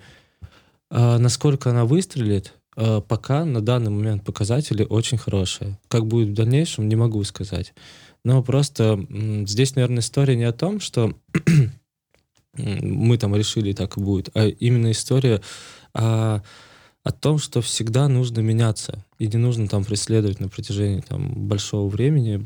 [0.90, 5.78] А, насколько она выстрелит, а, пока на данный момент показатели очень хорошие.
[5.88, 7.72] Как будет в дальнейшем, не могу сказать.
[8.24, 9.06] Но просто
[9.46, 11.14] здесь, наверное, история не о том, что
[12.54, 15.40] мы там решили, так и будет, а именно история
[15.94, 16.40] о,
[17.06, 19.04] о том, что всегда нужно меняться.
[19.20, 22.44] И не нужно там преследовать на протяжении там, большого времени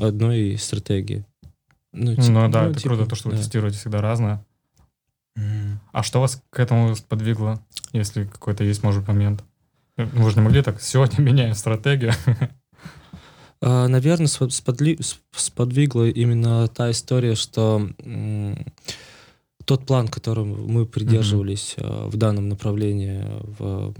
[0.00, 1.24] одной стратегии.
[1.92, 3.40] Ну, типа- Ну да, ну, это типа, круто, то, что вы да.
[3.42, 4.44] тестируете всегда разное.
[5.92, 7.60] А что вас к этому сподвигло,
[7.92, 9.42] если какой-то есть, может, момент?
[9.96, 12.12] Э, Вы же не могли так, сегодня меняем стратегию.
[13.60, 17.88] А, Наверное, спод- сподли- с- сподвигла именно та история, что
[19.64, 23.24] тот план, которым мы придерживались а, в данном направлении,
[23.58, 23.94] в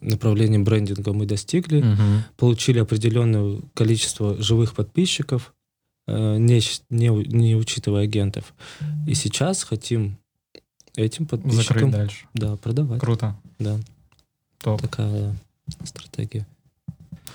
[0.00, 1.84] направлении брендинга мы достигли,
[2.36, 5.52] получили определенное количество живых подписчиков,
[6.06, 6.60] э, не,
[6.90, 8.54] не, не учитывая агентов.
[9.06, 10.16] И сейчас хотим
[10.96, 12.26] этим Закрыть подписчикам дальше.
[12.34, 13.00] да, продавать.
[13.00, 13.36] Круто.
[13.58, 13.78] Да,
[14.58, 14.80] Топ.
[14.80, 15.36] такая
[15.84, 16.46] стратегия.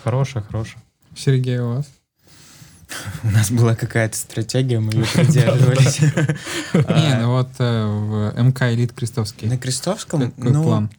[0.03, 0.81] Хорошая, хорошая.
[1.15, 1.91] Сергей, у вас?
[3.23, 5.99] У нас была какая-то стратегия, мы ее придерживались.
[6.73, 9.47] Не, ну вот э, в МК Элит Крестовский.
[9.47, 10.89] На Крестовском, ну?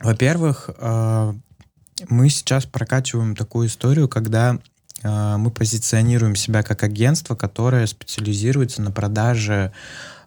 [0.00, 1.34] Во-первых, э,
[2.08, 4.58] мы сейчас прокачиваем такую историю, когда
[5.02, 9.72] э, мы позиционируем себя как агентство, которое специализируется на продаже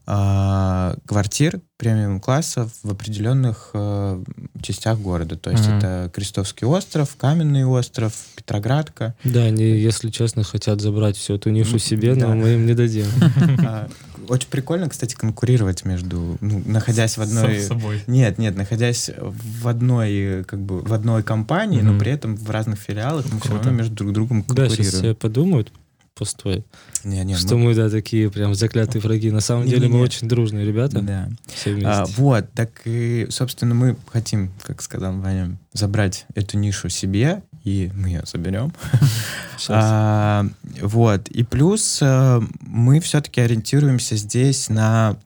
[0.10, 4.24] э, квартир премиум-класса в определенных э,
[4.62, 5.38] частях города.
[5.38, 5.78] То есть Мгм.
[5.78, 9.16] это Крестовский остров, Каменный остров, Петроградка.
[9.24, 12.28] Да, они, если честно, хотят забрать всю эту нишу Ну, себе, да.
[12.28, 13.05] но мы им не дадим.
[13.66, 13.88] А,
[14.28, 17.60] Очень прикольно, кстати, конкурировать между, ну, находясь в одной...
[17.62, 18.01] С собой.
[18.07, 21.99] Нет, нет, находясь в одной, как бы, в одной компании, но Мгм.
[21.99, 25.01] при этом в разных филиалах мы все равно между друг другом Да, сейчас конкурируем.
[25.03, 25.72] все подумают,
[26.20, 26.63] постой,
[27.03, 29.32] Не, не, что мы- мы, да, такие прям заклятые враги.
[29.32, 30.03] На самом деле мы Не-не-не.
[30.03, 31.30] очень дружные ребята, Да.
[31.47, 32.22] все А, вместе.
[32.22, 38.09] вот, так и, собственно, мы хотим, как сказал Ваня, забрать эту нишу себе, и мы
[38.09, 38.74] ее заберем.
[39.70, 40.45] А,
[40.82, 41.28] вот.
[41.30, 45.17] И плюс э, мы все-таки ориентируемся здесь на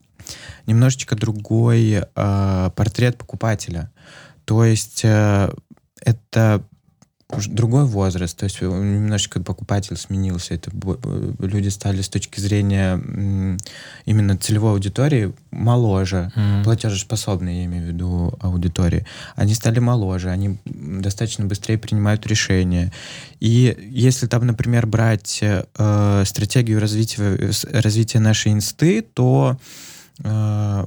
[0.66, 3.92] немножечко другой э, портрет покупателя.
[4.46, 5.54] То есть э,
[6.02, 6.64] это
[7.48, 10.54] другой возраст, то есть э, немножечко покупатель сменился.
[10.54, 12.98] Это э, люди стали с точки зрения
[14.06, 16.64] именно целевой аудитории моложе, Мгм.
[16.64, 19.06] платежеспособные, я имею в виду, аудитории,
[19.36, 22.92] они стали моложе, они достаточно быстрее принимают решения.
[23.40, 29.58] И если там, например, брать э, стратегию развития, э, развития нашей инсты, то
[30.24, 30.86] э,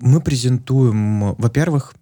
[0.00, 1.94] мы презентуем, во-первых,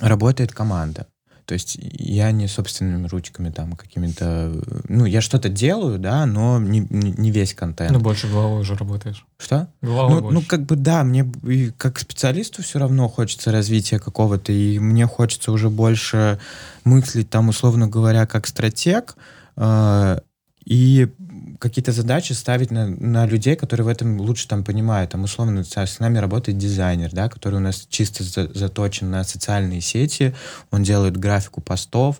[0.00, 1.06] работает команда.
[1.50, 4.52] То есть я не собственными ручками там какими-то...
[4.88, 7.90] Ну, я что-то делаю, да, но не, не весь контент.
[7.90, 9.26] Ну, больше головой уже работаешь.
[9.36, 9.66] Что?
[9.82, 10.46] Головой Ну, ну, больше.
[10.48, 11.24] как бы да, мне
[11.76, 16.38] как специалисту все равно хочется развития какого-то, и мне хочется уже больше
[16.84, 19.16] мыслить там, условно говоря, как стратег,
[19.56, 20.20] э,
[20.64, 21.08] и
[21.60, 25.10] какие-то задачи ставить на, на людей, которые в этом лучше там понимают.
[25.10, 29.22] Там, условно, с с нами работает дизайнер, да, который у нас чисто за- заточен на
[29.24, 30.34] социальные сети,
[30.70, 32.18] он делает графику постов,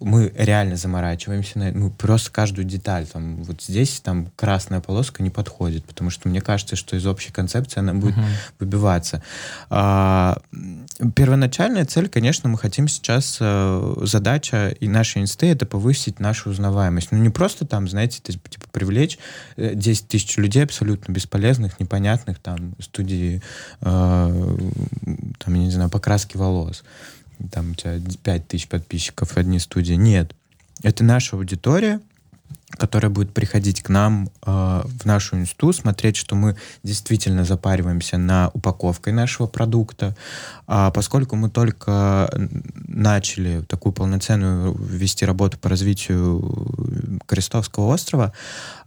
[0.00, 3.06] мы реально заморачиваемся на ну, просто каждую деталь.
[3.06, 7.32] Там, вот здесь там красная полоска не подходит, потому что мне кажется, что из общей
[7.32, 8.26] концепции она будет Мгм.
[8.60, 9.22] выбиваться.
[9.70, 10.38] А,
[11.14, 17.08] первоначальная цель, конечно, мы хотим сейчас, э, задача и нашей инсты— это повысить нашу узнаваемость.
[17.10, 18.38] Ну, не просто там, знаете, ты,
[18.70, 19.18] привлечь
[19.56, 23.42] э, 10 тысяч людей абсолютно бесполезных, непонятных, там, студии,
[23.80, 24.56] э,
[25.38, 26.84] там, я не знаю, покраски волос.
[27.52, 29.94] Там у тебя 5 тысяч подписчиков, одни студии.
[29.94, 30.34] Нет.
[30.82, 32.00] Это наша аудитория,
[32.76, 38.50] которая будет приходить к нам э, в нашу инсту, смотреть, что мы действительно запариваемся на
[38.52, 40.14] упаковкой нашего продукта.
[40.66, 42.30] А поскольку мы только
[42.86, 48.34] начали такую полноценную вести работу по развитию Крестовского острова,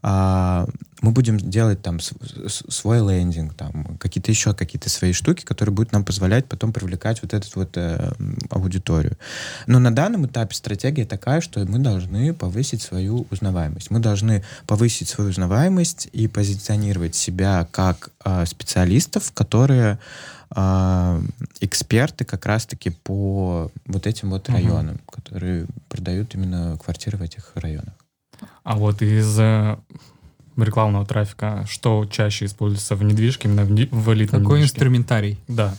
[0.04, 0.68] а,
[1.02, 6.06] мы будем делать там свой лендинг, там какие-то еще какие-то свои штуки, которые будут нам
[6.06, 8.12] позволять потом привлекать вот эту вот э,
[8.50, 9.18] аудиторию.
[9.66, 13.90] Но на данном этапе стратегия такая, что мы должны повысить свою узнаваемость.
[13.90, 19.98] Мы должны повысить свою узнаваемость и позиционировать себя как э, специалистов, которые
[20.56, 21.22] э,
[21.62, 24.56] эксперты как раз-таки по вот этим вот Мгм.
[24.58, 27.94] районам, которые продают именно квартиры в этих районах.
[28.64, 29.78] А вот из э,
[30.58, 34.76] рекламного трафика что чаще используется в недвижке, именно в, не- в элитной Какой недвижке?
[34.78, 35.40] инструментарий?
[35.48, 35.76] Да.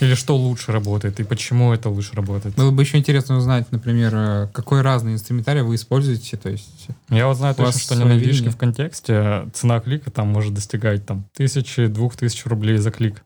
[0.00, 2.54] Или что лучше работает, и почему это лучше работает?
[2.56, 6.36] Было бы еще интересно узнать, например, э, какой разный инструментарий вы используете.
[6.36, 8.50] То есть Я вот знаю точно, что видение?
[8.50, 13.24] в контексте э, цена клика там может достигать там тысячи, двух тысяч рублей за клик.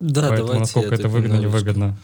[0.00, 1.98] Да, Поэтому давайте насколько это выгодно, немножечко невыгодно.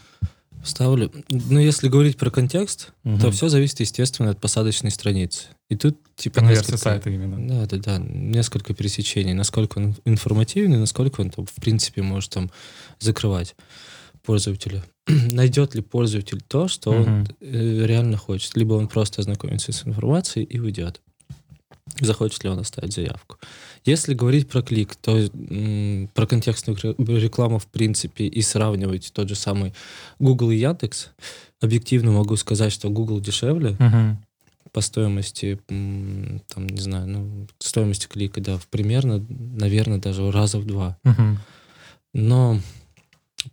[0.63, 1.11] Вставлю.
[1.29, 3.31] Ну, если говорить про контекст, то Мгм.
[3.31, 5.47] все зависит, естественно, от посадочной страницы.
[5.69, 7.47] И тут, типа, Конверсия несколько- сайта именно.
[7.47, 7.97] Да, да, да.
[7.97, 9.33] Несколько пересечений.
[9.33, 12.51] Насколько он информативный, насколько он, там, в принципе, может там
[12.99, 13.55] закрывать
[14.23, 14.83] пользователя.
[15.07, 17.27] Найдет ли пользователь то, что он Мгм.
[17.41, 18.55] э, реально хочет.
[18.55, 21.01] Либо он просто ознакомится с информацией и уйдет.
[21.99, 23.37] Захочет ли он оставить заявку.
[23.85, 29.27] Если говорить про клик, то м, про контекстную ре- рекламу в принципе и сравнивать тот
[29.29, 29.73] же самый
[30.19, 31.09] Google и Яндекс,
[31.59, 34.23] объективно могу сказать, что Google дешевле, Мгм.
[34.71, 40.65] по стоимости, м, там, не знаю, ну, стоимости клика, да, примерно, наверное, даже раза в
[40.65, 40.97] два.
[41.03, 41.39] Мгм.
[42.13, 42.59] Но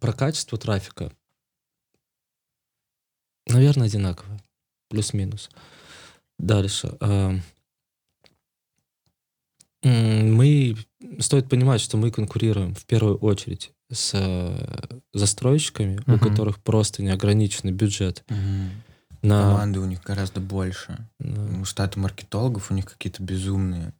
[0.00, 1.10] про качество трафика,
[3.46, 4.40] наверное, одинаково.
[4.88, 5.50] Плюс-минус.
[6.38, 6.96] Дальше.
[9.82, 10.76] Мы...
[11.20, 16.20] Стоит понимать, что мы конкурируем в первую очередь с э, застройщиками, у Мгм.
[16.20, 18.24] которых просто неограниченный бюджет
[19.22, 19.42] на...
[19.42, 21.08] Команды у них гораздо больше.
[21.18, 23.92] Ну, штаты маркетологов у них какие-то безумные.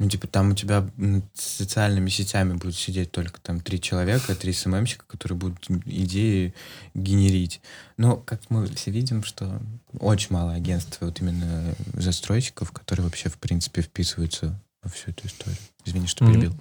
[0.00, 4.52] Ну, типа, там у тебя над социальными сетями будут сидеть только там три человека, три
[4.52, 6.54] СММщика, которые будут идеи
[6.94, 7.60] генерить.
[7.96, 9.60] Но, как мы все видим, что
[9.98, 15.58] очень мало агентств, вот именно застройщиков, которые вообще, в принципе, вписываются во всю эту историю.
[15.84, 16.54] Извини, что перебил.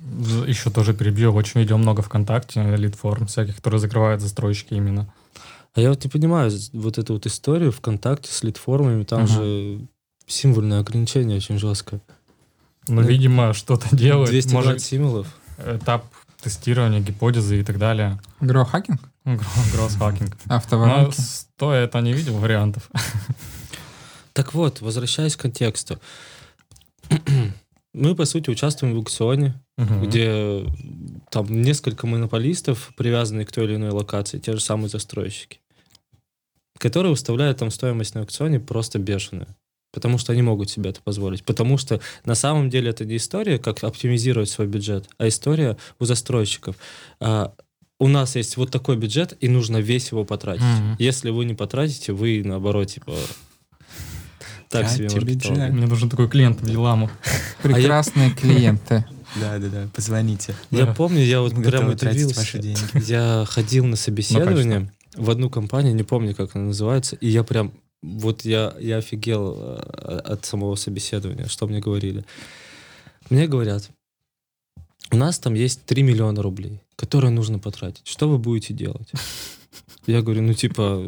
[0.45, 1.31] Еще тоже перебью.
[1.31, 5.13] Очень видел много ВКонтакте, лид-форм всяких, которые закрывают застройщики именно.
[5.75, 9.33] А я вот не понимаю вот эту вот историю ВКонтакте с лид-формами, там Ага.
[9.33, 9.87] же
[10.25, 12.01] символьное ограничение очень жесткое.
[12.87, 14.29] Но, Ну, видимо, что-то делают.
[14.29, 15.27] 220 Может, символов.
[15.65, 16.05] этап
[16.41, 18.19] тестирования, гипотезы и так далее.
[18.41, 19.01] гроу-хакинг?
[19.25, 20.37] Гросс-хакинг.
[20.45, 21.19] Но Автоворонки?
[21.19, 22.89] стоя это не видел вариантов.
[24.33, 25.99] Так вот, возвращаясь к контексту.
[27.93, 30.03] Мы, по сути, участвуем в аукционе, Мгм.
[30.05, 30.63] где
[31.31, 35.59] там несколько монополистов, привязанные к той или иной локации, те же самые застройщики,
[36.77, 39.47] которые выставляют там стоимость на аукционе просто бешеную.
[39.97, 41.43] Потому что они могут себе это позволить.
[41.43, 46.05] Потому что на самом деле это не история, как оптимизировать свой бюджет, а история у
[46.05, 46.75] застройщиков.
[47.19, 47.51] А,
[47.97, 50.61] у нас есть вот такой бюджет, и нужно весь его потратить.
[50.61, 50.97] Мгм.
[50.99, 53.15] Если вы не потратите, вы наоборот, типа,
[54.69, 55.27] так себе маркетолог.
[55.27, 55.73] бюджет.
[55.73, 57.09] Мне нужен такой клиент в Еламу.
[57.63, 59.03] Прекрасные клиенты.
[59.41, 59.87] Да, да, да.
[59.95, 60.53] Позвоните.
[60.69, 62.59] Я помню, я вот Мы прям удивился.
[62.93, 67.73] Я ходил на собеседование в одну компанию, не помню, как она называется, и я прям,
[68.01, 72.25] вот я, я офигел э, от самого собеседования, что мне говорили.
[73.29, 73.89] Мне говорят,
[75.11, 78.07] у нас там есть 3 миллиона рублей, которые нужно потратить.
[78.07, 79.09] Что вы будете делать?
[80.05, 81.03] Я говорю, ну типа,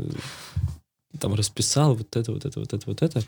[1.19, 3.23] там расписал вот это, вот это, вот это, вот это.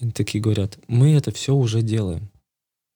[0.00, 2.28] Они такие говорят, мы это все уже делаем.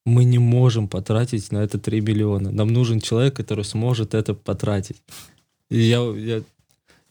[0.06, 2.50] Мы не можем потратить на это 3 миллиона.
[2.50, 4.96] Нам нужен человек, который сможет это потратить.
[5.70, 6.42] И я, я,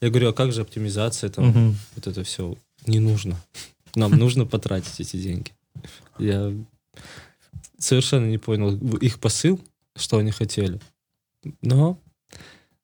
[0.04, 1.76] я говорю, а как же оптимизация, там, Мгм.
[1.96, 2.56] вот это все?
[2.86, 3.38] Не нужно.
[3.96, 5.52] Нам нужно потратить эти деньги.
[6.20, 6.52] Я
[7.78, 9.60] совершенно не понял их посыл,
[9.96, 10.80] что они хотели.
[11.62, 11.98] Но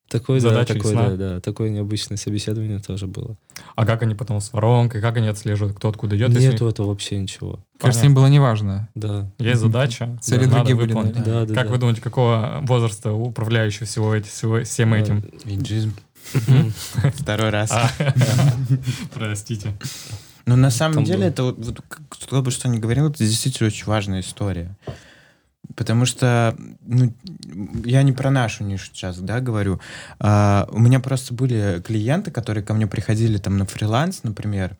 [0.09, 1.09] такое, да, Задача такое, ясна.
[1.09, 3.35] да, да, такое необычное собеседование тоже было.
[3.75, 6.29] А как они потом с воронкой, как они отслеживают, кто откуда идет?
[6.31, 7.59] если Нету этого вообще ничего.
[7.79, 8.89] Кажется, им было неважно.
[8.95, 9.31] Да.
[9.39, 11.11] Есть задача, Цели надо другие были.
[11.13, 11.71] Да, да, Как да.
[11.71, 15.23] вы думаете, какого возраста управляющий всего, эти, всего всем этим?
[15.45, 15.93] Иджизм.
[17.15, 17.71] Второй раз.
[17.71, 17.89] А,
[19.13, 19.73] Простите.
[20.45, 24.21] Но на самом деле это вот, кто бы что ни говорил, это действительно очень важная
[24.21, 24.75] история.
[25.75, 27.13] Потому что, ну,
[27.85, 29.79] я не про нашу нишу сейчас, да, говорю.
[30.19, 34.77] А, у меня просто были клиенты, которые ко мне приходили там на фриланс, например,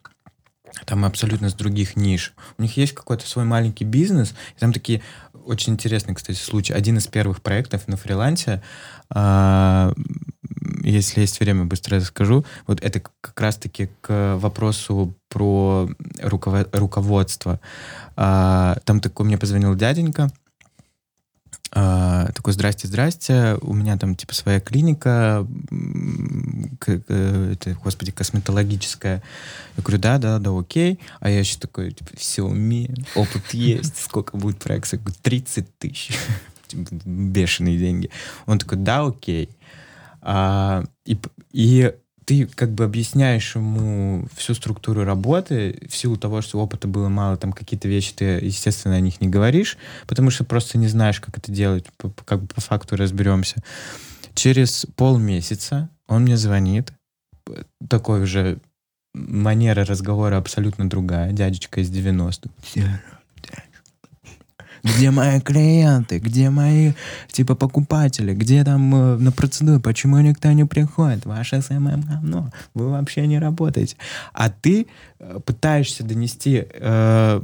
[0.86, 2.34] там абсолютно с других ниш.
[2.58, 5.02] У них есть какой-то свой маленький бизнес, и там такие
[5.46, 6.74] очень интересный, кстати, случай.
[6.74, 8.62] Один из первых проектов на фрилансе,
[10.84, 12.46] если есть время, быстро расскажу.
[12.68, 15.90] Вот это как раз-таки к вопросу про
[16.22, 17.60] руково- руководство.
[18.16, 20.32] А, там такой мне позвонил дяденька,
[21.72, 25.46] а, такой, здрасте, здрасте, у меня там типа своя клиника,
[26.88, 29.22] это, господи, косметологическая.
[29.78, 31.00] Я говорю, да, да, да, окей.
[31.20, 34.96] А я еще такой, типа, все умею, опыт есть, сколько будет проекта?
[34.96, 36.12] Я говорю, 30 тысяч.
[36.74, 38.10] Бешеные деньги.
[38.46, 39.50] Он такой, да, окей.
[40.22, 41.18] А, и,
[41.52, 41.94] и
[42.26, 47.38] ты как бы объясняешь ему всю структуру работы, в силу того, что опыта было мало,
[47.38, 51.38] там какие-то вещи ты, естественно, о них не говоришь, потому что просто не знаешь, как
[51.38, 53.56] это делать, П- п- как бы по факту разберемся.
[54.36, 56.94] Через полмесяца он мне звонит,
[57.88, 58.60] такой уже
[59.16, 63.02] манера разговора абсолютно другая, дядечка из 90-х.
[64.84, 66.20] Где мои клиенты?
[66.20, 66.94] Где мои,
[67.32, 68.34] типа, покупатели?
[68.34, 69.80] Где там э, на процедуру?
[69.80, 71.26] Почему никто не приходит?
[71.26, 72.52] Ваше SMM говно.
[72.74, 73.98] Вы вообще не работаете.
[74.34, 74.88] А ты
[75.20, 77.42] э, пытаешься донести э,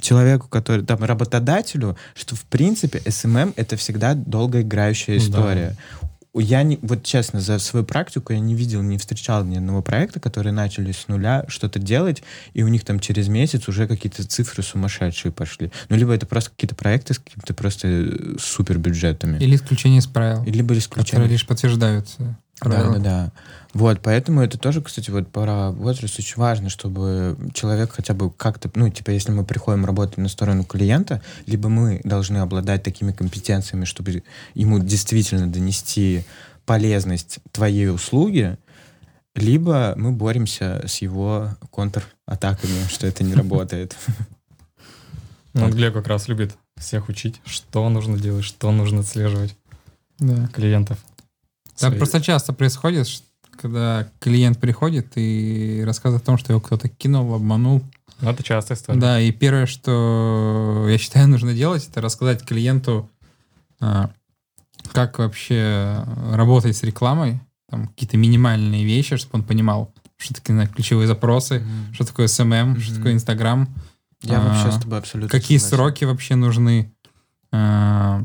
[0.00, 5.18] человеку, который, там, работодателю, что, в принципе, SMM— это всегда долгоиграющая
[5.70, 5.76] Да.
[6.34, 10.18] Я не, вот честно, за свою практику я не видел, не встречал ни одного проекта,
[10.18, 12.22] которые начали с нуля что-то делать,
[12.54, 15.70] и у них там через месяц уже какие-то цифры сумасшедшие пошли.
[15.88, 19.38] Ну, либо это просто какие-то проекты с какими-то просто э, супер бюджетами.
[19.42, 21.28] Или исключение из правил, Либо которые исключение.
[21.28, 22.08] лишь подтверждают
[22.66, 23.32] э, Да, да, да.
[23.72, 28.70] Вот, поэтому это тоже, кстати, вот пора возраст очень важно, чтобы человек хотя бы как-то,
[28.74, 33.84] ну, типа, если мы приходим работать на сторону клиента, либо мы должны обладать такими компетенциями,
[33.84, 34.22] чтобы
[34.54, 36.24] ему действительно донести
[36.66, 38.56] полезность твоей услуги,
[39.34, 43.96] либо мы боремся с его контратаками, что это не работает.
[45.52, 49.56] Ну, Глеб как раз любит всех учить, что нужно делать, что нужно отслеживать
[50.18, 50.48] Да.
[50.48, 50.98] клиентов.
[51.78, 53.06] Там Свои- просто часто происходит,
[53.60, 57.82] когда клиент приходит и рассказывает о том, что его кто-то кинул, обманул.
[58.20, 58.98] Ну, это частая история.
[59.00, 63.08] Да, и первое, что я считаю нужно делать, это рассказать клиенту,
[63.80, 64.10] а,
[64.92, 70.62] как вообще работать с рекламой, там какие-то минимальные вещи, чтобы он понимал, что такое не
[70.62, 71.62] знаю, ключевые запросы,
[71.92, 72.96] что такое SMM, что Мгм.
[73.00, 73.68] такое Инстаграм,
[74.22, 75.76] Я А, вообще с тобой абсолютно какие согласен.
[75.76, 76.90] сроки вообще нужны
[77.52, 78.24] а,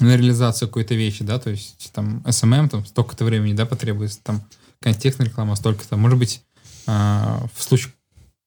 [0.00, 4.42] на реализацию какой-то вещи, да, то есть там SMM, там столько-то времени, да, потребуется, там
[4.80, 5.96] контекстная реклама столько-то.
[5.96, 6.42] Может быть,
[6.86, 7.92] а, в случае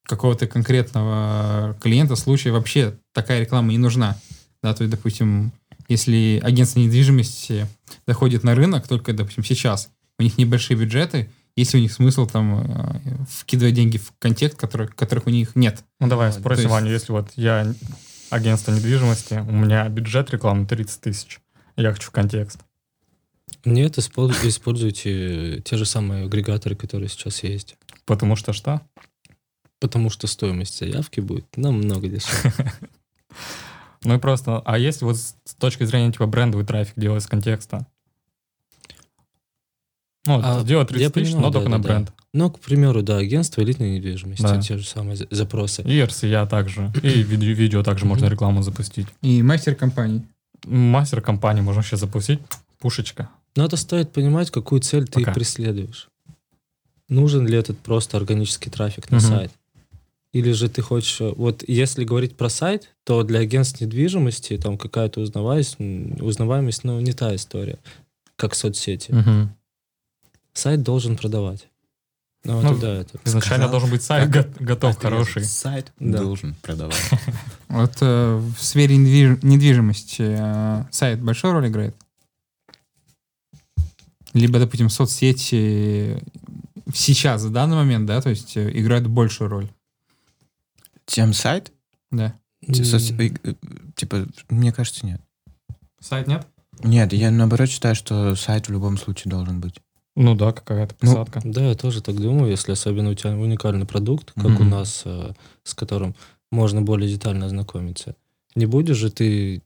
[0.05, 4.17] какого-то конкретного клиента случая вообще такая реклама не нужна,
[4.63, 5.51] да, то есть, допустим,
[5.87, 7.67] если агентство недвижимости
[8.07, 9.89] заходит на рынок только, допустим, сейчас,
[10.19, 14.57] у них небольшие бюджеты, есть ли у них смысл там э, вкидывать деньги в контекст,
[14.57, 15.83] который, которых у них нет.
[15.99, 17.73] Ну, давай спросим есть- Ваню, если вот я
[18.31, 21.39] агентство недвижимости, у меня бюджет рекламы 30 тысяч,
[21.75, 22.59] я хочу контекст.
[23.65, 27.75] Нет, испол- используйте те же самые агрегаторы, которые сейчас есть.
[28.05, 28.81] Потому что что?
[29.79, 32.71] Потому что стоимость заявки будет намного дешевле.
[34.03, 37.85] Ну и просто, а если вот с точки зрения типа брендовый трафик делать с контекста?
[40.27, 42.13] Ну, А, делать я 30 тысяч, понимаю, но только да, на да, бренд.
[42.33, 44.61] Ну, к примеру, да, агентство элитной недвижимости, Да.
[44.61, 45.81] те же самые за- запросы.
[45.81, 46.91] И RCA также.
[47.01, 49.07] И видео, видео также можно рекламу запустить.
[49.21, 50.21] И мастер компании.
[50.65, 52.39] Мастер компании можно сейчас запустить.
[52.79, 53.29] Пушечка.
[53.55, 55.33] Надо стоит понимать, какую цель ты Пока.
[55.33, 56.07] преследуешь.
[57.09, 59.51] Нужен ли этот просто органический трафик на сайт?
[60.33, 61.19] Или же ты хочешь...
[61.19, 65.77] э, Вот если говорить про сайт, то для агентств недвижимости там какая-то узнаваемость,
[66.21, 67.79] узнаваемость, ну, не та история,
[68.37, 69.13] как соцсети.
[70.53, 71.67] Сайт должен продавать.
[72.43, 73.19] Ну, Ну, тогда это...
[73.23, 75.01] Изначально Сказал, должен быть сайт как го- готов, Отрезать.
[75.03, 75.43] хороший.
[75.45, 76.19] Сайт Да.
[76.19, 76.95] должен продавать.
[77.67, 81.95] Вот э, в сфере недвиж- недвижимости э, сайт большую роль играет?
[84.33, 86.17] Либо, допустим, соцсети
[86.93, 89.69] сейчас, в данный момент, да, то есть э, играют большую роль.
[91.05, 91.71] Чем сайт?
[92.11, 92.35] Да.
[92.67, 93.11] Соц-
[93.43, 93.53] э,
[93.95, 95.21] Типа, мне кажется, нет.
[95.99, 96.47] Сайт нет?
[96.83, 99.79] Нет, я наоборот считаю, что сайт в любом случае должен быть.
[100.15, 101.41] Ну да, какая-то Ну, посадка.
[101.43, 104.69] Да, я тоже так думаю, если особенно у тебя уникальный продукт, как у Мгм.
[104.69, 105.31] нас, э,
[105.63, 106.15] с которым
[106.51, 108.15] можно более детально ознакомиться.
[108.53, 109.61] Не будешь же ты,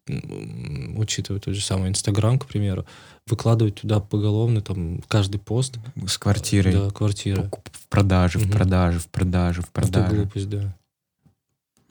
[0.95, 2.85] учитывая тот же самый Инстаграм, к примеру,
[3.25, 5.79] выкладывать туда поголовно там каждый пост.
[6.05, 6.71] С квартирой.
[6.73, 7.41] Да, квартира.
[7.41, 8.51] Покуп- В продаже, в Мгм.
[8.51, 10.15] продаже, в продаже, в Это продаже.
[10.15, 10.75] глупость, да.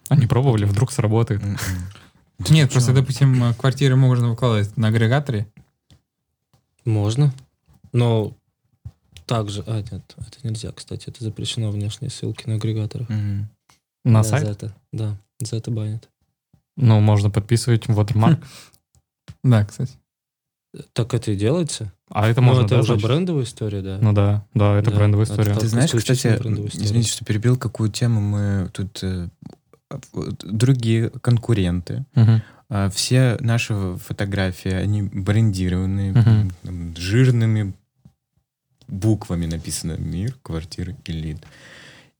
[0.08, 1.42] А не пробовали, вдруг сработает.
[1.42, 1.56] М-м.
[2.50, 5.48] Нет, просто, допустим, квартиры можно выкладывать на агрегаторе.
[6.84, 7.32] Можно,
[7.92, 8.36] но
[9.26, 9.62] также...
[9.66, 11.08] А, нет, это нельзя, кстати.
[11.08, 13.08] Это запрещено внешние ссылки на агрегаторах.
[13.08, 13.48] Мгм.
[14.04, 14.44] На Да, сайт?
[14.44, 16.08] За это, да, за это банят.
[16.76, 18.42] Ну, можно подписывать watermark.
[19.42, 19.92] Да, кстати.
[20.92, 21.92] Так это и делается.
[22.10, 23.06] А это Ну, можно, это да, уже значит?
[23.06, 23.98] брендовая история, да.
[24.00, 25.54] Ну да, да, это Да, брендовая это история.
[25.56, 29.02] Ты знаешь, кстати, извините, что перебил, какую тему мы тут...
[29.02, 29.28] э,
[30.42, 32.04] Другие конкуренты,
[32.68, 35.02] а, все наши фотографии, они
[36.14, 37.74] там, жирными
[38.88, 41.38] буквами написано «Мир, квартира, элит».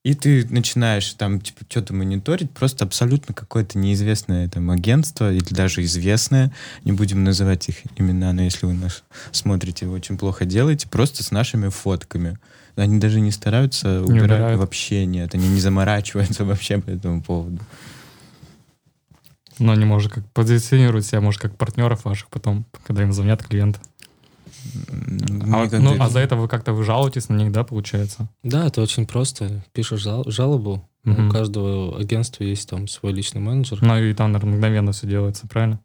[0.05, 5.83] И ты начинаешь там типа что-то мониторить, просто абсолютно какое-то неизвестное там агентство или даже
[5.83, 6.53] известное,
[6.85, 11.23] не будем называть их имена, но если вы нас смотрите, вы очень плохо делаете, просто
[11.23, 12.39] с нашими фотками.
[12.77, 14.61] Они даже не стараются Не убирать убирают.
[14.61, 17.61] вообще, нет, они не заморачиваются вообще по этому поводу.
[19.59, 23.81] Но они, может, как позиционируют себя, может, как партнеров ваших потом, когда им звонят клиенты.
[25.53, 28.29] А, ну, а за это вы как-то вы жалуетесь на них, да, получается?
[28.43, 29.65] Да, это очень просто.
[29.73, 30.89] Пишешь жал- жалобу.
[31.05, 31.29] Мгм.
[31.29, 33.83] У каждого агентства есть там свой личный менеджер.
[33.83, 35.81] Ну и там, наверное, мгновенно все делается, правильно?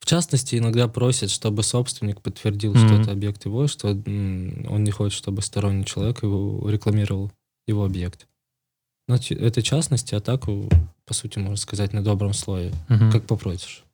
[0.00, 2.86] В частности, иногда просят, чтобы собственник подтвердил, Мгм.
[2.86, 7.30] что это объект его, что он не хочет, чтобы сторонний человек его рекламировал
[7.66, 8.26] его объект.
[9.06, 10.46] Но ч- это частности, а так,
[11.04, 12.72] по сути, можно сказать, на добром слое.
[12.88, 13.12] Мгм.
[13.12, 13.84] Как попросишь.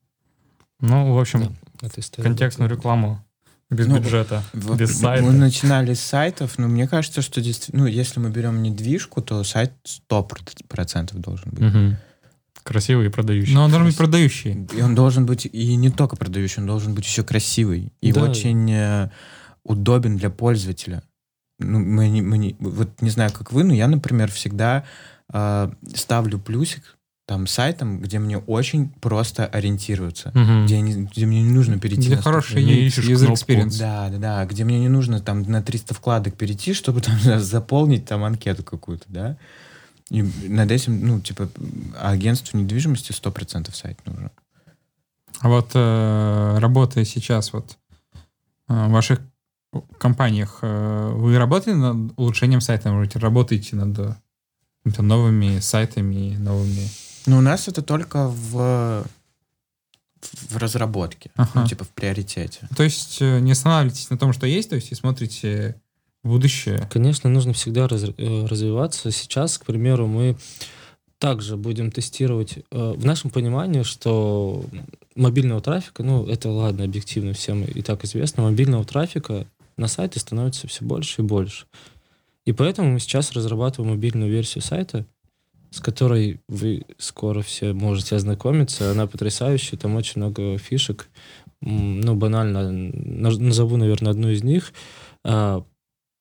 [0.81, 1.89] Ну, в общем, Да,
[2.23, 3.23] контекстную рекламу
[3.71, 5.25] без Ну, бюджета, В- без сайта.
[5.25, 9.43] Мы начинали с сайтов, но мне кажется, что действительно, ну, если мы берем недвижку, то
[9.45, 11.61] сайт 100% должен быть.
[11.61, 11.97] Мгм.
[12.63, 13.53] Красивый и продающий.
[13.55, 14.67] Но он должен быть продающий.
[14.77, 18.23] И он должен быть и не только продающий, он должен быть еще красивый и Да.
[18.23, 19.11] очень э,
[19.65, 21.03] удобен для пользователя.
[21.59, 24.85] Ну, мы не, мы не- вот не знаю, как вы, но я, например, всегда
[25.33, 26.97] э, ставлю плюсик
[27.27, 30.67] там сайтам, где мне очень просто ориентироваться, Мгм.
[30.67, 32.23] где, не- где мне не нужно перейти Для на
[32.87, 33.79] ищешь user experience.
[33.79, 38.05] Да, да, да, где мне не нужно там на 300 вкладок перейти, чтобы там заполнить
[38.05, 39.37] там анкету какую-то, да.
[40.11, 41.49] И над этим, ну, типа,
[41.99, 44.31] агентству недвижимости 100% сайт нужен.
[45.41, 47.79] А вот э, работая сейчас вот
[48.69, 49.21] э, в ваших
[49.99, 52.93] компаниях, э, вы работаете над улучшением сайта?
[52.93, 54.15] Может, работаете над э,
[54.99, 56.87] новыми сайтами, новыми...
[57.27, 59.05] Но у нас это только в,
[60.51, 61.51] в разработке, Ага.
[61.55, 62.69] ну, типа в приоритете.
[62.77, 65.77] То есть э, не останавливаетесь на том, что есть, то есть и смотрите
[66.23, 66.89] будущее.
[66.91, 69.11] Конечно, нужно всегда раз- э, развиваться.
[69.11, 70.37] Сейчас, к примеру, мы
[71.19, 74.65] также будем тестировать э, в нашем понимании, что
[75.15, 79.47] мобильного трафика, ну, это ладно, объективно всем и так известно, мобильного трафика
[79.77, 81.67] на сайте становится все больше и больше.
[82.45, 85.07] И поэтому мы сейчас разрабатываем мобильную версию сайта,
[85.75, 88.91] с которой вы скоро все можете ознакомиться.
[88.93, 91.09] Она потрясающая, там очень много фишек.
[91.61, 94.73] Ну, банально, наз- назову, наверное, одну из них.
[95.25, 95.65] А,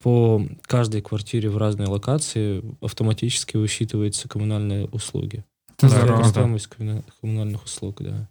[0.01, 5.45] По каждой квартире в разной локации автоматически высчитываются коммунальные услуги.
[5.81, 6.23] Здорово.
[6.23, 8.27] Стоимость коммуна- коммунальных услуг, да.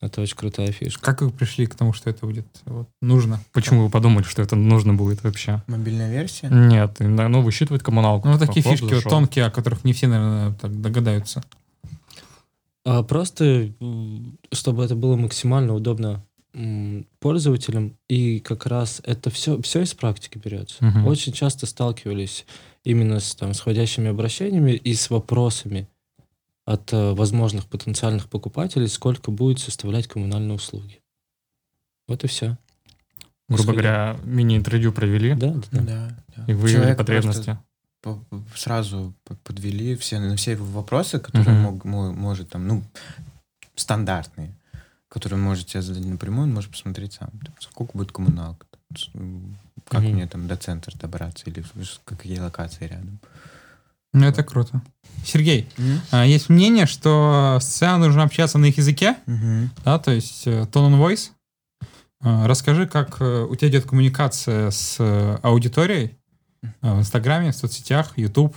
[0.00, 1.02] Это очень крутая фишка.
[1.02, 3.40] Как вы пришли к тому, что это будет вот, нужно?
[3.52, 5.62] Почему вы подумали, что это нужно будет вообще?
[5.66, 6.48] Мобильная версия?
[6.48, 8.28] Нет, именно, ну, высчитывать коммуналку.
[8.28, 9.10] Ну, вот такие фишки вот зашел.
[9.10, 11.42] тонкие, о которых не все, наверное, так догадаются.
[12.84, 13.72] А просто,
[14.52, 16.24] чтобы это было максимально удобно
[17.18, 20.76] пользователям, и как раз это все, все из практики берется.
[20.84, 21.06] Мгм.
[21.06, 22.46] Очень часто сталкивались
[22.84, 25.88] именно с, там, с входящими обращениями и с вопросами
[26.68, 31.00] от э, возможных потенциальных покупателей, сколько будет составлять коммунальные услуги.
[32.06, 32.58] Вот и все.
[33.48, 35.80] Грубо говоря, мини-интервью провели Да, да, да.
[35.82, 36.44] Да, да.
[36.46, 37.58] и выявили Человек потребности.
[38.02, 38.22] по-
[38.54, 41.62] сразу по- подвели все, на все вопросы, которые Мгм.
[41.62, 42.82] мог, мо- может там, ну,
[43.74, 44.54] стандартные,
[45.08, 47.30] которые он может тебе задать напрямую, он может посмотреть сам.
[47.60, 48.66] Сколько будет коммуналка?
[49.88, 50.12] Как Мгм.
[50.12, 51.48] мне там до центра добраться?
[51.48, 51.64] Или
[52.04, 53.20] какие локации рядом?
[54.12, 54.80] Ну, это круто.
[55.24, 55.68] Сергей,
[56.10, 59.70] а, есть мнение, что сцена нужно общаться на их языке, Мгм.
[59.84, 61.30] да, то есть э, tone on voice.
[62.20, 66.16] А, Расскажи, как э, у тебя идет коммуникация с э, аудиторией
[66.62, 68.56] э, в Инстаграме, в соцсетях, YouTube.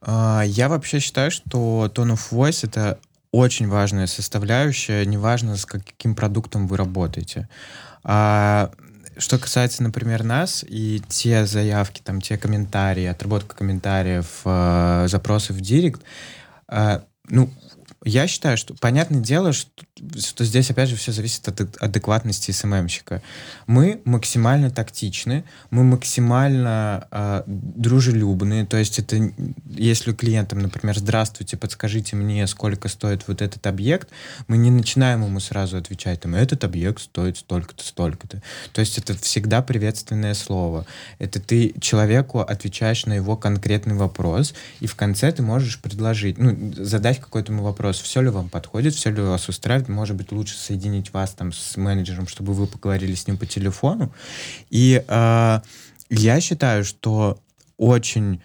[0.00, 2.98] А, Я вообще считаю, что tone of voice— это
[3.32, 7.48] очень важная составляющая, неважно, с каким продуктом вы работаете.
[8.04, 8.70] А,
[9.18, 15.60] Что касается, например, нас и те заявки, там, те комментарии, отработка комментариев, э, запросы в
[15.60, 16.02] директ,
[16.68, 17.50] э, ну,
[18.06, 19.70] я считаю, что понятное дело, что,
[20.18, 23.20] что здесь, опять же, все зависит от ад- адекватности СММщика.
[23.66, 28.64] Мы максимально тактичны, мы максимально э, дружелюбные.
[28.64, 29.32] То есть это
[29.68, 34.08] если клиентам, например, здравствуйте, подскажите мне, сколько стоит вот этот объект,
[34.46, 38.42] мы не начинаем ему сразу отвечать, там, этот объект стоит столько-то, столько-то.
[38.72, 40.86] То есть это всегда приветственное слово.
[41.18, 46.72] Это ты человеку отвечаешь на его конкретный вопрос, и в конце ты можешь предложить, ну,
[46.76, 47.95] задать какой-то ему вопрос.
[47.96, 49.88] Вопрос, все ли вам подходит, все ли вас устраивает.
[49.88, 54.12] Может быть, лучше соединить вас там с менеджером, чтобы вы поговорили с ним по телефону.
[54.70, 55.60] И э,
[56.10, 57.38] я считаю, что
[57.76, 58.40] очень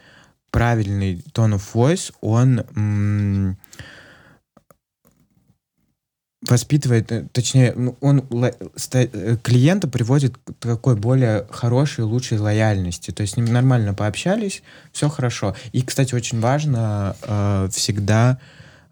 [0.52, 3.57] правильный tone of voice, он
[6.49, 13.11] воспитывает, э, точнее, ну, он э, клиента приводит к такой более хорошей, лучшей лояльности.
[13.11, 15.56] То есть с ним нормально пообщались, все хорошо.
[15.72, 18.40] И, кстати, очень важно э, всегда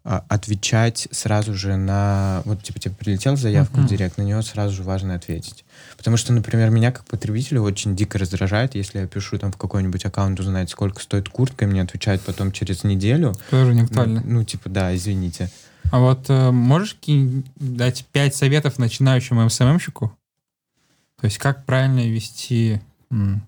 [0.04, 2.42] отвечать сразу же на...
[2.46, 3.86] Вот, типа, тебе прилетела заявка Мгм.
[3.86, 5.66] в директ, на нее сразу же важно ответить.
[5.98, 10.06] Потому что, например, меня как потребителя очень дико раздражает, если я пишу там в какой-нибудь
[10.06, 13.36] аккаунт узнать, сколько стоит куртка, и мне отвечают потом через неделю.
[13.50, 14.22] Тоже не Ну, актуально.
[14.26, 15.50] ну, типа, да, извините.
[15.92, 16.98] А вот э, можешь
[17.58, 20.16] дать пять советов начинающему СММщику?
[21.20, 22.80] То есть как правильно вести
[23.12, 23.42] м,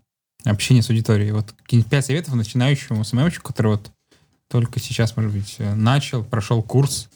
[0.43, 1.31] общение с аудиторией?
[1.31, 3.91] Вот какие-нибудь пять советов начинающему СММщику, который вот
[4.51, 7.07] только сейчас, может быть, э, начал, прошел курс.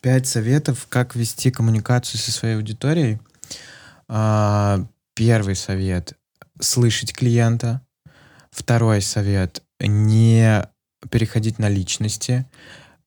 [0.00, 3.18] Пять советов, как вести коммуникацию со своей аудиторией.
[4.08, 6.14] А, Первый совет—
[6.60, 7.80] слышать клиента.
[8.50, 10.66] Второй совет— не
[11.10, 12.46] переходить на личности.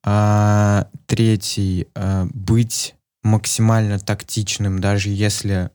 [0.03, 1.87] А, Третий—
[2.33, 5.69] быть максимально тактичным, даже если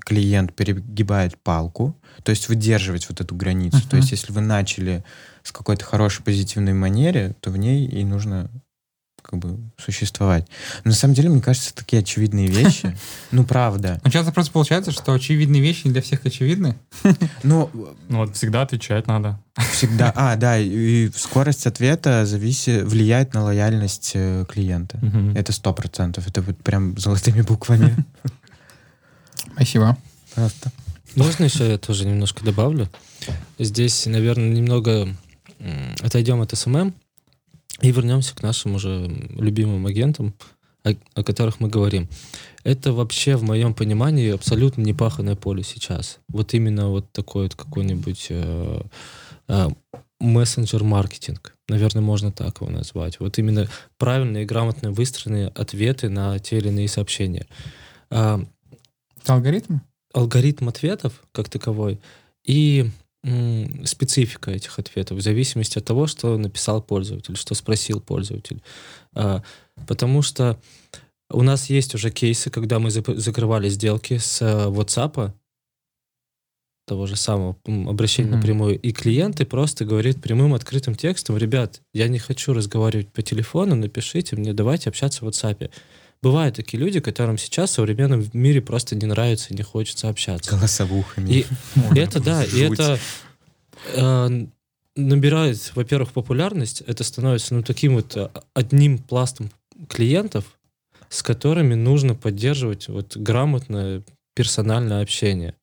[0.00, 3.80] клиент перегибает палку, то есть выдерживать вот эту границу.
[3.88, 3.96] То Мгм.
[3.96, 5.04] есть если вы начали
[5.44, 8.50] с какой-то хорошей позитивной манере, то в ней и нужно
[9.22, 10.46] как бы существовать.
[10.84, 12.94] Но на самом деле, мне кажется, такие очевидные вещи.
[13.30, 13.98] Ну, правда.
[14.04, 16.76] Но часто просто получается, что очевидные вещи не для всех очевидны.
[17.42, 17.70] Ну,
[18.08, 19.40] Ну вот всегда отвечать надо.
[19.72, 20.12] всегда...
[20.16, 24.98] А, да, и скорость ответа зависит, влияет на лояльность э, клиента.
[25.00, 25.34] Мгм.
[25.36, 26.28] Это сто процентов.
[26.28, 27.96] Это вот прям золотыми буквами.
[29.54, 29.96] Спасибо.
[30.34, 30.70] Просто.
[31.16, 32.88] Можно еще я тоже немножко добавлю?
[33.58, 35.08] Здесь, наверное, немного
[36.02, 36.94] отойдем от SMM
[37.80, 39.06] и вернемся к нашим уже
[39.36, 40.34] любимым агентам,
[40.84, 42.08] о, о которых мы говорим.
[42.62, 46.18] Это вообще, в моем понимании, абсолютно непаханное поле сейчас.
[46.28, 48.80] Вот именно вот такой вот какой-нибудь э,
[49.48, 49.68] э,
[50.20, 51.54] мессенджер-маркетинг.
[51.68, 53.18] Наверное, можно так его назвать.
[53.20, 53.68] Вот именно
[53.98, 57.46] правильные и грамотно выстроенные ответы на те или иные сообщения.
[58.10, 58.46] Это
[59.26, 59.78] алгоритм?
[60.14, 62.00] алгоритм ответов как таковой
[62.44, 62.88] и
[63.84, 68.62] специфика этих ответов в зависимости от того, что написал пользователь, что спросил пользователь.
[69.14, 69.42] А,
[69.86, 70.60] потому что
[71.30, 75.32] у нас есть уже кейсы, когда мы закрывали сделки с э, WhatsApp,
[76.86, 78.36] того же самого обращения Мгм.
[78.40, 83.74] напрямую, и клиенты просто говорят прямым открытым текстом, ребят, я не хочу разговаривать по телефону,
[83.74, 85.70] напишите мне, давайте общаться в WhatsApp.
[86.24, 90.56] Бывают такие люди, которым сейчас в современном мире просто не нравится и не хочется общаться.
[90.56, 91.30] Голосовухами.
[91.30, 91.46] И
[91.94, 92.80] это да, и Жуть.
[92.80, 92.98] это
[93.92, 94.46] э,
[94.96, 99.50] набирает, во-первых, популярность, это становится ну, таким вот э, одним пластом
[99.90, 100.46] клиентов,
[101.10, 104.02] с которыми нужно поддерживать вот грамотное
[104.34, 105.54] персональное общение.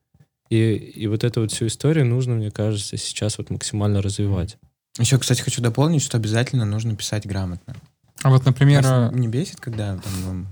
[0.52, 4.60] И, и вот эту вот всю историю нужно, мне кажется, сейчас вот максимально развивать.
[5.00, 7.76] Еще, кстати, хочу дополнить, что обязательно нужно писать грамотно.
[8.24, 10.48] А вот, например, Вас не бесит, когда там вам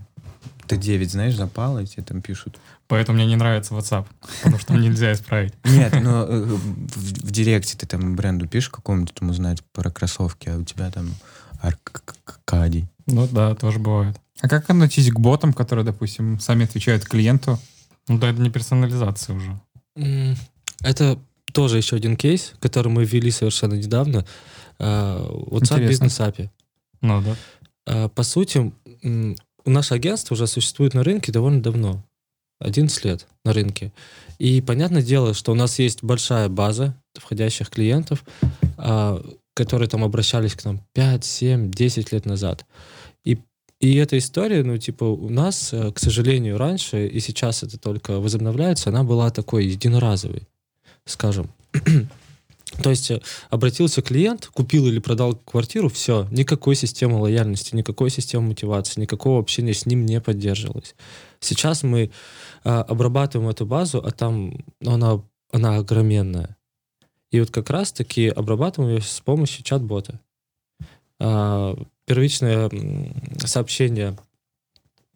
[0.68, 2.60] Т9, знаешь, запало, и тебе там пишут.
[2.88, 4.06] Поэтому мне не нравится WhatsApp,
[4.38, 5.54] потому что нельзя исправить.
[5.64, 10.50] Нет, но э, в, в директе ты там бренду пишешь какому-то там узнать про кроссовки,
[10.50, 11.14] а у тебя там
[11.62, 12.88] Аркадий.
[13.06, 14.20] Ну да, тоже бывает.
[14.42, 17.60] а как относитесь к ботам, которые, допустим, сами отвечают клиенту?
[18.08, 19.60] Ну да, это не персонализация уже.
[20.82, 21.20] Это
[21.54, 24.26] тоже еще один кейс, который мы ввели совершенно недавно.
[24.78, 26.06] А, WhatsApp Интересно.
[26.06, 26.50] Business API.
[27.02, 27.36] Ну да.
[27.86, 28.72] А, По сути,
[29.66, 32.04] наше агентство уже существует на рынке довольно давно.
[32.60, 33.94] 11 лет на рынке.
[34.38, 38.24] И понятное дело, что у нас есть большая база входящих клиентов,
[38.78, 39.24] а,
[39.54, 42.66] которые там обращались к нам 5, 7, 10 лет назад.
[43.26, 43.38] И,
[43.80, 48.20] и эта история, ну, типа, у нас, э, к сожалению, раньше, и сейчас это только
[48.20, 50.48] возобновляется, она была такой единоразовой,
[51.06, 51.50] скажем.
[52.84, 58.50] То есть э, обратился клиент, купил или продал квартиру, все, никакой системы лояльности, никакой системы
[58.50, 60.96] мотивации, никакого общения с ним не поддерживалось.
[61.40, 62.12] Сейчас мы
[62.64, 64.54] а, обрабатываем эту базу, а там
[64.86, 65.22] она,
[65.52, 66.58] она огроменная.
[67.32, 70.20] И вот как раз-таки обрабатываем ее с помощью чат-бота.
[71.20, 71.76] А,
[72.06, 72.70] первичное
[73.46, 74.18] сообщение,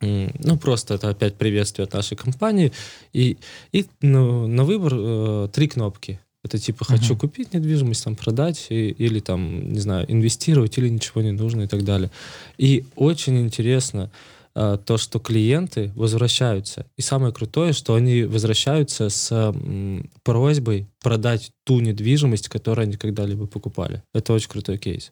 [0.01, 2.73] ну просто это опять приветствие от нашей компании,
[3.13, 3.37] и,
[3.71, 6.19] и ну, на выбор э, три кнопки.
[6.43, 7.19] Это типа хочу Мгм.
[7.19, 11.67] купить недвижимость, там продать, и- или там, не знаю, инвестировать, или ничего не нужно и
[11.67, 12.09] так далее.
[12.57, 14.09] И очень интересно
[14.55, 16.85] а, то, что клиенты возвращаются.
[16.95, 23.47] И самое крутое, что они возвращаются с м, просьбой продать ту недвижимость, которую они когда-либо
[23.47, 24.03] покупали.
[24.13, 25.05] Это очень крутой кейс.
[25.05, 25.11] Есть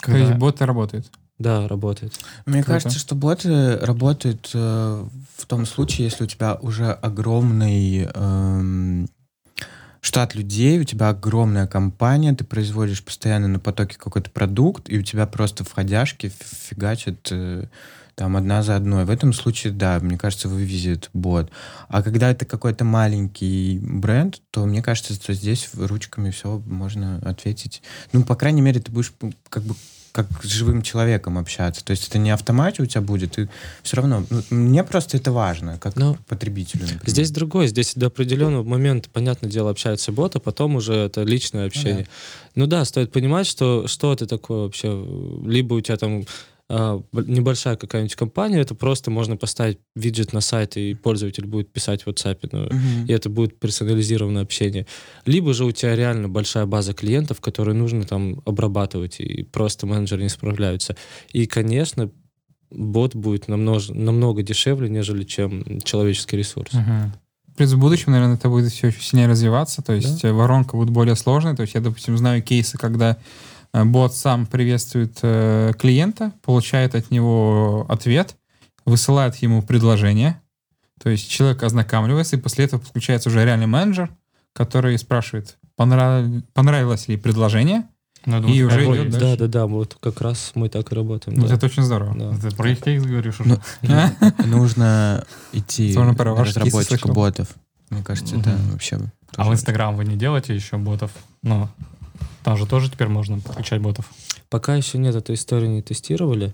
[0.00, 1.06] Когда, боты работают.
[1.38, 2.14] Да, работает.
[2.46, 2.80] Мне Круто.
[2.80, 5.04] кажется, что боты работают э,
[5.36, 9.08] в том случае, если у тебя уже огромный эм,
[10.04, 15.02] штат людей, у тебя огромная компания, ты производишь постоянно на потоке какой-то продукт, и у
[15.02, 16.30] тебя просто входяшки
[16.68, 17.64] фигачат э,
[18.14, 19.06] там одна за одной.
[19.06, 21.50] В этом случае, да, мне кажется, вывезет бот.
[21.88, 27.82] А когда это какой-то маленький бренд, то мне кажется, что здесь ручками все можно ответить.
[28.12, 29.12] Ну, по крайней мере, ты будешь
[29.48, 29.74] как бы
[30.14, 31.84] как с живым человеком общаться.
[31.84, 33.48] То есть это не автомате у тебя будет, и
[33.82, 34.24] все равно.
[34.30, 36.82] ну, мне просто это важно, как Ну, потребителю.
[36.82, 37.02] например.
[37.04, 41.66] Здесь другое, здесь до определенного момента, понятное дело, общается бот, а потом уже это личное
[41.66, 42.06] общение.
[42.54, 45.04] Ну да, стоит понимать, что что это такое вообще.
[45.46, 46.24] Либо у тебя там
[46.70, 52.08] небольшая какая-нибудь компания, это просто можно поставить виджет на сайт, и пользователь будет писать в
[52.08, 53.06] WhatsApp, ну, Мгм.
[53.06, 54.86] и это будет персонализированное общение.
[55.26, 60.22] Либо же у тебя реально большая база клиентов, которые нужно там обрабатывать, и просто менеджеры
[60.22, 60.96] не справляются.
[61.32, 62.10] И, конечно,
[62.70, 66.72] бот будет намного, намного дешевле, нежели чем человеческий ресурс.
[66.72, 67.12] Мгм.
[67.56, 70.90] Плюс в будущем, наверное, это будет все очень сильнее развиваться, то есть э, воронка будет
[70.90, 71.54] более сложной.
[71.54, 73.16] То есть я, допустим, знаю кейсы, когда
[73.82, 78.36] бот сам приветствует э, клиента, получает от него ответ,
[78.84, 80.40] высылает ему предложение,
[81.02, 84.10] то есть человек ознакомливается, и после этого подключается уже реальный менеджер,
[84.52, 87.88] который спрашивает, «Понрав- понравилось ли предложение,
[88.26, 89.18] Ну, И уже идет дальше.
[89.18, 91.38] Да, да, да, вот как раз мы так и работаем.
[91.38, 91.56] вот да.
[91.56, 92.14] это очень здорово.
[92.16, 92.48] Да.
[92.48, 93.60] Ты про их кейс говоришь уже?
[93.82, 93.90] Ну,
[94.46, 97.12] Нужно идти разработчика слышал.
[97.12, 97.48] ботов.
[97.90, 98.98] Мне кажется, это вообще...
[99.36, 101.10] А в Инстаграм вы не делаете еще ботов?
[101.42, 101.68] Ну,
[102.44, 104.12] там же тоже теперь можно подключать ботов.
[104.50, 106.52] Пока еще нет, эту историю не тестировали.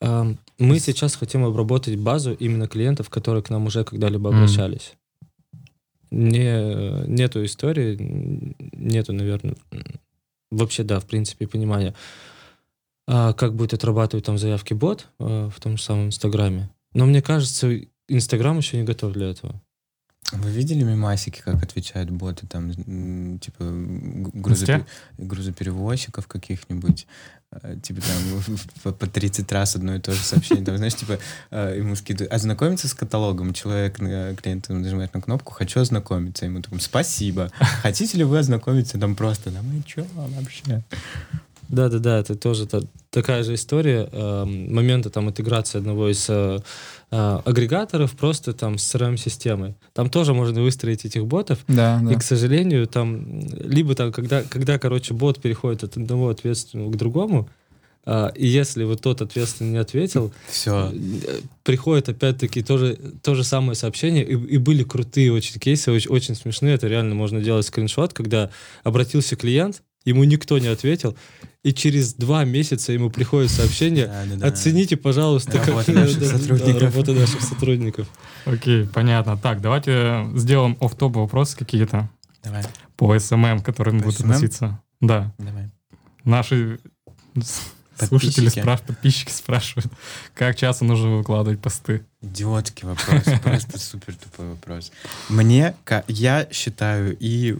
[0.00, 4.94] Ам, Мы сейчас хотим обработать базу именно клиентов, которые к нам уже когда-либо обращались.
[6.10, 7.98] Не, нету истории,
[8.72, 9.56] нету, наверное,
[10.50, 11.94] вообще, да, в принципе, понимания,
[13.06, 16.70] а, как будет отрабатывать там заявки бот а, в том же самом Инстаграме.
[16.94, 17.78] Но мне кажется,
[18.08, 19.60] Инстаграм еще не готов для этого.
[20.42, 22.72] Вы видели мимасики, как отвечают боты, там,
[23.38, 24.84] типа, г- грузопе-
[25.18, 27.06] грузоперевозчиков каких-нибудь,
[27.52, 31.18] э, типа, там, по, по 30 раз одно и то же сообщение, там, знаешь, типа,
[31.50, 36.60] э, ему скидывают, ознакомиться с каталогом, человек, э, клиент нажимает на кнопку, хочу ознакомиться, ему
[36.62, 37.50] таком, спасибо,
[37.82, 40.82] хотите ли вы ознакомиться, там, просто, да мы чё вообще?
[41.68, 44.06] Да-да-да, это тоже та- такая же история.
[44.12, 46.58] эм, Момента там интеграции одного из э,
[47.14, 49.74] э, агрегаторов просто там с CRM-системой.
[49.92, 51.58] Там тоже можно выстроить этих ботов.
[51.68, 52.12] Да, да.
[52.12, 56.96] И, к сожалению, там либо там, когда, когда, короче, бот переходит от одного ответственного к
[56.96, 57.48] другому,
[58.06, 60.92] а, и если вот тот ответственный не ответил, Все.
[60.92, 66.10] э, приходит опять-таки тоже, то же самое сообщение, и, и были крутые очень кейсы, очень,
[66.10, 68.50] очень смешные, это реально можно делать скриншот, когда
[68.82, 71.16] обратился клиент, ему никто не ответил,
[71.62, 74.04] и через два месяца ему приходит сообщение,
[74.42, 76.82] оцените, пожалуйста, как- Работа наших да, да, да, сотрудников.
[76.82, 78.08] работа наших сотрудников.
[78.44, 79.36] Окей, понятно.
[79.38, 82.08] Так, давайте сделаем офф-топ вопросы какие-то
[82.42, 82.62] Давай,
[82.96, 84.24] по SMM, к которым По будут SMM?
[84.26, 84.80] относиться.
[85.00, 85.32] Да.
[85.38, 85.70] давай.
[86.24, 86.78] Наши
[87.96, 88.60] слушатели Подписчики.
[88.60, 89.92] спрашивают, подписчики спрашивают,
[90.34, 92.04] как часто нужно выкладывать посты.
[92.22, 94.90] Идиотский вопрос, просто супер тупой вопрос.
[95.28, 95.74] Мне,
[96.08, 97.56] я считаю, и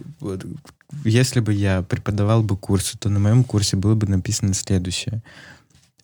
[1.03, 5.21] если бы я преподавал бы курсы, то на моем курсе было бы написано следующее.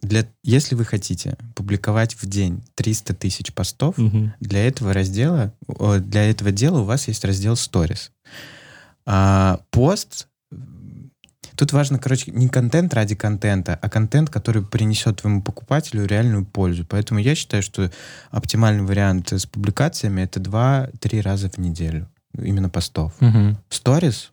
[0.02, 4.34] Для, если вы хотите публиковать в день 300 тысяч постов, Мгм.
[4.40, 5.54] для этого раздела,
[6.00, 8.10] для этого дела у вас есть раздел Stories.
[9.06, 10.28] А, пост,
[11.56, 16.84] тут важно, короче, не контент ради контента, а контент, который принесет твоему покупателю реальную пользу.
[16.84, 17.92] Поэтому я считаю, что
[18.32, 22.08] оптимальный вариант с публикациями это 2-3 раза в неделю.
[22.36, 23.14] Именно постов.
[23.20, 23.58] Мгм.
[23.70, 24.30] Stories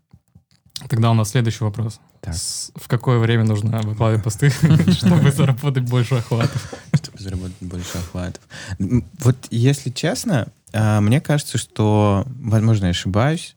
[0.89, 2.01] Тогда у нас следующий вопрос.
[2.21, 2.35] Так.
[2.35, 4.51] С- В какое время нужно выкладывать посты,
[4.93, 6.75] чтобы заработать больше охватов?
[6.95, 8.43] чтобы заработать больше охватов.
[8.79, 13.57] Вот если честно, а, мне кажется, что, возможно, я ошибаюсь,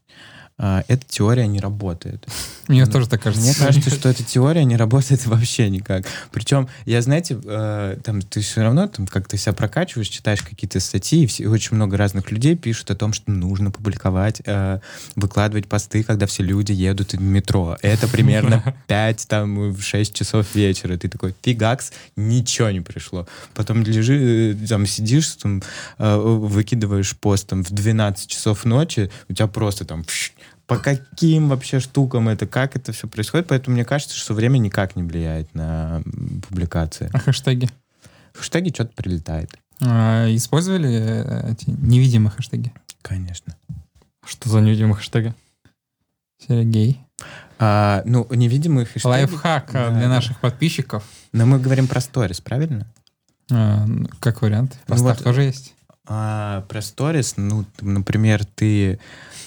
[0.87, 2.25] эта теория не работает.
[2.67, 3.43] Мне тоже так кажется.
[3.45, 6.05] Мне кажется, что эта теория не работает вообще никак.
[6.31, 11.23] Причем, я, знаете, э, там ты все равно там как-то себя прокачиваешь, читаешь какие-то статьи,
[11.23, 14.79] и все- очень много разных людей пишут о том, что нужно публиковать, э,
[15.15, 17.77] выкладывать посты, когда все люди едут в метро.
[17.81, 20.95] Это примерно 5, там, в 6 часов вечера.
[20.97, 23.27] Ты такой, фигакс, ничего не пришло.
[23.55, 25.61] Потом лежи, э, там, сидишь, там,
[25.97, 30.05] э, выкидываешь пост там, в 12 часов ночи, у тебя просто там
[30.71, 33.47] по каким вообще штукам это, как это все происходит.
[33.47, 36.01] Поэтому мне кажется, что время никак не влияет на
[36.47, 37.09] публикации.
[37.11, 37.69] А хэштеги?
[38.33, 39.51] Хэштеги что-то прилетает.
[39.81, 42.71] А, Использовали э, эти невидимые хэштеги?
[43.01, 43.57] Конечно.
[44.25, 45.33] Что за невидимые хэштеги?
[46.47, 47.01] Сергей.
[47.59, 49.07] А, ну, невидимые хэштеги.
[49.11, 51.03] Лайфхак э, Да, для наших подписчиков.
[51.33, 52.87] Но мы говорим про сторис, правильно?
[53.51, 54.77] А, ну, Как вариант.
[54.87, 55.73] Ну Постав вот- тоже есть.
[56.07, 58.99] А про сторис, ну, например, ты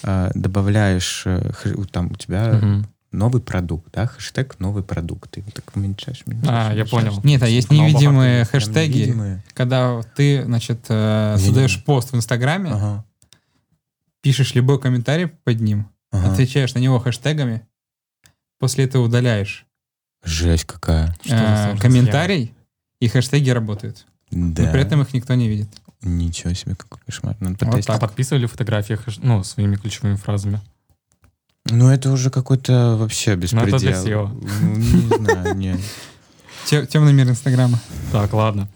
[0.07, 1.51] а, добавляешь, э,
[1.91, 2.87] там у тебя Мгм.
[3.11, 5.31] новый продукт, да, хэштег новый продукт.
[5.31, 6.89] Ты его так уменьшаешь, уменьшаешь, А, я уменьшаешь.
[6.91, 7.21] понял.
[7.23, 9.43] Нет, а есть невидимые Прям хэштеги, невидимые.
[9.55, 13.05] когда ты, значит, э, создаешь пост в Инстаграме, Ага,
[14.21, 16.31] пишешь любой комментарий под ним, ага.
[16.33, 17.61] отвечаешь на него хэштегами,
[18.59, 19.65] после этого удаляешь
[20.23, 21.15] Жесть какая.
[21.29, 22.53] Э, комментарий,
[22.99, 24.05] и хэштеги работают.
[24.31, 24.63] Да.
[24.63, 25.69] Но при этом их никто не видит.
[26.05, 27.35] Ничего себе, какой кошмар.
[27.39, 27.89] Надо Вот.
[27.89, 30.61] А подписывали фотографии, хэш- ну, своими ключевыми фразами?
[31.65, 33.69] Ну, это уже какой-то вообще беспредел.
[33.71, 34.29] Ну, это для SEO.
[34.61, 35.77] Ну, не знаю, не.
[36.67, 37.79] Те- Темный мир Инстаграма.
[38.11, 38.67] Так, ладно.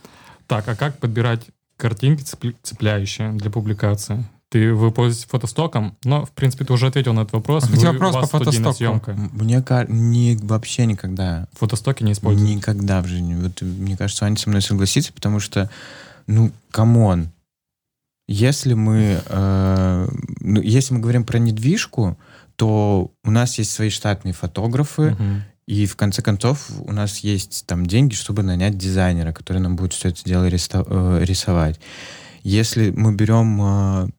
[0.47, 1.41] Так, а как подбирать
[1.77, 4.25] картинки цепля- цепляющие для публикации?
[4.49, 7.65] Ты вы пользуетесь фотостоком, но, в принципе, ты уже ответил на этот вопрос.
[7.65, 8.73] Хотя Вы- вопрос у вас по фотостоку.
[8.73, 9.13] съемка.
[9.13, 11.47] Мне кажется, не, вообще никогда.
[11.53, 12.49] Фотостоки не используют.
[12.55, 13.35] Никогда в жизни.
[13.35, 15.69] Вот, мне кажется, Аня со мной согласится, потому что,
[16.29, 17.29] ну, come on.
[18.27, 20.07] Если мы, э,
[20.41, 22.17] ну, если мы говорим про недвижку,
[22.55, 25.43] то у нас есть свои штатные фотографы, Мгм.
[25.65, 29.93] и в конце концов у нас есть там деньги, чтобы нанять дизайнера, который нам будет
[29.93, 30.49] все это дело э,
[31.23, 31.79] рисовать.
[32.43, 34.09] Если мы берем э,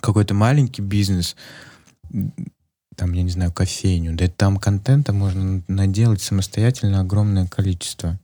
[0.00, 1.36] какой-то маленький бизнес,
[2.96, 8.18] там, я не знаю, кофейню, да там контента можно наделать самостоятельно огромное количество.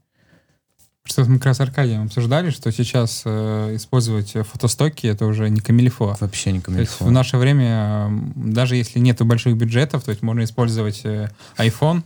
[1.03, 5.59] Что мы как раз с Аркадием обсуждали, что сейчас э, использовать фотостоки это уже не
[5.59, 6.15] камильфо.
[6.19, 7.05] Вообще не То есть камильфо.
[7.05, 12.03] в наше время, даже если нет больших бюджетов, то есть можно использовать э, iPhone,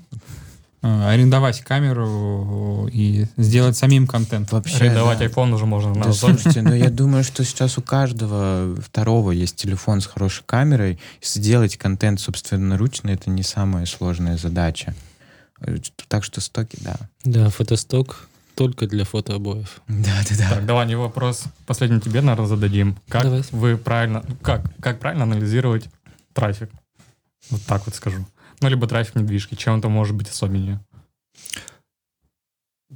[0.81, 4.51] э, арендовать камеру и сделать самим контент.
[4.53, 5.25] Вообще, Арендовать да.
[5.25, 9.99] iPhone уже можно Да, слушайте, ну я думаю, что сейчас у каждого второго есть телефон
[9.99, 10.99] с хорошей камерой.
[11.21, 14.95] Сделать контент собственноручно— это не самая сложная задача.
[15.59, 15.75] Э,
[16.07, 16.95] Так что стоки, да.
[17.25, 19.81] Да, фотосток только для фотообоев.
[19.87, 20.49] Да, да, да.
[20.49, 21.43] Так, давай не вопрос.
[21.65, 22.97] Последний тебе, наверное, зададим.
[23.07, 23.43] Как Давай.
[23.51, 25.89] вы правильно, ну, как, как правильно анализировать
[26.33, 26.69] трафик?
[27.49, 28.25] Вот так вот скажу.
[28.61, 29.55] Ну, либо трафик недвижки.
[29.55, 30.79] Чем это может быть особеннее?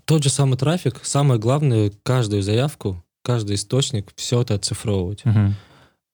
[0.06, 5.26] Тот же самый трафик, самое главное, каждую заявку, каждый источник, все это оцифровывать.
[5.26, 5.56] Мгм.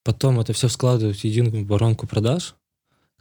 [0.04, 2.56] Потом это все складывать в единую воронку продаж,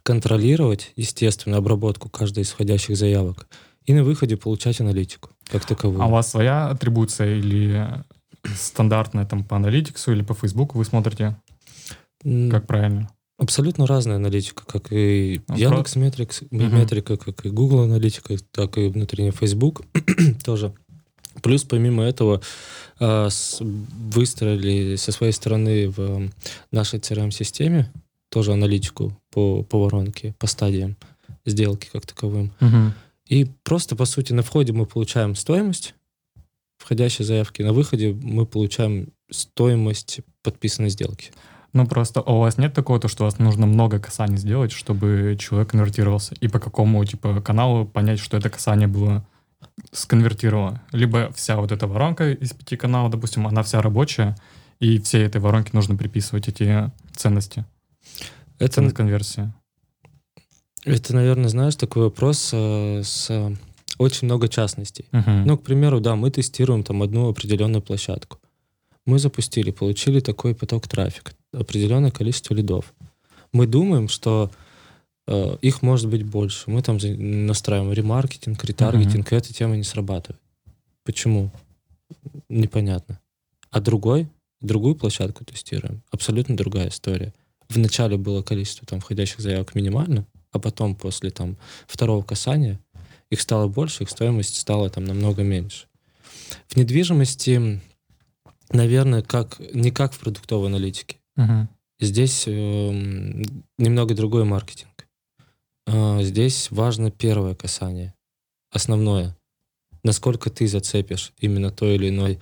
[0.03, 3.47] контролировать, естественно, обработку каждой из входящих заявок
[3.85, 6.01] и на выходе получать аналитику как таковую.
[6.01, 8.03] А у вас своя атрибуция или
[8.55, 11.35] стандартная там по аналитиксу или по Фейсбуку вы смотрите?
[12.23, 13.09] Как правильно?
[13.37, 16.75] Абсолютно разная аналитика, как и Ну, Яндекс Метрикс, Мгм.
[16.77, 19.83] метрика, как и Google аналитика, так и внутренний Facebook
[20.45, 20.73] тоже.
[21.43, 22.41] Плюс помимо этого
[22.99, 23.27] а,
[23.69, 26.29] выстроили со своей стороны в
[26.71, 27.91] нашей CRM-системе
[28.29, 30.95] тоже аналитику по, по воронке, по стадиям
[31.45, 32.51] сделки как таковым.
[33.27, 35.95] И просто, по сути, на входе мы получаем стоимость
[36.77, 41.31] входящей заявки, на выходе мы получаем стоимость подписанной сделки.
[41.73, 45.35] Ну, просто у вас нет такого, то, что у вас нужно много касаний сделать, чтобы
[45.39, 46.35] человек конвертировался?
[46.39, 49.27] И по какому, типа, каналу понять, что это касание было
[49.91, 50.81] сконвертировало?
[50.91, 54.37] Либо вся вот эта воронка из пяти каналов, допустим, она вся рабочая,
[54.79, 57.65] и всей этой воронке нужно приписывать эти ценности,
[58.59, 59.51] Это, ценность конверсии.
[60.85, 63.55] Это наверное, знаешь, такой вопрос э, с э,
[63.97, 65.05] очень много частностей.
[65.11, 65.45] Мгм.
[65.45, 68.37] Ну, к примеру, да, мы тестируем там одну определенную площадку.
[69.05, 72.93] Мы запустили, получили такой поток трафика, определенное количество лидов.
[73.51, 74.51] Мы думаем, что
[75.27, 76.69] э, их может быть больше.
[76.69, 80.41] Мы там настраиваем ремаркетинг, ретаргетинг, и эта тема не срабатывает.
[81.03, 81.51] Почему?
[82.49, 83.19] Непонятно.
[83.71, 84.27] А другой,
[84.61, 86.01] другую площадку тестируем.
[86.11, 87.33] Абсолютно другая история.
[87.69, 90.25] Вначале было количество там входящих заявок минимально,
[90.55, 92.79] а потом после там второго касания
[93.29, 95.87] их стало больше, их стоимость стала там намного меньше.
[96.67, 97.81] В недвижимости,
[98.71, 101.17] наверное, как, не как в продуктовой аналитике.
[101.35, 101.67] Мгм.
[101.99, 103.43] Здесь эм,
[103.77, 105.07] немного другой маркетинг.
[105.87, 108.13] А, здесь важно первое касание,
[108.71, 109.35] основное.
[110.03, 112.39] Насколько ты зацепишь именно той или иной,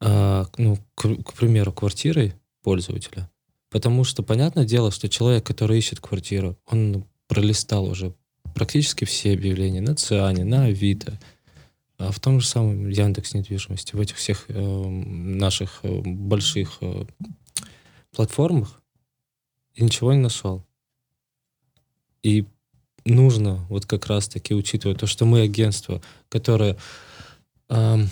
[0.00, 3.30] а, ну, к, к примеру, квартирой пользователя.
[3.70, 8.12] Потому что понятное дело, что человек, который ищет квартиру, он пролистал уже
[8.56, 11.16] практически все объявления на Циане, на Авито,
[11.96, 17.04] а в том же самом Яндекс недвижимости, в этих всех эм, наших э, больших э,
[18.10, 18.82] платформах
[19.74, 20.66] и ничего не нашел.
[22.24, 22.46] И
[23.04, 26.76] нужно вот как раз-таки учитывая то, что мы агентство, которое
[27.68, 28.08] эм,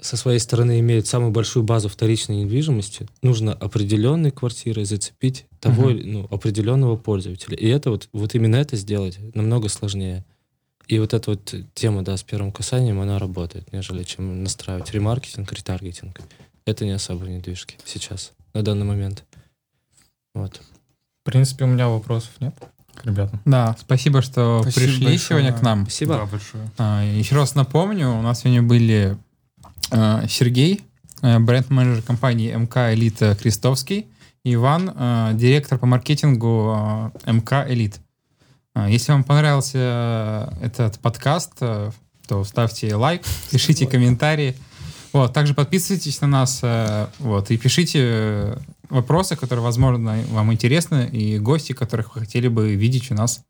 [0.00, 6.12] со своей стороны имеет самую большую базу вторичной недвижимости, нужно определенной квартирой зацепить того Мгм.
[6.12, 7.56] ну, определенного пользователя.
[7.56, 10.24] И это вот, вот именно это сделать намного сложнее.
[10.86, 15.52] И вот эта вот тема, да, с первым касанием, она работает, нежели чем настраивать ремаркетинг,
[15.52, 16.20] ретаргетинг.
[16.64, 19.24] Это не особо недвижки сейчас, на данный момент.
[20.34, 20.60] Вот.
[21.22, 22.54] В принципе, у меня вопросов нет
[22.94, 23.40] к ребятам.
[23.44, 25.18] Да, спасибо, что Спасибо пришли большое.
[25.18, 25.82] сегодня к нам.
[25.82, 26.14] Спасибо.
[26.14, 26.70] Да, большое.
[26.78, 29.16] А, Еще раз напомню, у нас сегодня были
[29.90, 30.82] Сергей,
[31.22, 34.06] э, бренд-менеджер компании МК Элит Крестовский,
[34.44, 38.00] и Иван, э, директор по маркетингу МК Элит.
[38.88, 39.78] Если вам понравился
[40.60, 41.90] э, этот подкаст, э,
[42.28, 44.54] то ставьте лайк, пишите комментарии.
[45.14, 48.58] Вот, также подписывайтесь на нас э, вот, и пишите э,
[48.90, 53.40] вопросы, которые, возможно, вам интересны, и гости, которых вы хотели бы видеть у нас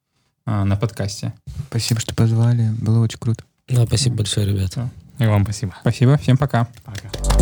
[0.47, 1.33] э, на подкасте.
[1.71, 2.71] Спасибо, что позвали.
[2.81, 3.43] Было очень круто.
[3.67, 4.91] Да, спасибо большое, ребята.
[5.18, 5.74] И вам спасибо.
[5.80, 6.68] Спасибо, всем пока.
[6.84, 7.36] Пока.